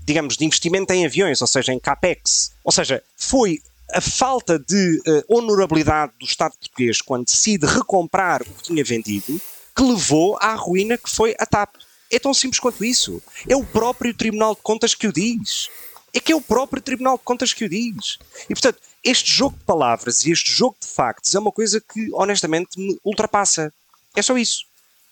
digamos, 0.05 0.37
de 0.37 0.45
investimento 0.45 0.91
em 0.93 1.05
aviões, 1.05 1.41
ou 1.41 1.47
seja, 1.47 1.73
em 1.73 1.79
CAPEX. 1.79 2.51
Ou 2.63 2.71
seja, 2.71 3.03
foi 3.15 3.61
a 3.93 4.01
falta 4.01 4.57
de 4.57 5.01
uh, 5.05 5.37
honorabilidade 5.37 6.13
do 6.19 6.25
Estado 6.25 6.53
português 6.57 7.01
quando 7.01 7.25
decide 7.25 7.65
recomprar 7.65 8.41
o 8.41 8.45
que 8.45 8.63
tinha 8.63 8.83
vendido 8.83 9.39
que 9.75 9.83
levou 9.83 10.37
à 10.39 10.53
ruína 10.53 10.97
que 10.97 11.09
foi 11.09 11.35
a 11.39 11.45
TAP. 11.45 11.75
É 12.09 12.19
tão 12.19 12.33
simples 12.33 12.59
quanto 12.59 12.83
isso. 12.83 13.21
É 13.47 13.55
o 13.55 13.63
próprio 13.63 14.13
Tribunal 14.13 14.53
de 14.55 14.61
Contas 14.61 14.93
que 14.93 15.07
o 15.07 15.13
diz. 15.13 15.69
É 16.13 16.19
que 16.19 16.31
é 16.31 16.35
o 16.35 16.41
próprio 16.41 16.81
Tribunal 16.81 17.17
de 17.17 17.23
Contas 17.23 17.53
que 17.53 17.63
o 17.63 17.69
diz. 17.69 18.17
E 18.49 18.53
portanto, 18.53 18.79
este 19.03 19.31
jogo 19.31 19.57
de 19.57 19.63
palavras 19.63 20.25
e 20.25 20.31
este 20.31 20.51
jogo 20.51 20.75
de 20.79 20.87
factos 20.87 21.33
é 21.33 21.39
uma 21.39 21.51
coisa 21.51 21.81
que 21.81 22.09
honestamente 22.13 22.79
me 22.79 22.99
ultrapassa. 23.03 23.73
É 24.15 24.21
só 24.21 24.37
isso. 24.37 24.65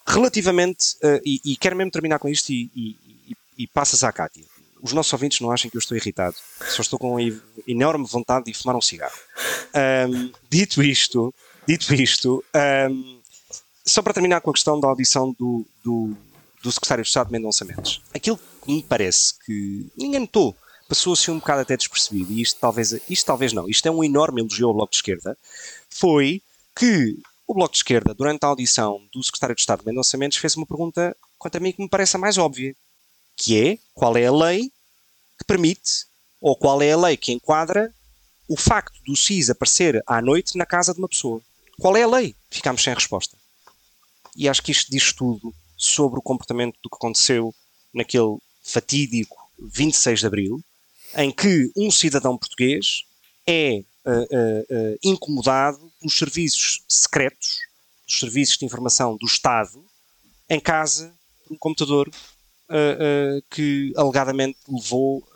Relativamente, 0.05 0.95
uh, 1.03 1.21
e, 1.25 1.39
e, 1.45 1.55
quero 1.55 1.75
mesmo 1.75 1.91
terminar 1.91 2.19
com 2.19 2.27
isto 2.27 2.51
e, 2.51 2.69
e, 2.75 3.35
e 3.57 3.67
passas 3.67 4.03
à 4.03 4.11
Cátia. 4.11 4.43
Os 4.81 4.93
nossos 4.93 5.11
ouvintes 5.11 5.39
não 5.41 5.51
achem 5.51 5.69
que 5.69 5.77
eu 5.77 5.79
estou 5.79 5.97
irritado. 5.97 6.35
Só 6.69 6.81
estou 6.81 6.97
com 6.97 7.17
enorme 7.67 8.07
vontade 8.07 8.45
de 8.45 8.53
fumar 8.53 8.75
um 8.75 8.81
cigarro. 8.81 9.17
Um, 10.09 10.31
dito 10.49 10.81
isto, 10.81 11.33
dito 11.67 11.93
isto, 11.93 12.43
um, 12.89 13.19
só 13.85 14.01
para 14.01 14.13
terminar 14.13 14.41
com 14.41 14.51
a 14.51 14.53
questão 14.53 14.79
da 14.79 14.87
audição 14.87 15.35
do, 15.37 15.65
do, 15.83 16.15
do 16.63 16.71
secretário 16.71 17.03
de 17.03 17.09
Estado 17.09 17.31
Mendonça 17.31 17.65
Mendes. 17.65 18.01
Aquilo 18.13 18.39
que 18.63 18.71
me 18.71 18.83
parece 18.83 19.33
que 19.45 19.87
ninguém 19.97 20.21
notou, 20.21 20.55
passou-se 20.89 21.29
um 21.29 21.37
bocado 21.37 21.61
até 21.61 21.77
despercebido, 21.77 22.33
e 22.33 22.41
isto 22.41 22.59
talvez, 22.59 22.93
isto 23.07 23.25
talvez 23.25 23.53
não, 23.53 23.69
isto 23.69 23.87
é 23.87 23.91
um 23.91 24.03
enorme 24.03 24.41
elogio 24.41 24.67
ao 24.67 24.73
Bloco 24.73 24.91
de 24.91 24.97
Esquerda, 24.97 25.37
foi 25.87 26.41
que 26.75 27.15
o 27.47 27.53
Bloco 27.53 27.73
de 27.73 27.77
Esquerda, 27.77 28.13
durante 28.13 28.43
a 28.43 28.47
audição 28.47 28.99
do 29.13 29.23
secretário 29.23 29.55
de 29.55 29.61
Estado 29.61 29.83
Mendonça 29.85 30.17
Mendes, 30.17 30.39
fez 30.39 30.55
uma 30.57 30.65
pergunta, 30.65 31.15
quanto 31.37 31.55
a 31.55 31.59
mim, 31.59 31.71
que 31.71 31.81
me 31.81 31.87
parece 31.87 32.15
a 32.15 32.19
mais 32.19 32.39
óbvia, 32.39 32.75
que 33.37 33.59
é 33.59 33.77
qual 33.93 34.17
é 34.17 34.25
a 34.25 34.31
lei 34.31 34.71
que 35.37 35.45
permite, 35.45 36.07
ou 36.41 36.55
qual 36.55 36.81
é 36.81 36.91
a 36.91 36.97
lei 36.97 37.15
que 37.15 37.31
enquadra 37.31 37.93
o 38.47 38.57
facto 38.57 38.99
do 39.05 39.15
SIS 39.15 39.51
aparecer 39.51 40.03
à 40.07 40.21
noite 40.21 40.57
na 40.57 40.65
casa 40.65 40.91
de 40.91 40.99
uma 40.99 41.07
pessoa. 41.07 41.39
Qual 41.79 41.95
é 41.95 42.01
a 42.01 42.07
lei? 42.07 42.35
Ficámos 42.49 42.83
sem 42.83 42.93
resposta. 42.93 43.37
E 44.35 44.49
acho 44.49 44.63
que 44.63 44.71
isto 44.71 44.89
diz 44.89 45.13
tudo 45.13 45.53
sobre 45.77 46.19
o 46.19 46.23
comportamento 46.23 46.75
do 46.83 46.89
que 46.89 46.95
aconteceu 46.95 47.53
naquele 47.93 48.37
fatídico 48.63 49.37
26 49.59 50.19
de 50.19 50.25
Abril, 50.25 50.63
em 51.15 51.31
que 51.31 51.71
um 51.75 51.89
cidadão 51.89 52.37
português 52.37 53.03
é 53.47 53.83
uh, 54.05 54.11
uh, 54.11 54.99
incomodado 55.03 55.91
pelos 55.99 56.17
serviços 56.17 56.83
secretos, 56.87 57.57
dos 58.07 58.19
serviços 58.19 58.57
de 58.57 58.65
informação 58.65 59.17
do 59.17 59.25
Estado, 59.25 59.83
em 60.49 60.59
casa, 60.59 61.13
por 61.45 61.53
um 61.53 61.57
computador 61.57 62.09
que 63.49 63.91
alegadamente 63.97 64.59
levou 64.67 65.27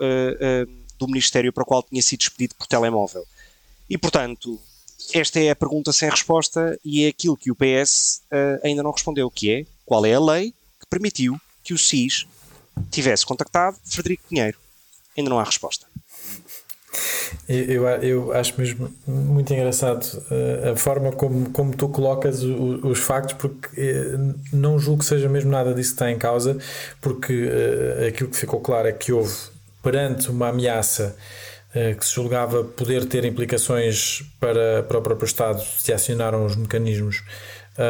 do 1.00 1.08
Ministério 1.08 1.52
para 1.52 1.64
o 1.64 1.66
qual 1.66 1.82
tinha 1.82 2.02
sido 2.02 2.22
expedido 2.22 2.54
por 2.56 2.68
telemóvel. 2.68 3.26
E, 3.90 3.98
portanto, 3.98 4.62
esta 5.14 5.40
é 5.40 5.50
a 5.50 5.56
pergunta 5.56 5.92
sem 5.92 6.10
resposta 6.10 6.80
e 6.84 7.04
é 7.04 7.10
aquilo 7.10 7.36
que 7.36 7.52
o 7.52 7.56
PS 7.56 8.22
uh, 8.32 8.66
ainda 8.66 8.84
não 8.84 8.92
respondeu, 8.92 9.30
que 9.30 9.52
é 9.52 9.66
qual 9.86 10.06
é 10.06 10.14
a 10.14 10.20
lei 10.20 10.52
que 10.80 10.88
permitiu 10.90 11.40
que 11.64 11.74
o 11.74 11.78
SIS 11.78 12.26
tivesse 12.90 13.26
contactado 13.26 13.78
Frederico 13.84 14.24
Pinheiro. 14.30 14.63
Ainda 15.18 15.30
não 15.30 15.40
há 15.40 15.44
resposta. 15.44 15.86
Eu, 17.48 17.88
eu 18.02 18.32
acho 18.34 18.54
mesmo 18.58 18.94
muito 19.06 19.54
engraçado 19.54 20.04
uh, 20.04 20.72
a 20.72 20.76
forma 20.76 21.12
como, 21.12 21.50
como 21.50 21.76
tu 21.76 21.90
colocas 21.90 22.42
os 22.44 23.00
factos, 23.00 23.34
porque 23.34 23.82
uh, 23.82 24.36
não 24.54 24.80
julgo 24.80 25.00
que 25.00 25.06
seja 25.06 25.28
mesmo 25.28 25.52
nada 25.52 25.74
disso 25.74 25.90
que 25.90 25.96
está 25.96 26.12
em 26.12 26.18
causa, 26.18 26.58
porque 27.02 27.48
uh, 27.48 28.08
aquilo 28.08 28.30
que 28.30 28.38
ficou 28.38 28.62
claro 28.62 28.88
é 28.88 28.92
que 28.92 29.12
houve, 29.12 29.36
perante 29.82 30.30
uma 30.30 30.50
ameaça 30.50 31.16
eh, 31.76 31.94
que 31.94 32.06
se 32.06 32.14
julgava 32.14 32.64
poder 32.64 33.04
ter 33.04 33.26
implicações 33.26 34.24
para, 34.40 34.84
para 34.84 34.98
o 34.98 35.02
próprio 35.02 35.26
Estado 35.26 35.62
se 35.78 35.92
acionaram 35.92 36.46
os 36.46 36.56
mecanismos 36.56 37.22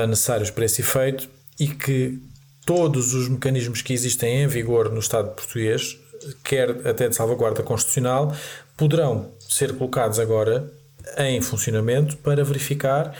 necessários 0.09 0.49
para 0.49 0.65
esse 0.65 0.81
efeito 0.81 1.29
e 1.59 1.67
que 1.67 2.17
todos 2.65 3.13
os 3.13 3.29
mecanismos 3.29 3.83
que 3.83 3.93
existem 3.93 4.41
em 4.41 4.47
vigor 4.47 4.89
no 4.89 4.99
Estado 4.99 5.35
português, 5.35 5.99
quer 6.43 6.69
até 6.87 7.07
de 7.07 7.15
salvaguarda 7.15 7.63
constitucional, 7.63 8.33
poderão 8.77 9.31
ser 9.39 9.75
colocados 9.75 10.19
agora 10.19 10.71
em 11.17 11.41
funcionamento 11.41 12.17
para 12.17 12.43
verificar 12.43 13.13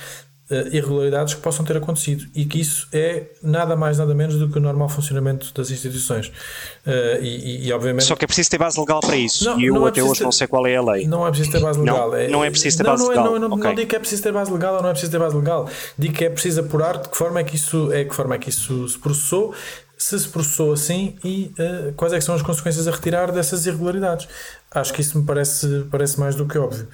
uh, 0.50 0.76
irregularidades 0.76 1.34
que 1.34 1.42
possam 1.42 1.66
ter 1.66 1.78
acontecido 1.78 2.26
e 2.36 2.46
que 2.46 2.60
isso 2.60 2.88
é 2.92 3.24
nada 3.42 3.76
mais 3.76 3.98
nada 3.98 4.14
menos 4.14 4.38
do 4.38 4.50
que 4.50 4.58
o 4.58 4.62
normal 4.62 4.90
funcionamento 4.90 5.54
das 5.54 5.72
instituições. 5.72 6.28
Uh, 6.28 7.22
e, 7.22 7.68
e, 7.68 7.74
obviamente 7.74 8.06
só 8.06 8.16
que 8.16 8.26
é 8.26 8.28
preciso 8.28 8.50
ter 8.50 8.58
base 8.58 8.80
legal 8.80 9.00
para 9.00 9.16
isso. 9.16 9.46
Não, 9.46 9.60
e 9.60 9.66
eu 9.66 9.86
é 9.86 9.90
até 9.90 10.04
hoje 10.04 10.20
ter, 10.20 10.24
não 10.24 10.32
sei 10.32 10.48
qual 10.48 10.66
é 10.66 10.76
a 10.76 10.82
lei. 10.82 11.08
Não 11.08 11.26
é 11.26 11.30
preciso 11.30 11.52
ter 11.52 11.62
base 11.62 11.80
legal. 11.80 12.10
Não, 12.10 12.18
é, 12.18 12.28
não 12.28 12.44
é 12.46 12.50
preciso 12.50 12.78
ter 12.78 12.84
base 12.84 13.04
não, 13.04 13.10
legal. 13.10 13.26
não, 13.26 13.40
não, 13.40 13.48
okay. 13.58 13.64
não 13.64 13.76
digo 13.76 13.90
que 13.90 13.96
é 13.96 14.00
preciso 14.00 14.24
ter 14.24 14.34
base 14.34 14.52
legal 14.52 14.76
ou 14.76 14.82
não 14.82 14.90
é 14.90 14.92
preciso 14.92 15.12
ter 15.12 15.20
base 15.20 15.36
legal. 15.36 15.70
Digo 15.98 16.14
que 16.14 16.26
é 16.26 16.30
preciso 16.30 16.62
apurar 16.62 16.98
de 16.98 17.10
que 17.10 17.18
forma 17.18 17.40
é 17.40 17.44
que 17.44 17.56
isso 17.56 17.92
é 17.92 18.04
que 18.04 18.16
forma 18.16 18.36
é 18.36 18.38
que 18.38 18.50
isso 18.50 18.88
se 18.88 18.98
processou 18.98 19.54
se 20.04 20.20
se 20.20 20.28
processou 20.28 20.74
assim 20.74 21.16
e 21.24 21.54
uh, 21.60 21.94
quais 21.94 22.12
é 22.12 22.20
são 22.20 22.36
as 22.36 22.42
consequências 22.42 22.88
a 22.88 22.92
retirar 22.92 23.32
dessas 23.32 23.66
irregularidades. 23.66 24.28
Acho 24.70 24.94
que 24.94 25.02
isso 25.02 25.18
me 25.18 25.26
parece 25.26 25.86
parece 25.90 26.20
mais 26.20 26.36
do 26.36 26.46
que 26.46 26.58
óbvio. 26.58 26.88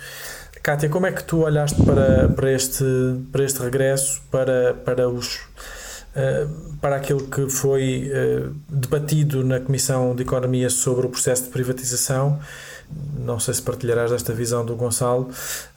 Kátia, 0.61 0.89
como 0.89 1.07
é 1.07 1.11
que 1.11 1.23
tu 1.23 1.39
olhaste 1.39 1.81
para, 1.83 2.27
para, 2.29 2.51
este, 2.51 2.83
para 3.31 3.43
este 3.43 3.61
regresso, 3.61 4.21
para, 4.29 4.73
para, 4.73 5.09
os, 5.09 5.37
uh, 5.37 6.77
para 6.81 6.97
aquilo 6.97 7.27
que 7.27 7.49
foi 7.49 8.11
uh, 8.11 8.53
debatido 8.69 9.43
na 9.43 9.59
Comissão 9.59 10.13
de 10.13 10.23
Economia 10.23 10.69
sobre 10.69 11.07
o 11.07 11.09
processo 11.09 11.43
de 11.43 11.49
privatização? 11.49 12.39
Não 13.17 13.39
sei 13.39 13.53
se 13.53 13.61
partilharás 13.61 14.11
desta 14.11 14.33
visão 14.33 14.65
do 14.65 14.75
Gonçalo, 14.75 15.29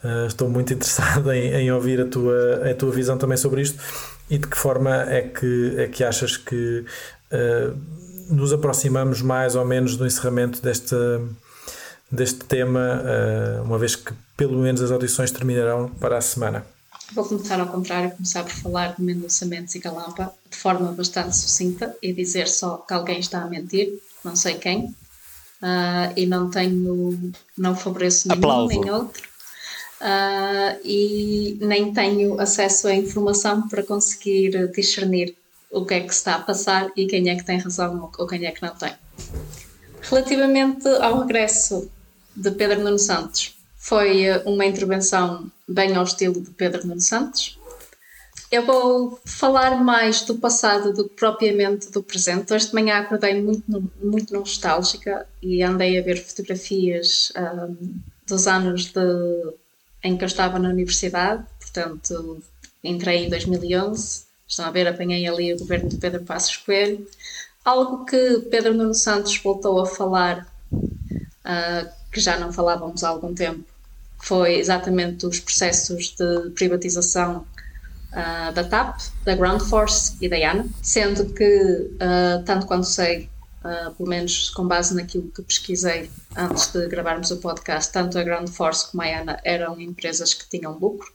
uh, 0.03 0.27
estou 0.27 0.49
muito 0.49 0.73
interessado 0.73 1.31
em, 1.31 1.53
em, 1.53 1.71
ouvir 1.71 2.01
a 2.01 2.05
tua, 2.05 2.69
a 2.69 2.73
tua 2.75 2.91
visão 2.91 3.17
também 3.17 3.37
sobre 3.37 3.61
isto. 3.61 3.79
E 4.29 4.37
de 4.37 4.47
que 4.47 4.57
forma 4.57 5.03
é 5.11 5.21
que, 5.21 5.75
é 5.77 5.87
que 5.87 6.03
achas 6.03 6.37
que 6.37 6.85
nos 8.29 8.53
aproximamos 8.53 9.21
mais 9.21 9.55
ou 9.55 9.65
menos 9.65 9.97
do 9.97 10.05
encerramento 10.05 10.61
desta 10.61 11.21
deste 12.11 12.45
tema, 12.45 13.01
uma 13.65 13.79
vez 13.79 13.95
que 13.95 14.13
pelo 14.37 14.59
menos 14.59 14.81
as 14.81 14.91
audições 14.91 15.31
terminarão 15.31 15.89
para 15.89 16.17
a 16.17 16.21
semana. 16.21 16.63
Vou 17.13 17.25
começar 17.25 17.59
ao 17.59 17.67
contrário, 17.67 18.11
começar 18.11 18.43
por 18.43 18.53
falar 18.53 18.95
de 18.95 19.01
Mendonça 19.03 19.45
Mendes 19.45 19.75
e 19.75 19.79
Galampa 19.79 20.33
de 20.49 20.57
forma 20.57 20.91
bastante 20.91 21.35
sucinta 21.35 21.95
e 22.01 22.11
dizer 22.11 22.47
só 22.47 22.77
que 22.77 22.93
alguém 22.93 23.19
está 23.19 23.41
a 23.41 23.47
mentir, 23.47 23.99
não 24.23 24.35
sei 24.35 24.55
quem, 24.55 24.85
uh, 25.61 26.13
e 26.15 26.25
não 26.25 26.49
tenho, 26.49 27.31
não 27.57 27.75
favoreço 27.75 28.29
nenhum 28.29 28.67
nem 28.67 28.91
outro, 28.91 29.21
uh, 30.01 30.79
e 30.83 31.57
nem 31.61 31.93
tenho 31.93 32.39
acesso 32.39 32.87
à 32.87 32.95
informação 32.95 33.67
para 33.67 33.83
conseguir 33.83 34.71
discernir 34.71 35.35
o 35.73 35.85
que 35.85 35.95
é 35.95 35.99
que 36.01 36.13
está 36.13 36.35
a 36.35 36.39
passar 36.39 36.91
e 36.95 37.07
quem 37.07 37.29
é 37.29 37.35
que 37.35 37.43
tem 37.43 37.57
razão 37.57 38.09
ou 38.17 38.27
quem 38.27 38.45
é 38.45 38.51
que 38.51 38.61
não 38.61 38.75
tem. 38.75 38.93
Relativamente 40.01 40.87
ao 40.87 41.19
regresso 41.21 41.89
de 42.35 42.51
Pedro 42.51 42.81
Nuno 42.81 42.99
Santos, 42.99 43.57
foi 43.75 44.23
eh, 44.23 44.41
uma 44.45 44.65
intervenção 44.65 45.51
bem 45.67 45.95
ao 45.95 46.03
estilo 46.03 46.39
de 46.39 46.51
Pedro 46.51 46.87
Nuno 46.87 47.01
Santos. 47.01 47.59
Eu 48.51 48.65
vou 48.65 49.19
falar 49.25 49.83
mais 49.83 50.21
do 50.21 50.35
passado 50.35 50.93
do 50.93 51.09
que 51.09 51.15
propriamente 51.15 51.91
do 51.91 52.03
presente. 52.03 52.53
Hoje 52.53 52.67
de 52.67 52.75
manhã 52.75 52.99
acordei 52.99 53.41
muito, 53.41 53.63
muito 54.01 54.33
nostálgica 54.33 55.27
e 55.41 55.63
andei 55.63 55.97
a 55.97 56.03
ver 56.03 56.23
fotografias 56.23 57.33
um, 57.35 57.95
dos 58.27 58.47
anos 58.47 58.85
de, 58.85 59.53
em 60.03 60.15
que 60.15 60.23
eu 60.23 60.27
estava 60.27 60.59
na 60.59 60.69
universidade. 60.69 61.43
Portanto, 61.59 62.43
entrei 62.83 63.25
em 63.25 63.29
2011. 63.29 64.32
Estão 64.47 64.65
a 64.65 64.71
ver, 64.71 64.87
apanhei 64.87 65.27
ali 65.27 65.53
o 65.53 65.59
governo 65.59 65.89
de 65.89 65.97
Pedro 65.97 66.23
Passos 66.23 66.57
Coelho. 66.57 67.07
Algo 67.63 68.05
que 68.05 68.39
Pedro 68.51 68.73
Nuno 68.73 68.93
Santos 68.93 69.37
voltou 69.37 69.79
a 69.79 69.85
falar, 69.85 70.45
uh, 70.71 71.89
que 72.11 72.19
já 72.19 72.37
não 72.37 72.51
falávamos 72.51 73.03
há 73.03 73.09
algum 73.09 73.33
tempo, 73.33 73.63
foi 74.21 74.55
exatamente 74.55 75.25
os 75.25 75.39
processos 75.39 76.13
de 76.17 76.49
privatização 76.51 77.45
uh, 78.11 78.53
da 78.53 78.63
TAP, 78.65 78.99
da 79.23 79.35
Ground 79.35 79.61
Force 79.61 80.17
e 80.21 80.27
da 80.27 80.37
IANA, 80.37 80.67
sendo 80.81 81.33
que, 81.33 81.89
uh, 81.95 82.43
tanto 82.45 82.65
quanto 82.65 82.85
sei, 82.85 83.29
pelo 83.97 84.09
menos 84.09 84.49
com 84.49 84.67
base 84.67 84.93
naquilo 84.93 85.31
que 85.31 85.41
pesquisei 85.41 86.11
antes 86.35 86.73
de 86.73 86.85
gravarmos 86.89 87.31
o 87.31 87.37
podcast, 87.37 87.93
tanto 87.93 88.19
a 88.19 88.23
Ground 88.23 88.49
Force 88.49 88.91
como 88.91 89.03
a 89.03 89.07
IANA 89.07 89.39
eram 89.41 89.79
empresas 89.79 90.33
que 90.33 90.49
tinham 90.49 90.77
lucro 90.77 91.13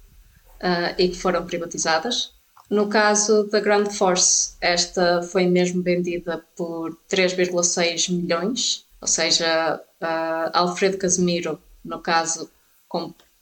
e 0.96 1.08
que 1.08 1.14
foram 1.18 1.44
privatizadas. 1.44 2.37
No 2.70 2.88
caso 2.88 3.44
da 3.44 3.60
Ground 3.60 3.90
Force, 3.92 4.54
esta 4.60 5.22
foi 5.22 5.46
mesmo 5.46 5.82
vendida 5.82 6.44
por 6.54 6.96
3,6 7.10 8.12
milhões, 8.12 8.84
ou 9.00 9.08
seja, 9.08 9.80
Alfredo 10.52 10.98
Casemiro, 10.98 11.58
no 11.82 12.00
caso, 12.00 12.50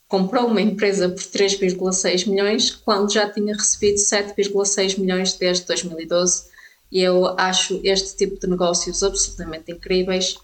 comprou 0.07 0.47
uma 0.47 0.61
empresa 0.61 1.09
por 1.09 1.21
3,6 1.21 2.27
milhões, 2.27 2.71
quando 2.71 3.11
já 3.11 3.29
tinha 3.29 3.53
recebido 3.53 3.97
7,6 3.97 4.97
milhões 4.97 5.33
desde 5.33 5.65
2012. 5.65 6.47
E 6.89 7.01
eu 7.01 7.37
acho 7.37 7.81
este 7.83 8.15
tipo 8.15 8.39
de 8.39 8.47
negócios 8.47 9.03
absolutamente 9.03 9.71
incríveis. 9.71 10.37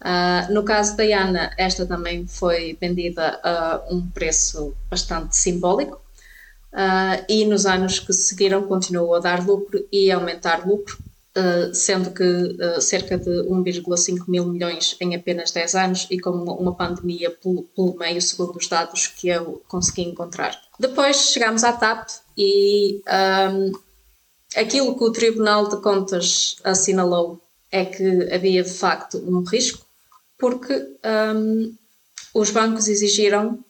Uh, 0.00 0.52
no 0.52 0.64
caso 0.64 0.96
da 0.96 1.04
Ana, 1.04 1.52
esta 1.56 1.86
também 1.86 2.26
foi 2.26 2.76
vendida 2.80 3.40
a 3.42 3.84
um 3.88 4.06
preço 4.08 4.74
bastante 4.90 5.36
simbólico. 5.36 6.00
Uh, 6.76 7.24
e 7.26 7.46
nos 7.46 7.64
anos 7.64 7.98
que 7.98 8.12
seguiram 8.12 8.62
continuou 8.64 9.14
a 9.14 9.18
dar 9.18 9.46
lucro 9.46 9.82
e 9.90 10.10
a 10.10 10.16
aumentar 10.16 10.68
lucro, 10.68 10.98
uh, 11.34 11.74
sendo 11.74 12.10
que 12.10 12.22
uh, 12.22 12.80
cerca 12.82 13.16
de 13.16 13.30
1,5 13.30 14.24
mil 14.28 14.44
milhões 14.44 14.94
em 15.00 15.14
apenas 15.14 15.50
10 15.50 15.74
anos 15.74 16.06
e 16.10 16.18
com 16.20 16.28
uma, 16.28 16.52
uma 16.52 16.74
pandemia 16.74 17.30
pelo, 17.30 17.62
pelo, 17.62 17.96
meio, 17.96 18.20
segundo 18.20 18.56
os 18.56 18.68
dados 18.68 19.06
que 19.06 19.28
eu 19.28 19.62
consegui 19.66 20.02
encontrar. 20.02 20.54
Depois 20.78 21.30
chegamos 21.30 21.64
à 21.64 21.72
TAP 21.72 22.10
e 22.36 23.00
um, 23.50 23.72
aquilo 24.54 24.98
que 24.98 25.04
o 25.04 25.12
Tribunal 25.12 25.70
de 25.70 25.80
Contas 25.80 26.56
assinalou 26.62 27.40
é 27.72 27.86
que 27.86 28.30
havia 28.30 28.62
de 28.62 28.72
facto 28.72 29.16
um 29.18 29.42
risco, 29.42 29.86
porque 30.38 30.74
um, 31.34 31.74
os 32.34 32.50
bancos 32.50 32.86
exigiram 32.86 33.64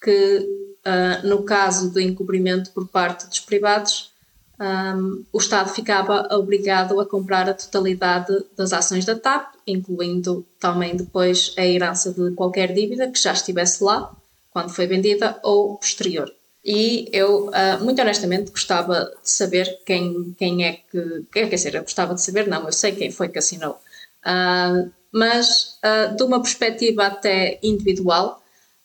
que, 0.00 0.61
uh, 0.86 1.26
no 1.26 1.42
caso 1.42 1.90
do 1.90 2.00
encobrimento 2.00 2.70
por 2.70 2.86
parte 2.86 3.26
dos 3.26 3.40
privados, 3.40 4.12
um, 4.60 5.24
o 5.32 5.38
Estado 5.38 5.70
ficava 5.70 6.28
obrigado 6.30 7.00
a 7.00 7.06
comprar 7.06 7.48
a 7.48 7.54
totalidade 7.54 8.44
das 8.56 8.72
ações 8.72 9.04
da 9.04 9.18
TAP, 9.18 9.54
incluindo 9.66 10.46
também 10.60 10.94
depois 10.94 11.52
a 11.56 11.66
herança 11.66 12.12
de 12.12 12.30
qualquer 12.32 12.72
dívida 12.72 13.10
que 13.10 13.18
já 13.18 13.32
estivesse 13.32 13.82
lá 13.82 14.14
quando 14.50 14.70
foi 14.70 14.86
vendida 14.86 15.38
ou 15.42 15.76
posterior. 15.76 16.32
E 16.64 17.08
eu, 17.12 17.48
uh, 17.48 17.82
muito 17.82 18.00
honestamente, 18.00 18.52
gostava 18.52 19.12
de 19.20 19.28
saber 19.28 19.80
quem, 19.84 20.32
quem 20.38 20.64
é 20.64 20.74
que. 20.74 21.24
Quer 21.32 21.48
dizer, 21.48 21.74
eu 21.74 21.82
gostava 21.82 22.14
de 22.14 22.22
saber, 22.22 22.46
não, 22.46 22.66
eu 22.66 22.72
sei 22.72 22.92
quem 22.92 23.10
foi 23.10 23.28
que 23.28 23.38
assinou. 23.38 23.80
Uh, 24.24 24.92
mas, 25.12 25.78
de 26.16 26.22
uma 26.22 26.40
perspectiva 26.40 27.04
até 27.06 27.58
individual, 27.62 28.41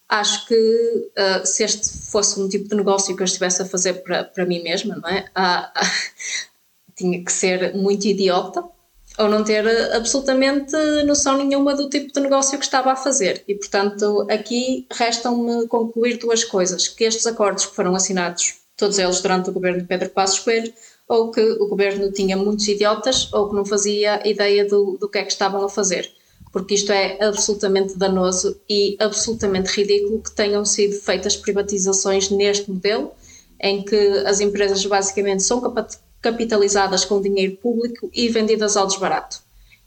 acho 0.09 0.47
que 0.47 0.55
uh, 0.55 1.45
se 1.45 1.63
este 1.63 1.89
fosse 2.09 2.39
um 2.39 2.47
tipo 2.47 2.69
de 2.69 2.75
negócio 2.75 3.15
que 3.15 3.21
eu 3.21 3.25
estivesse 3.25 3.61
a 3.61 3.65
fazer 3.65 3.95
para, 4.03 4.23
para 4.23 4.45
mim 4.45 4.63
mesma, 4.63 4.95
não 4.95 5.09
é? 5.09 5.29
Ah, 5.35 5.71
tinha 6.95 7.23
que 7.23 7.31
ser 7.31 7.75
muito 7.75 8.05
idiota 8.07 8.63
ou 9.19 9.27
não 9.27 9.43
ter 9.43 9.67
absolutamente 9.93 10.75
noção 11.05 11.37
nenhuma 11.37 11.75
do 11.75 11.89
tipo 11.89 12.13
de 12.13 12.19
negócio 12.19 12.57
que 12.57 12.65
estava 12.65 12.91
a 12.91 12.95
fazer. 12.95 13.43
E, 13.47 13.55
portanto, 13.55 14.27
aqui 14.29 14.85
restam-me 14.91 15.67
concluir 15.67 16.17
duas 16.17 16.43
coisas: 16.43 16.87
que 16.87 17.03
estes 17.03 17.25
acordos 17.25 17.65
que 17.65 17.75
foram 17.75 17.95
assinados, 17.95 18.55
todos 18.75 18.97
eles 18.99 19.19
durante 19.21 19.49
o 19.49 19.53
governo 19.53 19.81
de 19.81 19.87
Pedro 19.87 20.09
Passos 20.09 20.39
Coelho, 20.39 20.71
ou 21.07 21.31
que 21.31 21.41
o 21.41 21.67
governo 21.67 22.11
tinha 22.11 22.37
muitos 22.37 22.67
idiotas, 22.67 23.31
ou 23.33 23.49
que 23.49 23.55
não 23.55 23.65
fazia 23.65 24.27
ideia 24.27 24.65
do, 24.65 24.97
do 24.99 25.09
que 25.09 25.17
é 25.17 25.23
que 25.23 25.31
estavam 25.31 25.65
a 25.65 25.69
fazer 25.69 26.16
porque 26.57 26.73
isto 26.73 26.91
é 26.91 27.23
absolutamente 27.23 27.95
danoso 27.95 28.59
e 28.67 28.97
absolutamente 28.99 29.69
ridículo 29.69 30.23
que 30.23 30.31
tenham 30.31 30.65
sido 30.65 30.95
feitas 30.95 31.35
privatizações 31.35 32.31
neste 32.31 32.71
modelo, 32.71 33.11
em 33.61 33.83
que 33.83 33.95
as 34.25 34.39
empresas 34.39 34.83
basicamente 34.83 35.43
são 35.43 35.61
capitalizadas 36.19 37.05
com 37.05 37.21
dinheiro 37.21 37.57
público 37.57 38.09
e 38.11 38.27
vendidas 38.29 38.75
ao 38.75 38.87
desbarato. 38.87 39.39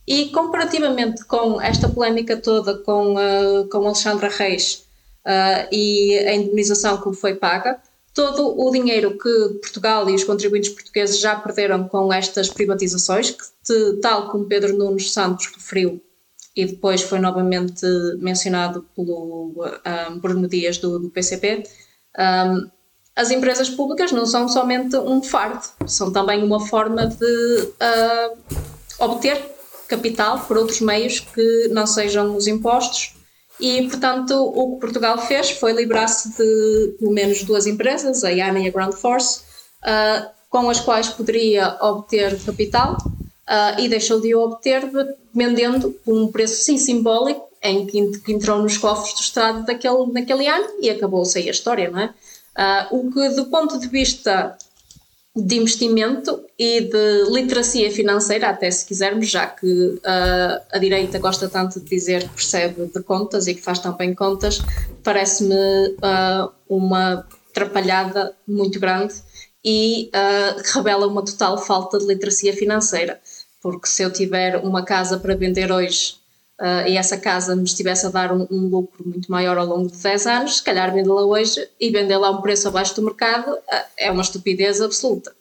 E 0.07 0.27
comparativamente 0.27 1.25
com 1.25 1.61
esta 1.61 1.89
polémica 1.89 2.37
toda 2.37 2.79
com, 2.79 3.15
uh, 3.15 3.69
com 3.69 3.79
Alexandra 3.79 4.29
Reis 4.29 4.85
uh, 5.27 5.67
e 5.73 6.19
a 6.19 6.37
indemnização 6.37 7.01
que 7.01 7.13
foi 7.15 7.35
paga, 7.35 7.81
todo 8.15 8.57
o 8.57 8.71
dinheiro 8.71 9.19
que 9.19 9.59
Portugal 9.61 10.09
e 10.09 10.15
os 10.15 10.23
contribuintes 10.23 10.71
portugueses 10.71 11.19
já 11.19 11.35
perderam 11.35 11.89
com 11.89 12.13
estas 12.13 12.49
privatizações, 12.49 13.33
que, 13.33 13.99
tal 14.01 14.31
como 14.31 14.45
Pedro 14.45 14.77
Nunes 14.77 15.11
Santos 15.11 15.47
referiu, 15.53 16.01
e 16.55 16.67
depois 16.67 17.03
foi 17.03 17.19
novamente 17.19 17.87
mencionado 18.19 18.85
pelo 18.95 19.55
um, 20.11 20.19
Bruno 20.19 20.49
Dias 20.49 20.79
do, 20.79 20.99
do 20.99 21.11
PCP, 21.11 21.63
um, 22.19 22.71
as 23.15 23.31
empresas 23.31 23.69
públicas 23.69 24.13
não 24.13 24.27
são 24.27 24.49
somente 24.49 24.97
um 24.97 25.23
fardo, 25.23 25.63
são 25.87 26.13
também 26.13 26.43
uma 26.43 26.61
forma 26.67 27.07
de 27.07 27.25
uh, 27.25 28.39
obter 28.99 29.41
capital 29.89 30.41
por 30.41 30.57
outros 30.57 30.81
meios 30.81 31.21
que 31.21 31.69
não 31.69 31.87
sejam 31.87 32.37
os 32.37 32.47
impostos. 32.47 33.15
E, 33.59 33.83
portanto, 33.89 34.33
o 34.33 34.75
que 34.75 34.81
Portugal 34.81 35.19
fez 35.19 35.51
foi 35.51 35.73
livrar-se 35.73 36.31
de 36.31 36.97
pelo 36.99 37.13
menos 37.13 37.43
duas 37.43 37.67
empresas, 37.67 38.25
a 38.25 38.31
ANA 38.31 38.61
e 38.61 38.69
a 38.69 38.71
Ground 38.71 38.95
Force, 38.95 39.43
uh, 39.83 40.31
com 40.49 40.71
as 40.71 40.81
quais 40.81 41.09
poderia 41.09 41.77
obter 41.81 42.41
capital 42.43 42.97
uh, 43.51 43.81
e 43.81 43.89
deixou 43.89 44.21
de 44.21 44.35
o 44.35 44.41
obter 44.41 44.89
vendendo 45.35 45.91
por 46.05 46.17
um 46.17 46.31
preço 46.31 46.63
sim 46.63 46.79
simbólico 46.79 47.49
em 47.63 47.87
que, 47.87 48.19
que, 48.21 48.33
entrou 48.33 48.63
nos 48.63 48.79
cofres 48.79 49.15
do 49.15 49.21
Estado 49.21 49.67
daquele, 49.67 50.07
naquele 50.13 50.47
ano 50.47 50.67
e 50.81 50.89
acabou-se 50.89 51.39
aí 51.39 51.49
a 51.49 51.51
história, 51.51 51.91
não 51.91 52.01
é? 52.01 52.15
Uh, 52.57 52.97
o 52.97 53.13
que 53.13 53.29
do 53.31 53.47
ponto 53.47 53.79
de 53.79 53.87
vista 53.89 54.57
de 55.37 55.57
investimento 55.57 56.45
e 56.59 56.81
de 56.81 57.31
literacia 57.31 57.91
financeira, 57.91 58.49
até 58.49 58.71
se 58.71 58.85
quisermos, 58.85 59.29
já 59.29 59.47
que 59.47 59.67
uh, 59.67 60.01
a 60.73 60.79
direita 60.79 61.19
gosta 61.19 61.49
tanto 61.49 61.79
de 61.81 61.89
dizer 61.89 62.23
que 62.23 62.35
percebe 62.35 62.87
de 62.87 63.03
contas 63.03 63.47
e 63.47 63.55
que 63.55 63.61
faz 63.63 63.79
também 63.79 64.15
contas, 64.15 64.61
parece-me 65.05 65.55
uh, 65.55 66.51
uma 66.69 67.27
atrapalhada 67.51 68.35
muito 68.47 68.81
grande 68.81 69.15
e 69.65 70.11
uh, 70.15 70.63
revela 70.75 71.07
uma 71.07 71.25
total 71.25 71.59
falta 71.59 71.99
de 71.99 72.07
literacia 72.07 72.53
financeira 72.53 73.21
porque 73.61 73.89
se 73.89 74.03
eu 74.03 74.13
tiver 74.13 74.57
uma 74.57 74.85
casa 74.85 75.19
para 75.19 75.35
vender 75.35 75.71
hoje 75.71 76.15
uh, 76.61 76.89
e 76.89 76.97
essa 76.97 77.17
casa 77.17 77.55
me 77.55 77.65
estivesse 77.65 78.07
a 78.07 78.11
dar 78.11 78.33
um, 78.33 78.47
um, 78.51 78.69
lucro 78.69 79.07
muito 79.07 79.31
maior 79.31 79.59
ao 79.59 79.67
longo 79.67 79.91
de 79.91 79.99
10 79.99 80.27
anos, 80.27 80.57
se 80.59 80.63
calhar 80.63 80.93
vendê-la 80.93 81.25
hoje 81.25 81.69
e 81.79 81.91
vendê-la 81.91 82.29
a 82.29 82.31
um 82.31 82.41
preço 82.41 82.69
abaixo 82.69 82.95
do 82.97 83.03
mercado 83.03 83.53
uh, 83.53 83.85
é 83.97 84.11
uma 84.11 84.23
estupidez 84.23 84.81
absoluta. 84.81 85.33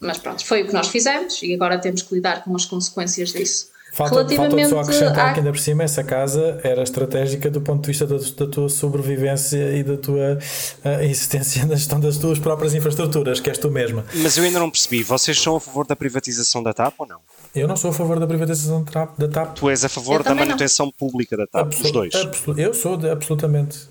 Mas 0.00 0.18
pronto, 0.18 0.44
foi 0.44 0.62
o 0.62 0.66
que 0.66 0.72
nós 0.72 0.88
fizemos 0.88 1.42
e 1.42 1.54
agora 1.54 1.78
temos 1.78 2.02
que 2.02 2.14
lidar 2.14 2.42
com 2.42 2.56
as 2.56 2.64
consequências 2.64 3.32
disso. 3.32 3.68
Falta, 3.92 4.14
Relativamente 4.14 4.68
falta 4.68 4.68
só 4.68 4.80
acrescentar 4.80 5.34
que 5.34 5.40
ainda 5.40 5.50
por 5.50 5.58
cima 5.58 5.82
essa 5.82 6.04
casa 6.04 6.60
era 6.62 6.82
estratégica 6.82 7.50
do 7.50 7.60
ponto 7.60 7.82
de 7.82 7.88
vista 7.88 8.06
da, 8.06 8.16
da 8.16 8.46
tua 8.46 8.68
sobrevivência 8.68 9.76
e 9.76 9.82
da 9.82 9.96
tua 9.96 10.38
uh, 10.84 11.02
existência 11.02 11.66
na 11.66 11.74
gestão 11.74 11.98
das 11.98 12.16
tuas 12.16 12.38
próprias 12.38 12.72
infraestruturas, 12.72 13.40
que 13.40 13.50
és 13.50 13.58
tu 13.58 13.68
mesma. 13.68 14.06
Mas 14.14 14.36
eu 14.36 14.44
ainda 14.44 14.60
não 14.60 14.70
percebi, 14.70 15.02
vocês 15.02 15.40
são 15.40 15.56
a 15.56 15.60
favor 15.60 15.86
da 15.86 15.96
privatização 15.96 16.62
da 16.62 16.72
TAP 16.72 16.94
ou 16.98 17.06
não? 17.06 17.18
Eu 17.54 17.66
não 17.66 17.76
sou 17.76 17.90
a 17.90 17.92
favor 17.92 18.20
da 18.20 18.26
privatização 18.26 18.84
da 19.18 19.28
TAP. 19.28 19.56
Tu 19.56 19.70
és 19.70 19.84
a 19.84 19.88
favor 19.88 20.22
da 20.22 20.34
manutenção 20.34 20.86
não. 20.86 20.92
pública 20.92 21.36
da 21.36 21.46
TAP, 21.46 21.66
Absol 21.66 21.84
os 21.86 21.92
dois? 21.92 22.12
eu 22.56 22.72
sou, 22.72 22.96
de, 22.96 23.10
absolutamente. 23.10 23.88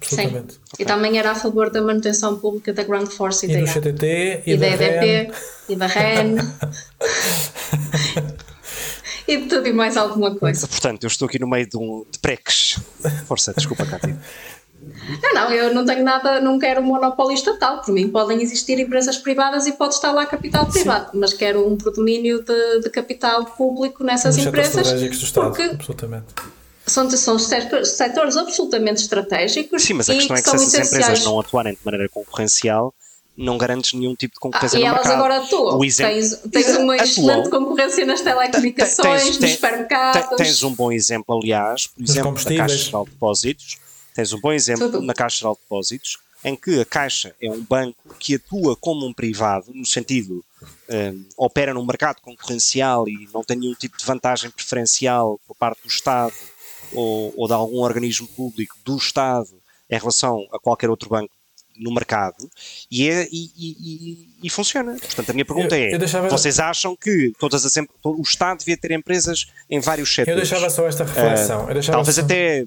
absolutamente. 0.00 0.52
Sim. 0.54 0.60
Okay. 0.74 0.84
Eu 0.84 0.86
também 0.86 1.18
era 1.18 1.30
a 1.30 1.34
favor 1.34 1.70
da 1.70 1.80
manutenção 1.80 2.38
pública 2.38 2.72
da 2.72 2.82
Ground 2.84 3.08
Force 3.08 3.46
e, 3.46 3.50
e 3.50 3.54
da 3.54 3.60
do 3.60 3.66
CTT 3.66 4.42
e, 4.46 4.52
e 4.52 4.56
da, 4.56 4.76
da 4.76 4.84
EDP 4.84 5.34
e 5.70 5.76
da 5.76 5.86
REN. 5.86 6.36
e 9.26 9.36
de 9.38 9.46
tudo 9.46 9.66
e 9.66 9.72
mais 9.72 9.96
alguma 9.96 10.34
coisa. 10.34 10.68
Portanto, 10.68 11.04
eu 11.04 11.08
estou 11.08 11.26
aqui 11.26 11.38
no 11.38 11.48
meio 11.48 11.66
de 11.66 11.76
um 11.76 12.04
de 12.10 12.18
preques. 12.18 12.78
Força, 13.26 13.54
desculpa, 13.56 13.86
Cátia. 13.86 14.18
Não, 15.22 15.34
não, 15.34 15.52
eu 15.52 15.74
não 15.74 15.84
tenho 15.84 16.04
nada, 16.04 16.40
não 16.40 16.58
quero 16.58 16.80
um 16.80 16.84
monopólio 16.84 17.34
estatal. 17.34 17.80
Por 17.82 17.92
mim, 17.92 18.08
podem 18.08 18.40
existir 18.42 18.78
empresas 18.78 19.16
privadas 19.18 19.66
e 19.66 19.72
pode 19.72 19.94
estar 19.94 20.12
lá 20.12 20.26
capital 20.26 20.66
privado, 20.66 21.10
mas 21.14 21.32
quero 21.32 21.66
um 21.66 21.76
predomínio 21.76 22.42
de, 22.42 22.80
de 22.80 22.90
capital 22.90 23.44
público 23.44 24.04
nessas 24.04 24.36
Nos 24.36 24.46
empresas. 24.46 24.76
estratégicos 24.76 25.18
do 25.18 25.24
Estado, 25.24 25.46
porque 25.48 25.62
absolutamente. 25.62 26.26
São, 26.86 27.10
são 27.10 27.38
setores 27.38 28.36
absolutamente 28.36 29.02
estratégicos. 29.02 29.82
Sim, 29.82 29.94
mas 29.94 30.08
a 30.08 30.14
questão 30.14 30.36
é 30.36 30.42
que 30.42 30.48
se 30.48 30.56
essas 30.56 30.88
empresas 30.88 31.24
não 31.24 31.38
atuarem 31.38 31.74
de 31.74 31.80
maneira 31.84 32.08
concorrencial, 32.08 32.94
não 33.38 33.56
garantes 33.56 33.92
nenhum 33.92 34.16
tipo 34.16 34.34
de 34.34 34.40
concorrência 34.40 34.76
ah, 34.76 34.80
no 34.80 34.86
mercado. 34.86 35.06
E 35.06 35.08
elas 35.08 35.18
agora 35.18 35.36
atuam. 35.36 35.78
Tens, 35.78 36.36
tens 36.50 36.76
uma 36.76 36.96
excelente 36.96 37.48
concorrência 37.48 38.04
nas 38.04 38.20
telecomunicações, 38.20 39.22
tens, 39.22 39.38
nos 39.38 39.50
supermercados. 39.52 40.36
Tens 40.36 40.62
um 40.64 40.74
bom 40.74 40.90
exemplo, 40.90 41.38
aliás, 41.38 41.86
por 41.86 42.02
exemplo, 42.02 42.32
da 42.32 42.56
Caixa 42.56 42.76
Geral 42.76 43.04
de 43.04 43.10
Depósitos. 43.12 43.78
Tens 44.18 44.32
um 44.32 44.40
bom 44.40 44.52
exemplo 44.52 44.90
Tudo. 44.90 45.06
na 45.06 45.14
Caixa 45.14 45.38
Geral 45.38 45.54
de 45.54 45.60
Depósitos, 45.60 46.18
em 46.44 46.56
que 46.56 46.80
a 46.80 46.84
Caixa 46.84 47.36
é 47.40 47.48
um 47.48 47.62
banco 47.62 48.16
que 48.18 48.34
atua 48.34 48.74
como 48.74 49.06
um 49.06 49.12
privado, 49.12 49.70
no 49.72 49.86
sentido, 49.86 50.44
um, 50.90 51.24
opera 51.36 51.72
num 51.72 51.86
mercado 51.86 52.20
concorrencial 52.20 53.08
e 53.08 53.28
não 53.32 53.44
tem 53.44 53.56
nenhum 53.56 53.74
tipo 53.74 53.96
de 53.96 54.04
vantagem 54.04 54.50
preferencial 54.50 55.38
por 55.46 55.54
parte 55.54 55.84
do 55.84 55.88
Estado 55.88 56.34
ou, 56.92 57.32
ou 57.36 57.46
de 57.46 57.52
algum 57.52 57.76
organismo 57.76 58.26
público 58.26 58.76
do 58.84 58.96
Estado 58.96 59.50
em 59.88 59.96
relação 59.96 60.48
a 60.52 60.58
qualquer 60.58 60.90
outro 60.90 61.08
banco 61.08 61.32
no 61.78 61.94
mercado 61.94 62.50
e, 62.90 63.08
é, 63.08 63.28
e, 63.30 63.52
e, 63.56 64.28
e, 64.42 64.50
funciona. 64.50 64.96
Portanto, 64.98 65.30
a 65.30 65.32
minha 65.32 65.44
pergunta 65.44 65.78
eu, 65.78 65.90
é: 65.90 65.94
eu 65.94 65.98
deixava... 66.00 66.28
vocês 66.28 66.58
acham 66.58 66.96
que 66.96 67.32
todas 67.38 67.64
as, 67.64 67.76
o 68.02 68.22
Estado 68.22 68.58
devia 68.58 68.76
ter 68.76 68.90
empresas 68.90 69.46
em 69.70 69.78
vários 69.78 70.12
setores? 70.12 70.42
Eu 70.42 70.48
deixava 70.48 70.68
só 70.68 70.88
esta 70.88 71.04
reflexão. 71.04 71.66
Uh, 71.66 71.92
talvez 71.92 72.16
só... 72.16 72.22
até 72.22 72.66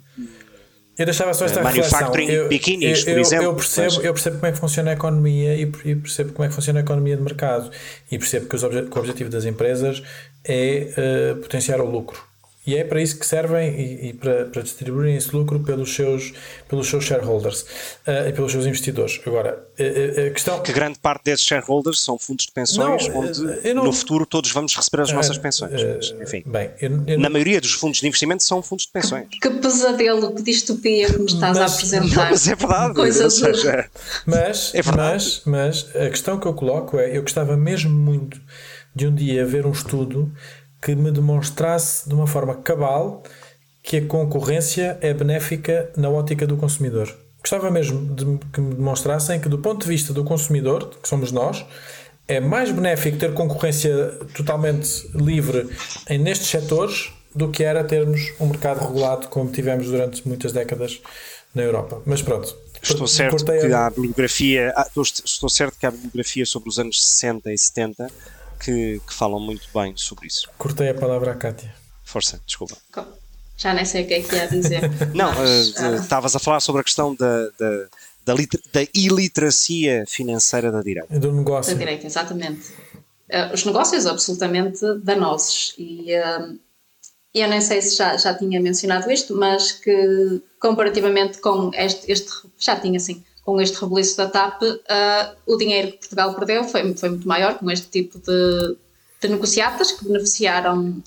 Eu 0.98 1.06
deixava 1.06 1.34
só 1.34 1.46
esta 1.46 1.62
uh, 1.62 1.66
reflexão. 1.66 2.14
Eu, 2.16 2.48
biquinis, 2.48 3.06
eu, 3.06 3.14
por 3.14 3.20
exemplo. 3.20 3.46
Eu 3.46 3.56
percebo, 3.56 3.96
mas... 3.96 4.06
eu 4.06 4.14
percebo 4.14 4.36
como 4.38 4.48
é 4.48 4.52
que 4.52 4.60
funciona 4.60 4.92
a 4.92 4.94
economia 4.94 5.56
e, 5.56 5.62
e, 5.62 5.96
percebo 5.96 6.34
como 6.34 6.46
é 6.46 6.50
que 6.50 6.54
funciona 6.54 6.80
a 6.80 6.84
economia 6.84 7.16
de 7.16 7.24
mercado. 7.24 7.72
E 8.12 8.18
percebo 8.18 8.48
que, 8.48 8.56
obje 8.66 8.84
que 8.84 8.98
o 8.98 9.00
objetivo 9.00 9.30
das 9.30 9.46
empresas 9.46 10.04
é 10.44 11.34
uh, 11.36 11.36
potenciar 11.38 11.82
o 11.82 11.90
lucro. 11.90 12.31
E 12.66 12.76
é 12.76 12.84
para 12.84 13.02
isso 13.02 13.18
que 13.18 13.26
servem 13.26 13.70
e, 13.72 14.10
e 14.10 14.14
para, 14.14 14.46
para, 14.46 14.62
distribuírem 14.62 15.16
esse 15.16 15.36
lucro 15.36 15.60
pelos 15.62 15.96
seus, 15.96 16.32
pelos 16.70 16.88
seus 16.88 17.04
shareholders 17.04 17.62
uh, 17.62 18.30
e 18.30 18.34
pelos 18.34 18.52
seus 18.52 18.68
investidores. 18.68 19.20
Agora, 19.26 19.66
a, 19.80 20.28
a, 20.28 20.30
questão. 20.30 20.62
Que 20.62 20.72
grande 20.72 21.00
parte 21.00 21.24
desses 21.24 21.44
shareholders 21.44 22.00
são 22.00 22.20
fundos 22.20 22.46
de 22.46 22.52
pensões, 22.52 23.08
não, 23.08 23.20
onde 23.20 23.74
não... 23.74 23.84
no 23.86 23.92
futuro 23.92 24.28
todos 24.28 24.52
vamos 24.52 24.76
receber 24.76 25.02
as 25.02 25.12
nossas 25.12 25.40
pensões. 25.40 25.72
Mas, 25.72 26.14
enfim, 26.22 26.44
bem, 26.46 26.70
eu, 26.80 26.92
eu 27.08 27.18
na 27.18 27.24
não... 27.24 27.30
maioria 27.32 27.60
dos 27.60 27.74
fundos 27.74 28.00
de 28.00 28.08
investimento 28.08 28.44
são 28.44 28.62
fundos 28.62 28.86
de 28.86 28.92
pensões. 28.92 29.28
Que, 29.30 29.40
que 29.40 29.50
pesadelo, 29.50 30.36
que 30.36 30.44
distopia 30.44 31.08
que 31.12 31.18
me 31.18 31.26
estás 31.26 31.58
mas, 31.58 31.72
a 31.72 31.76
apresentar. 31.76 32.30
Mas 32.32 32.48
é 32.48 32.56
verdade. 32.56 32.94
Coisas 32.94 33.34
seja, 33.34 33.90
mas, 34.26 34.72
é 34.76 34.82
verdade. 34.82 35.14
mas, 35.14 35.42
mas 35.46 35.96
a 35.96 36.10
questão 36.10 36.40
que 36.40 36.48
eu 36.48 36.54
coloco 36.54 37.00
é: 37.00 37.18
eu 37.18 37.22
gostava 37.22 37.58
mesmo 37.58 37.90
muito 37.90 38.40
de 38.94 39.08
um 39.08 39.16
dia 39.16 39.46
ver 39.46 39.66
um 39.66 39.72
estudo 39.72 40.32
que 40.82 40.96
me 40.96 41.12
demonstrasse 41.12 42.08
de 42.08 42.16
uma 42.16 42.26
forma 42.26 42.56
cabal 42.56 43.24
que 43.84 43.98
a 43.98 44.06
concorrência 44.06 44.98
é 45.02 45.14
benéfica 45.14 45.92
na 45.96 46.10
ótica 46.10 46.48
do 46.48 46.58
consumidor. 46.58 47.16
Gostava 47.40 47.72
mesmo 47.72 48.14
de 48.16 48.40
que 48.54 48.62
me 48.62 48.76
demonstrassem 48.76 49.40
que, 49.40 49.50
do 49.50 49.58
ponto 49.58 49.82
de 49.82 49.88
vista 49.88 50.14
do 50.14 50.24
consumidor, 50.24 50.92
que 51.02 51.10
somos 51.10 51.32
nós, 51.32 51.66
é 52.28 52.40
mais 52.40 52.72
benéfico 52.72 53.18
ter 53.18 53.34
concorrência 53.34 54.12
totalmente 54.36 55.10
livre 55.16 55.70
em 56.08 56.20
nestes 56.20 56.48
setores 56.48 57.12
do 57.34 57.50
que 57.50 57.64
era 57.64 57.84
termos 57.84 58.34
um 58.40 58.48
mercado 58.48 58.80
regulado 58.86 59.28
como 59.28 59.52
tivemos 59.52 59.88
durante 59.88 60.28
muitas 60.28 60.52
décadas 60.52 61.02
na 61.54 61.64
Europa. 61.64 62.02
Mas 62.06 62.22
pronto. 62.22 62.56
Estou 62.82 63.08
certo 63.08 63.46
que 63.46 63.74
há 63.74 63.90
bibliografia, 63.90 64.74
ah, 64.76 64.88
estou 65.24 65.50
certo 65.50 65.78
que 65.78 65.86
há 65.86 65.92
bibliografia 65.92 66.46
sobre 66.46 66.70
os 66.70 66.80
anos 66.80 67.04
60 67.04 67.52
e 67.52 67.58
70 67.58 68.12
que, 68.64 69.02
que, 69.08 69.14
falam 69.14 69.40
muito 69.40 69.68
bem 69.74 69.94
sobre 69.96 70.28
isso. 70.28 70.50
Cortei 70.58 70.90
a 70.90 70.94
palavra 70.94 71.32
à 71.32 71.36
Kátia. 71.36 71.74
Força, 72.04 72.40
desculpa. 72.46 72.78
Já 73.58 73.74
nem 73.74 73.86
sei 73.86 74.04
o 74.04 74.08
que 74.08 74.14
é 74.14 74.22
que 74.22 74.36
ia 74.36 74.48
dizer. 74.48 74.82
Não, 75.14 75.32
eh, 75.34 75.96
estavas 75.96 76.34
uh, 76.34 76.36
uh, 76.36 76.38
a 76.38 76.40
falar 76.40 76.60
sobre 76.60 76.82
a 76.82 76.84
questão 76.84 77.16
da, 77.16 77.50
da, 77.60 77.88
da, 78.26 78.34
da 78.74 78.88
iliteracia 78.94 80.06
financeira 80.08 80.72
da 80.72 80.82
direita. 80.82 81.20
Do 81.20 81.32
negócio. 81.32 81.74
Da 81.74 81.80
direita, 81.80 82.06
exatamente. 82.06 82.72
Uh, 83.30 83.54
os 83.54 83.66
negócios 83.66 84.06
absolutamente 84.06 84.82
danosos. 85.04 85.74
E 85.78 86.12
eu 87.34 87.48
nem 87.48 87.62
sei 87.62 87.82
se 87.82 87.96
já, 87.96 88.18
já 88.18 88.34
tinha 88.34 88.60
mencionado 88.60 89.10
isto, 89.10 89.36
mas 89.36 89.72
que 89.72 90.42
comparativamente 90.60 91.40
com 91.40 91.72
este, 91.74 92.12
este 92.12 92.32
já 92.58 92.76
tinha 92.76 92.98
assim, 92.98 93.24
com 93.44 93.60
este 93.60 93.80
rebuliço 93.80 94.18
da 94.18 94.28
TAP, 94.28 94.62
uh, 94.62 95.36
o 95.46 95.58
dinheiro 95.58 95.92
que 95.94 95.98
Portugal 96.00 96.34
perdeu 96.36 96.64
foi, 96.64 96.96
foi 96.96 97.10
muito 97.10 97.28
maior 97.28 97.58
com 97.58 97.70
este 97.72 97.88
tipo 97.88 98.20
de, 98.20 98.78
de 99.22 99.28
negociatas 99.28 99.92
que 99.92 100.06
beneficiaram 100.06 101.02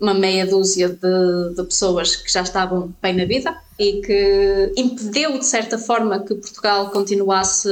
uma 0.00 0.12
meia 0.12 0.46
dúzia 0.46 0.88
de, 0.88 1.54
de, 1.54 1.62
pessoas 1.64 2.16
que 2.16 2.30
já 2.30 2.42
estavam 2.42 2.94
bem 3.00 3.14
na 3.14 3.24
vida 3.24 3.56
e 3.78 4.02
que 4.02 4.72
impediu, 4.76 5.38
de 5.38 5.46
certa 5.46 5.78
forma, 5.78 6.20
que 6.20 6.34
Portugal 6.34 6.90
continuasse 6.90 7.68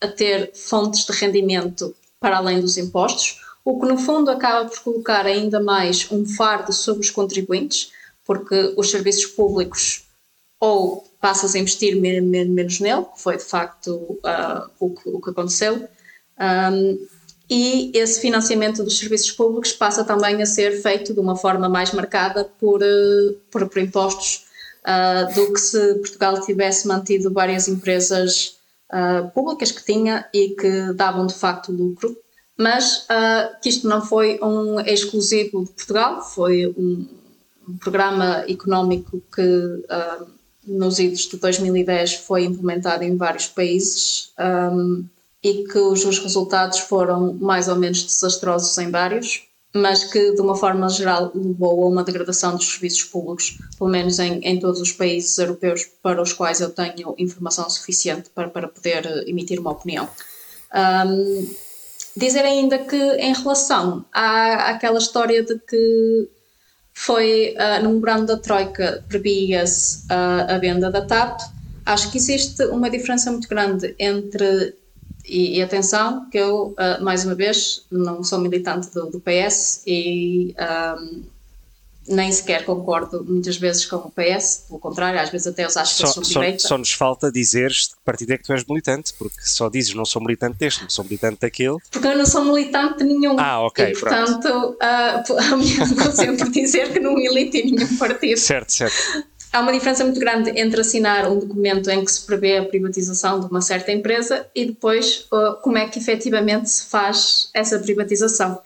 a 0.00 0.08
ter 0.08 0.52
fontes 0.54 1.04
de 1.06 1.12
rendimento 1.12 1.94
para 2.18 2.38
além 2.38 2.60
dos 2.60 2.76
impostos, 2.76 3.40
o 3.64 3.78
que 3.78 3.86
no 3.86 3.96
fundo 3.96 4.30
acaba 4.30 4.68
por 4.68 4.80
colocar 4.80 5.26
ainda 5.26 5.60
mais 5.60 6.10
um 6.10 6.26
fardo 6.26 6.72
sobre 6.72 7.02
os 7.02 7.10
contribuintes, 7.10 7.92
porque 8.24 8.74
os 8.76 8.90
serviços 8.90 9.26
públicos 9.26 10.04
ou 10.60 11.04
passas 11.24 11.54
a 11.54 11.58
investir 11.58 11.98
menos 11.98 12.80
nele, 12.80 13.06
que 13.06 13.18
foi 13.18 13.38
de 13.38 13.44
facto 13.44 13.94
uh, 13.94 14.70
o, 14.78 14.90
que, 14.90 15.08
o, 15.08 15.22
que, 15.22 15.30
aconteceu, 15.30 15.88
um, 16.70 17.06
e 17.48 17.90
esse 17.94 18.20
financiamento 18.20 18.84
dos 18.84 18.98
serviços 18.98 19.30
públicos 19.30 19.72
passa 19.72 20.04
também 20.04 20.42
a 20.42 20.44
ser 20.44 20.82
feito 20.82 21.14
de 21.14 21.20
uma 21.20 21.34
forma 21.34 21.66
mais 21.66 21.92
marcada 21.92 22.44
por, 22.44 22.82
uh, 22.82 23.40
por, 23.50 23.66
por, 23.70 23.78
impostos 23.80 24.44
uh, 24.84 25.34
do 25.34 25.50
que 25.54 25.60
se 25.60 25.94
Portugal 25.94 26.38
tivesse 26.42 26.86
mantido 26.86 27.32
várias 27.32 27.68
empresas 27.68 28.58
públicas 29.34 29.72
que 29.72 29.84
tinha 29.84 30.28
e 30.32 30.50
que 30.50 30.92
davam 30.92 31.26
de 31.26 31.34
facto 31.34 31.72
lucro, 31.72 32.16
mas 32.56 33.08
que 33.60 33.68
isto 33.68 33.88
não 33.88 34.00
foi 34.00 34.38
um 34.40 34.78
exclusivo 34.78 35.64
de 35.64 35.72
Portugal, 35.72 36.22
foi 36.22 36.72
um, 36.78 37.08
um 37.68 37.76
programa 37.78 38.44
económico 38.46 39.20
que 39.34 39.82
nos 40.66 40.98
idos 40.98 41.28
de 41.28 41.36
2010 41.36 42.14
foi 42.14 42.44
implementado 42.44 43.04
em 43.04 43.16
vários 43.16 43.46
países 43.46 44.32
um, 44.38 45.04
e 45.42 45.64
que 45.64 45.78
os, 45.78 46.04
os 46.04 46.18
resultados 46.18 46.78
foram 46.78 47.34
mais 47.34 47.68
ou 47.68 47.76
menos 47.76 48.02
desastrosos 48.02 48.76
em 48.78 48.90
vários, 48.90 49.42
mas 49.74 50.04
que 50.04 50.32
de 50.32 50.40
uma 50.40 50.56
forma 50.56 50.88
geral 50.88 51.32
levou 51.34 51.84
a 51.84 51.88
uma 51.88 52.04
degradação 52.04 52.56
dos 52.56 52.66
serviços 52.72 53.04
públicos, 53.04 53.58
pelo 53.76 53.90
menos 53.90 54.18
em, 54.18 54.38
em 54.38 54.58
todos 54.58 54.80
os 54.80 54.92
países 54.92 55.36
europeus 55.36 55.84
para 56.02 56.22
os 56.22 56.32
quais 56.32 56.60
eu 56.60 56.70
tenho 56.70 57.14
informação 57.18 57.68
suficiente 57.68 58.30
para, 58.30 58.48
para 58.48 58.68
poder 58.68 59.28
emitir 59.28 59.60
uma 59.60 59.72
opinião. 59.72 60.08
Um, 60.74 61.46
dizer 62.16 62.44
ainda 62.44 62.78
que 62.78 62.96
em 62.96 63.34
relação 63.34 64.04
à, 64.12 64.70
àquela 64.70 64.98
história 64.98 65.42
de 65.42 65.58
que 65.58 66.28
foi 66.94 67.54
uh, 67.58 67.82
no 67.82 67.90
memorando 67.90 68.26
da 68.26 68.36
Troika 68.36 69.04
previa-se 69.08 70.06
uh, 70.06 70.54
a 70.54 70.58
venda 70.58 70.90
da 70.90 71.04
TAP. 71.04 71.40
Acho 71.84 72.10
que 72.10 72.16
existe 72.16 72.64
uma 72.66 72.88
diferença 72.88 73.30
muito 73.30 73.48
grande 73.48 73.94
entre, 73.98 74.74
e, 75.24 75.58
e 75.58 75.62
atenção, 75.62 76.30
que 76.30 76.38
eu, 76.38 76.74
uh, 76.78 77.02
mais 77.02 77.24
uma 77.24 77.34
vez, 77.34 77.84
não 77.90 78.22
sou 78.22 78.38
militante 78.38 78.90
do, 78.94 79.10
do 79.10 79.20
PS 79.20 79.82
e 79.86 80.54
um, 80.98 81.22
nem 82.06 82.30
sequer 82.30 82.64
concordo 82.64 83.24
muitas 83.24 83.56
vezes 83.56 83.86
com 83.86 83.96
o 83.96 84.10
PS, 84.10 84.64
pelo 84.68 84.78
contrário, 84.78 85.18
às 85.20 85.30
vezes 85.30 85.46
até 85.46 85.66
os 85.66 85.76
acho 85.76 85.96
que 85.96 86.00
só, 86.00 86.06
são 86.06 86.24
só, 86.24 86.40
direita. 86.40 86.58
Só 86.66 86.78
nos 86.78 86.92
falta 86.92 87.30
dizeres 87.30 87.88
de 87.88 87.94
que 87.94 88.00
partido 88.04 88.32
é 88.32 88.38
que 88.38 88.44
tu 88.44 88.52
és 88.52 88.64
militante, 88.64 89.14
porque 89.14 89.40
só 89.42 89.68
dizes 89.68 89.94
não 89.94 90.04
sou 90.04 90.22
militante 90.22 90.58
deste, 90.58 90.82
não 90.82 90.90
sou 90.90 91.04
militante 91.04 91.40
daquele. 91.40 91.76
Porque 91.90 92.06
eu 92.06 92.16
não 92.16 92.26
sou 92.26 92.44
militante 92.44 92.98
de 92.98 93.04
nenhum. 93.04 93.38
Ah, 93.38 93.60
ok. 93.62 93.86
E, 93.86 93.92
portanto, 93.98 94.46
uh, 94.48 95.52
a 95.52 95.56
minha 95.56 95.84
vou 95.94 96.12
sempre 96.12 96.50
dizer 96.50 96.92
que 96.92 97.00
não 97.00 97.14
milito 97.14 97.56
em 97.56 97.72
nenhum 97.72 97.96
partido. 97.96 98.38
Certo, 98.38 98.72
certo. 98.72 99.24
Há 99.52 99.60
uma 99.60 99.72
diferença 99.72 100.04
muito 100.04 100.18
grande 100.18 100.50
entre 100.58 100.80
assinar 100.80 101.30
um 101.30 101.38
documento 101.38 101.88
em 101.88 102.04
que 102.04 102.10
se 102.10 102.26
prevê 102.26 102.58
a 102.58 102.64
privatização 102.64 103.38
de 103.38 103.46
uma 103.46 103.60
certa 103.60 103.92
empresa 103.92 104.46
e 104.52 104.66
depois 104.66 105.28
uh, 105.32 105.54
como 105.62 105.78
é 105.78 105.88
que 105.88 105.98
efetivamente 105.98 106.68
se 106.68 106.86
faz 106.86 107.50
essa 107.54 107.78
privatização. 107.78 108.60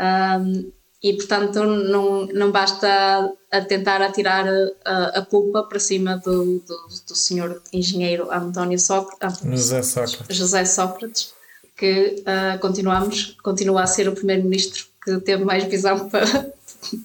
Um, 0.00 0.72
e 1.02 1.12
portanto 1.14 1.64
não, 1.64 2.26
não 2.26 2.50
basta 2.52 3.32
a 3.50 3.60
tentar 3.60 4.00
atirar 4.00 4.46
a, 4.84 5.18
a 5.18 5.22
culpa 5.26 5.64
para 5.64 5.78
cima 5.78 6.16
do, 6.18 6.60
do, 6.60 6.88
do 7.08 7.14
senhor 7.14 7.60
engenheiro 7.72 8.30
António 8.30 8.78
Sócrates, 8.78 9.40
José 9.44 9.82
Sócrates, 9.82 10.36
José 10.36 10.64
Sócrates 10.64 11.34
que 11.76 12.22
uh, 12.22 12.58
continuamos, 12.60 13.36
continua 13.42 13.82
a 13.82 13.86
ser 13.86 14.08
o 14.08 14.12
primeiro-ministro 14.12 14.86
que 15.04 15.18
teve 15.20 15.44
mais 15.44 15.64
visão 15.64 16.06
para, 16.10 16.52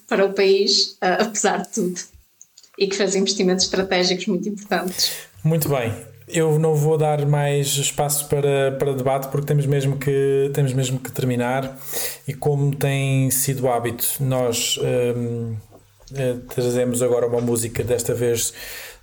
para 0.06 0.24
o 0.24 0.32
país, 0.32 0.96
uh, 1.02 1.22
apesar 1.22 1.62
de 1.62 1.68
tudo, 1.70 2.00
e 2.78 2.86
que 2.86 2.96
fez 2.96 3.16
investimentos 3.16 3.64
estratégicos 3.64 4.26
muito 4.26 4.48
importantes. 4.48 5.12
Muito 5.42 5.68
bem, 5.68 5.92
eu 6.30 6.58
não 6.58 6.74
vou 6.74 6.96
dar 6.96 7.26
mais 7.26 7.66
espaço 7.68 8.28
para, 8.28 8.72
para 8.78 8.92
debate 8.92 9.28
porque 9.28 9.46
temos 9.46 9.66
mesmo, 9.66 9.96
que, 9.96 10.50
temos 10.52 10.72
mesmo 10.72 10.98
que 10.98 11.10
terminar. 11.10 11.78
E 12.26 12.34
como 12.34 12.74
tem 12.74 13.30
sido 13.30 13.68
hábito, 13.68 14.06
nós 14.20 14.78
hum, 15.16 15.56
eh, 16.14 16.36
trazemos 16.54 17.02
agora 17.02 17.26
uma 17.26 17.40
música 17.40 17.82
desta 17.84 18.14
vez 18.14 18.52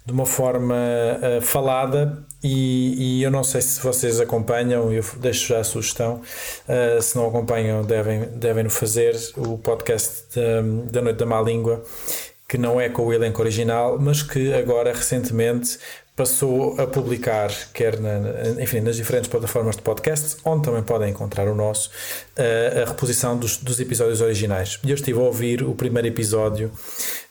de 0.06 0.12
uma 0.12 0.26
forma 0.26 0.76
uh, 0.76 1.42
falada. 1.42 2.24
E, 2.44 3.20
e, 3.20 3.24
eu 3.24 3.32
não 3.32 3.44
sei 3.44 3.60
se 3.62 3.82
vocês 3.82 4.20
acompanham, 4.20 4.94
eu 4.94 5.04
deixo 5.18 5.48
já 5.48 5.60
a 5.60 5.64
sugestão, 5.64 6.22
uh, 6.70 7.02
se 7.02 7.16
não 7.16 7.28
acompanham 7.28 7.84
devem, 7.84 8.26
devem 8.36 8.70
fazer 8.70 9.16
o 9.36 9.58
podcast 9.58 10.40
da 10.92 11.02
Noite 11.02 11.18
da 11.18 11.26
Má 11.26 11.42
Língua 11.42 11.84
que 12.48 12.58
não 12.58 12.80
é 12.80 12.90
com 12.90 13.08
o 13.08 13.14
elenco 13.14 13.42
original, 13.42 13.98
mas 14.00 14.22
que 14.22 14.54
agora 14.54 14.94
recentemente 14.94 15.80
passou 16.16 16.80
a 16.80 16.88
publicar, 16.88 17.52
quer 17.74 18.00
na, 18.00 18.62
enfim, 18.62 18.80
nas 18.80 18.96
diferentes 18.96 19.30
plataformas 19.30 19.76
de 19.76 19.82
podcast, 19.82 20.38
onde 20.46 20.64
também 20.64 20.82
podem 20.82 21.10
encontrar 21.10 21.48
o 21.48 21.56
nosso, 21.56 21.92
a, 22.38 22.84
a 22.84 22.86
reposição 22.86 23.38
dos, 23.38 23.58
dos, 23.58 23.80
episódios 23.80 24.22
originais. 24.22 24.80
E 24.84 24.92
eu 24.92 24.96
estive 24.96 25.20
a 25.20 25.24
ouvir 25.24 25.62
o 25.62 25.76
primeiro 25.76 26.08
episódio 26.08 26.72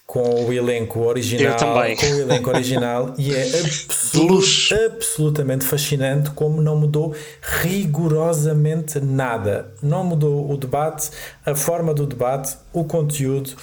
com 0.07 0.45
o 0.45 0.53
elenco 0.53 1.01
original, 1.01 1.57
com 1.59 2.07
o 2.07 2.21
elenco 2.21 2.51
original 2.51 3.15
e 3.19 3.35
é 3.35 3.59
absolut, 3.59 4.75
absolutamente 4.75 5.65
fascinante 5.65 6.31
como 6.33 6.61
não 6.61 6.77
mudou 6.77 7.15
rigorosamente 7.41 9.01
nada. 9.01 9.73
Não 9.83 10.05
mudou 10.05 10.51
o 10.51 10.59
debate, 10.59 11.11
a 11.45 11.55
forma 11.55 11.95
do 11.95 12.07
debate, 12.07 12.55
o 12.71 12.85
conteúdo 12.85 13.57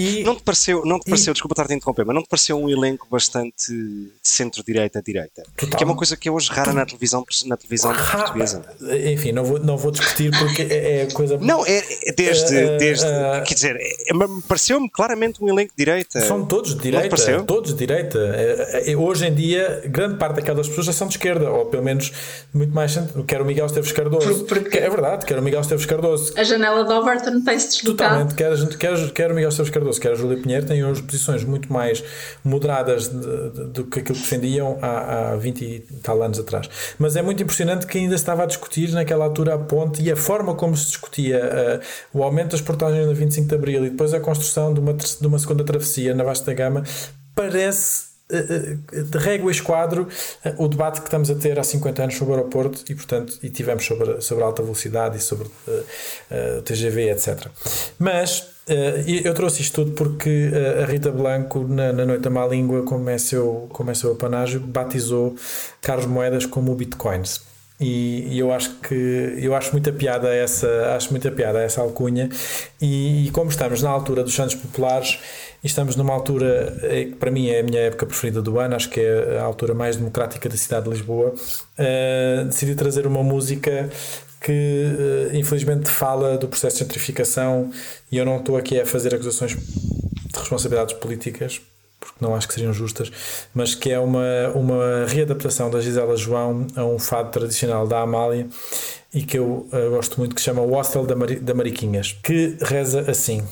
E... 0.00 0.24
Não 0.24 0.34
te 0.34 0.42
pareceu, 0.42 0.82
não 0.84 0.98
te 0.98 1.04
pareceu 1.10 1.32
e... 1.32 1.34
desculpa 1.34 1.52
estar 1.52 1.70
a 1.70 1.76
interromper, 1.76 2.06
mas 2.06 2.14
não 2.14 2.22
te 2.22 2.28
pareceu 2.28 2.58
um 2.58 2.70
elenco 2.70 3.06
bastante 3.10 3.70
de 3.70 4.10
centro-direita-direita? 4.22 5.42
Que 5.56 5.82
é 5.82 5.86
uma 5.86 5.96
coisa 5.96 6.16
que 6.16 6.28
é 6.28 6.32
hoje 6.32 6.50
rara 6.50 6.72
na 6.72 6.86
televisão, 6.86 7.24
na 7.46 7.56
televisão 7.56 7.94
portuguesa. 7.94 8.64
Enfim, 9.12 9.32
não 9.32 9.44
vou, 9.44 9.58
não 9.58 9.76
vou 9.76 9.90
discutir 9.90 10.30
porque 10.38 10.62
é, 10.62 11.02
é 11.02 11.06
coisa. 11.12 11.38
Não, 11.38 11.66
é, 11.66 11.82
é 12.04 12.12
desde. 12.12 12.56
Uh, 12.56 12.78
desde 12.78 13.06
uh, 13.06 13.44
quer 13.46 13.54
dizer, 13.54 13.76
é, 13.76 14.12
pareceu-me 14.48 14.88
claramente 14.88 15.42
um 15.42 15.48
elenco 15.48 15.72
de 15.76 15.84
direita. 15.84 16.20
São 16.20 16.46
todos 16.46 16.74
de 16.74 16.80
direita. 16.80 17.42
Todos 17.44 17.72
de 17.72 17.78
direita. 17.78 18.18
É, 18.18 18.96
hoje 18.96 19.26
em 19.26 19.34
dia, 19.34 19.82
grande 19.86 20.16
parte 20.16 20.36
daquelas 20.36 20.68
pessoas 20.68 20.86
já 20.86 20.92
são 20.92 21.08
de 21.08 21.14
esquerda, 21.14 21.50
ou 21.50 21.66
pelo 21.66 21.82
menos 21.82 22.12
muito 22.54 22.72
mais. 22.72 22.96
Quer 23.26 23.42
o 23.42 23.44
Miguel 23.44 23.66
Esteves 23.66 23.92
Cardoso. 23.92 24.44
Porque... 24.44 24.78
É 24.78 24.88
verdade, 24.88 25.26
quer 25.26 25.38
o 25.38 25.42
Miguel 25.42 25.60
Esteves 25.60 25.84
Cardoso. 25.84 26.32
A 26.36 26.44
janela 26.44 26.84
de 26.84 26.92
Overton 26.92 27.42
tem-se 27.42 27.68
deslocado. 27.68 28.28
Totalmente. 28.28 28.34
Quer, 28.34 28.78
quer, 28.78 29.12
quer 29.12 29.32
o 29.32 29.34
Miguel 29.34 29.50
Esteves 29.50 29.70
Cardoso, 29.70 29.89
quer 29.98 30.12
a 30.12 30.14
Júlia 30.14 30.36
Pinheiro, 30.36 30.66
têm 30.66 30.84
hoje 30.84 31.02
posições 31.02 31.44
muito 31.44 31.72
mais 31.72 32.02
moderadas 32.44 33.08
do 33.08 33.84
que 33.84 34.00
aquilo 34.00 34.16
que 34.16 34.22
defendiam 34.22 34.78
há, 34.80 35.32
há 35.32 35.36
20 35.36 35.62
e 35.62 35.80
tal 36.02 36.22
anos 36.22 36.38
atrás. 36.38 36.68
Mas 36.98 37.16
é 37.16 37.22
muito 37.22 37.42
impressionante 37.42 37.86
que 37.86 37.98
ainda 37.98 38.14
estava 38.14 38.42
a 38.42 38.46
discutir 38.46 38.90
naquela 38.92 39.24
altura 39.24 39.54
a 39.54 39.58
ponte 39.58 40.02
e 40.02 40.10
a 40.10 40.16
forma 40.16 40.54
como 40.54 40.76
se 40.76 40.86
discutia 40.86 41.40
uh, 42.14 42.18
o 42.18 42.22
aumento 42.22 42.52
das 42.52 42.60
portagens 42.60 43.06
no 43.06 43.14
25 43.14 43.48
de 43.48 43.54
Abril 43.54 43.86
e 43.86 43.90
depois 43.90 44.14
a 44.14 44.20
construção 44.20 44.72
de 44.72 44.80
uma, 44.80 44.94
de 44.94 45.26
uma 45.26 45.38
segunda 45.38 45.64
travessia 45.64 46.14
na 46.14 46.24
Vasta 46.24 46.52
Gama 46.52 46.82
parece 47.34 48.09
de 48.30 49.18
régua 49.18 49.50
e 49.50 49.54
esquadro 49.54 50.08
o 50.56 50.68
debate 50.68 51.00
que 51.00 51.06
estamos 51.06 51.30
a 51.30 51.34
ter 51.34 51.58
há 51.58 51.64
50 51.64 52.02
anos 52.02 52.16
sobre 52.16 52.32
o 52.32 52.36
aeroporto 52.36 52.84
e, 52.88 52.94
portanto, 52.94 53.38
e 53.42 53.50
tivemos 53.50 53.84
sobre, 53.84 54.20
sobre 54.20 54.44
alta 54.44 54.62
velocidade 54.62 55.18
e 55.18 55.20
sobre 55.20 55.48
uh, 55.48 55.70
uh, 55.70 56.62
TGV, 56.62 57.10
etc. 57.10 57.46
Mas 57.98 58.40
uh, 58.68 58.72
eu 59.24 59.34
trouxe 59.34 59.62
isto 59.62 59.84
tudo 59.84 59.92
porque 59.92 60.50
a 60.82 60.86
Rita 60.86 61.10
Blanco, 61.10 61.66
na, 61.66 61.92
na 61.92 62.06
Noite 62.06 62.22
da 62.22 62.30
Má 62.30 62.46
Língua, 62.46 62.82
como 62.82 63.08
é 63.10 63.18
seu, 63.18 63.68
como 63.72 63.90
é 63.90 63.94
seu 63.94 64.12
apanágio, 64.12 64.60
batizou 64.60 65.36
Carlos 65.80 66.06
Moedas 66.06 66.46
como 66.46 66.74
Bitcoins. 66.74 67.49
E, 67.80 68.34
e, 68.34 68.38
eu 68.38 68.52
acho 68.52 68.74
que 68.80 69.38
eu 69.38 69.54
acho 69.54 69.72
muita 69.72 69.90
piada 69.90 70.28
essa 70.28 70.94
acho 70.94 71.10
muita 71.10 71.30
piada 71.30 71.60
essa 71.60 71.80
alcunha 71.80 72.28
e, 72.78 73.26
e 73.26 73.30
como 73.30 73.48
estamos 73.48 73.82
na 73.82 73.88
altura 73.88 74.22
dos 74.22 74.34
Santos 74.34 74.54
Populares 74.54 75.18
e 75.62 75.66
estamos 75.66 75.96
numa 75.96 76.12
altura 76.12 76.78
é, 76.82 77.04
que 77.06 77.14
para 77.16 77.30
mim 77.30 77.48
é 77.48 77.60
a 77.60 77.62
minha 77.62 77.80
época 77.80 78.06
preferida 78.06 78.40
do 78.40 78.58
ano, 78.58 78.74
acho 78.74 78.88
que 78.88 79.00
é 79.00 79.38
a 79.38 79.42
altura 79.42 79.74
mais 79.74 79.96
democrática 79.96 80.48
da 80.48 80.56
cidade 80.56 80.84
de 80.84 80.90
Lisboa. 80.90 81.34
Uh, 81.78 82.44
decidi 82.46 82.74
trazer 82.74 83.06
uma 83.06 83.22
música 83.22 83.88
que 84.40 85.32
uh, 85.32 85.36
infelizmente 85.36 85.90
fala 85.90 86.38
do 86.38 86.48
processo 86.48 86.76
de 86.76 86.84
gentrificação 86.84 87.70
e 88.10 88.16
eu 88.16 88.24
não 88.24 88.38
estou 88.38 88.56
aqui 88.56 88.80
a 88.80 88.86
fazer 88.86 89.14
acusações 89.14 89.54
de 89.54 90.38
responsabilidades 90.38 90.94
políticas 90.94 91.60
porque 92.00 92.16
não 92.20 92.34
acho 92.34 92.48
que 92.48 92.54
sejam 92.54 92.72
justas, 92.72 93.12
mas 93.54 93.74
que 93.74 93.90
é 93.90 93.98
uma, 93.98 94.48
uma 94.54 95.04
readaptação 95.06 95.70
da 95.70 95.80
Gisela 95.80 96.16
João 96.16 96.66
a 96.74 96.82
um 96.82 96.98
fado 96.98 97.30
tradicional 97.30 97.86
da 97.86 98.00
Amália 98.00 98.48
e 99.12 99.22
que 99.22 99.38
eu 99.38 99.68
uh, 99.70 99.90
gosto 99.90 100.18
muito, 100.18 100.34
que 100.34 100.40
chama 100.40 100.62
O 100.62 100.72
Hostel 100.72 101.04
da, 101.04 101.14
Mari, 101.14 101.36
da 101.36 101.52
Mariquinhas, 101.52 102.16
que 102.22 102.56
reza 102.62 103.10
assim: 103.10 103.46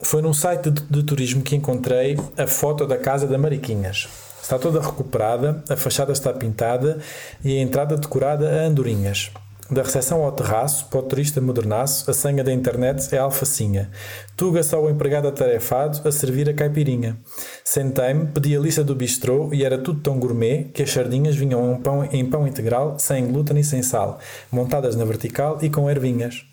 foi 0.00 0.20
num 0.20 0.34
site 0.34 0.70
de, 0.70 0.82
de, 0.82 1.02
turismo 1.04 1.42
que 1.42 1.54
encontrei 1.54 2.18
a 2.36 2.46
foto 2.46 2.86
da 2.86 2.96
casa 2.96 3.26
da 3.26 3.38
Mariquinhas. 3.38 4.08
Está 4.42 4.58
toda 4.58 4.80
recuperada, 4.80 5.62
a 5.68 5.76
fachada 5.76 6.12
está 6.12 6.32
pintada 6.32 7.00
e 7.44 7.58
a 7.58 7.60
entrada 7.60 7.96
decorada 7.96 8.48
a 8.48 8.66
andorinhas. 8.66 9.30
Da 9.68 9.82
recepção 9.82 10.22
ao 10.22 10.30
terraço, 10.30 10.86
para 10.86 11.00
o 11.00 11.02
turista 11.02 11.40
modernaço, 11.40 12.08
a 12.08 12.14
senha 12.14 12.44
da 12.44 12.52
internet 12.52 13.12
é 13.12 13.18
alfacinha. 13.18 13.90
Tuga 14.36 14.62
só 14.62 14.80
o 14.80 14.88
empregado 14.88 15.26
atarefado 15.26 16.06
a 16.06 16.12
servir 16.12 16.48
a 16.48 16.54
caipirinha. 16.54 17.16
Sentei-me, 17.64 18.26
pedi 18.26 18.56
a 18.56 18.60
lista 18.60 18.84
do 18.84 18.94
bistrô 18.94 19.52
e 19.52 19.64
era 19.64 19.76
tudo 19.76 19.98
tão 20.00 20.20
gourmet 20.20 20.70
que 20.72 20.84
as 20.84 20.90
sardinhas 20.92 21.34
vinham 21.34 21.74
em 21.74 21.80
pão, 21.80 22.04
em 22.04 22.24
pão 22.24 22.46
integral, 22.46 22.96
sem 23.00 23.26
glúten 23.26 23.58
e 23.58 23.64
sem 23.64 23.82
sal, 23.82 24.20
montadas 24.52 24.94
na 24.94 25.04
vertical 25.04 25.58
e 25.60 25.68
com 25.68 25.90
ervinhas. 25.90 26.44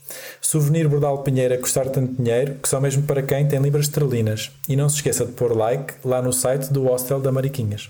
Souvenir 0.41 0.87
Bordal 0.87 1.19
Pinheiro 1.19 1.53
a 1.53 1.57
custar 1.57 1.89
tanto 1.89 2.21
dinheiro 2.21 2.55
que 2.61 2.67
só 2.67 2.79
mesmo 2.79 3.03
para 3.03 3.21
quem 3.21 3.47
tem 3.47 3.59
libras 3.59 3.85
esterlinas. 3.85 4.51
E 4.67 4.75
não 4.75 4.89
se 4.89 4.97
esqueça 4.97 5.25
de 5.25 5.31
pôr 5.31 5.55
like 5.55 5.93
lá 6.03 6.21
no 6.21 6.33
site 6.33 6.71
do 6.71 6.85
Hostel 6.85 7.19
da 7.19 7.31
Mariquinhas. 7.31 7.89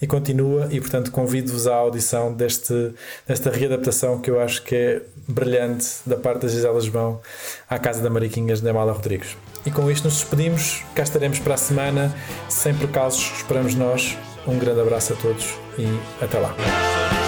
E 0.00 0.06
continua, 0.06 0.68
e 0.70 0.80
portanto 0.80 1.10
convido-vos 1.10 1.66
à 1.66 1.74
audição 1.74 2.32
deste, 2.32 2.92
desta 3.26 3.50
readaptação 3.50 4.20
que 4.20 4.30
eu 4.30 4.40
acho 4.40 4.62
que 4.62 4.74
é 4.74 5.02
brilhante 5.28 5.86
da 6.04 6.16
parte 6.16 6.42
da 6.42 6.48
Gisela 6.48 6.80
João 6.80 7.20
à 7.68 7.78
Casa 7.78 8.02
da 8.02 8.10
Mariquinhas 8.10 8.60
de 8.60 8.68
Amala 8.68 8.92
Rodrigues. 8.92 9.36
E 9.64 9.70
com 9.70 9.90
isto 9.90 10.04
nos 10.04 10.14
despedimos, 10.14 10.82
cá 10.94 11.02
estaremos 11.02 11.38
para 11.38 11.54
a 11.54 11.58
semana, 11.58 12.14
sem 12.48 12.74
percalços, 12.74 13.32
esperamos 13.36 13.74
nós. 13.74 14.16
Um 14.46 14.58
grande 14.58 14.80
abraço 14.80 15.12
a 15.12 15.16
todos 15.16 15.54
e 15.78 15.86
até 16.20 16.38
lá. 16.38 17.21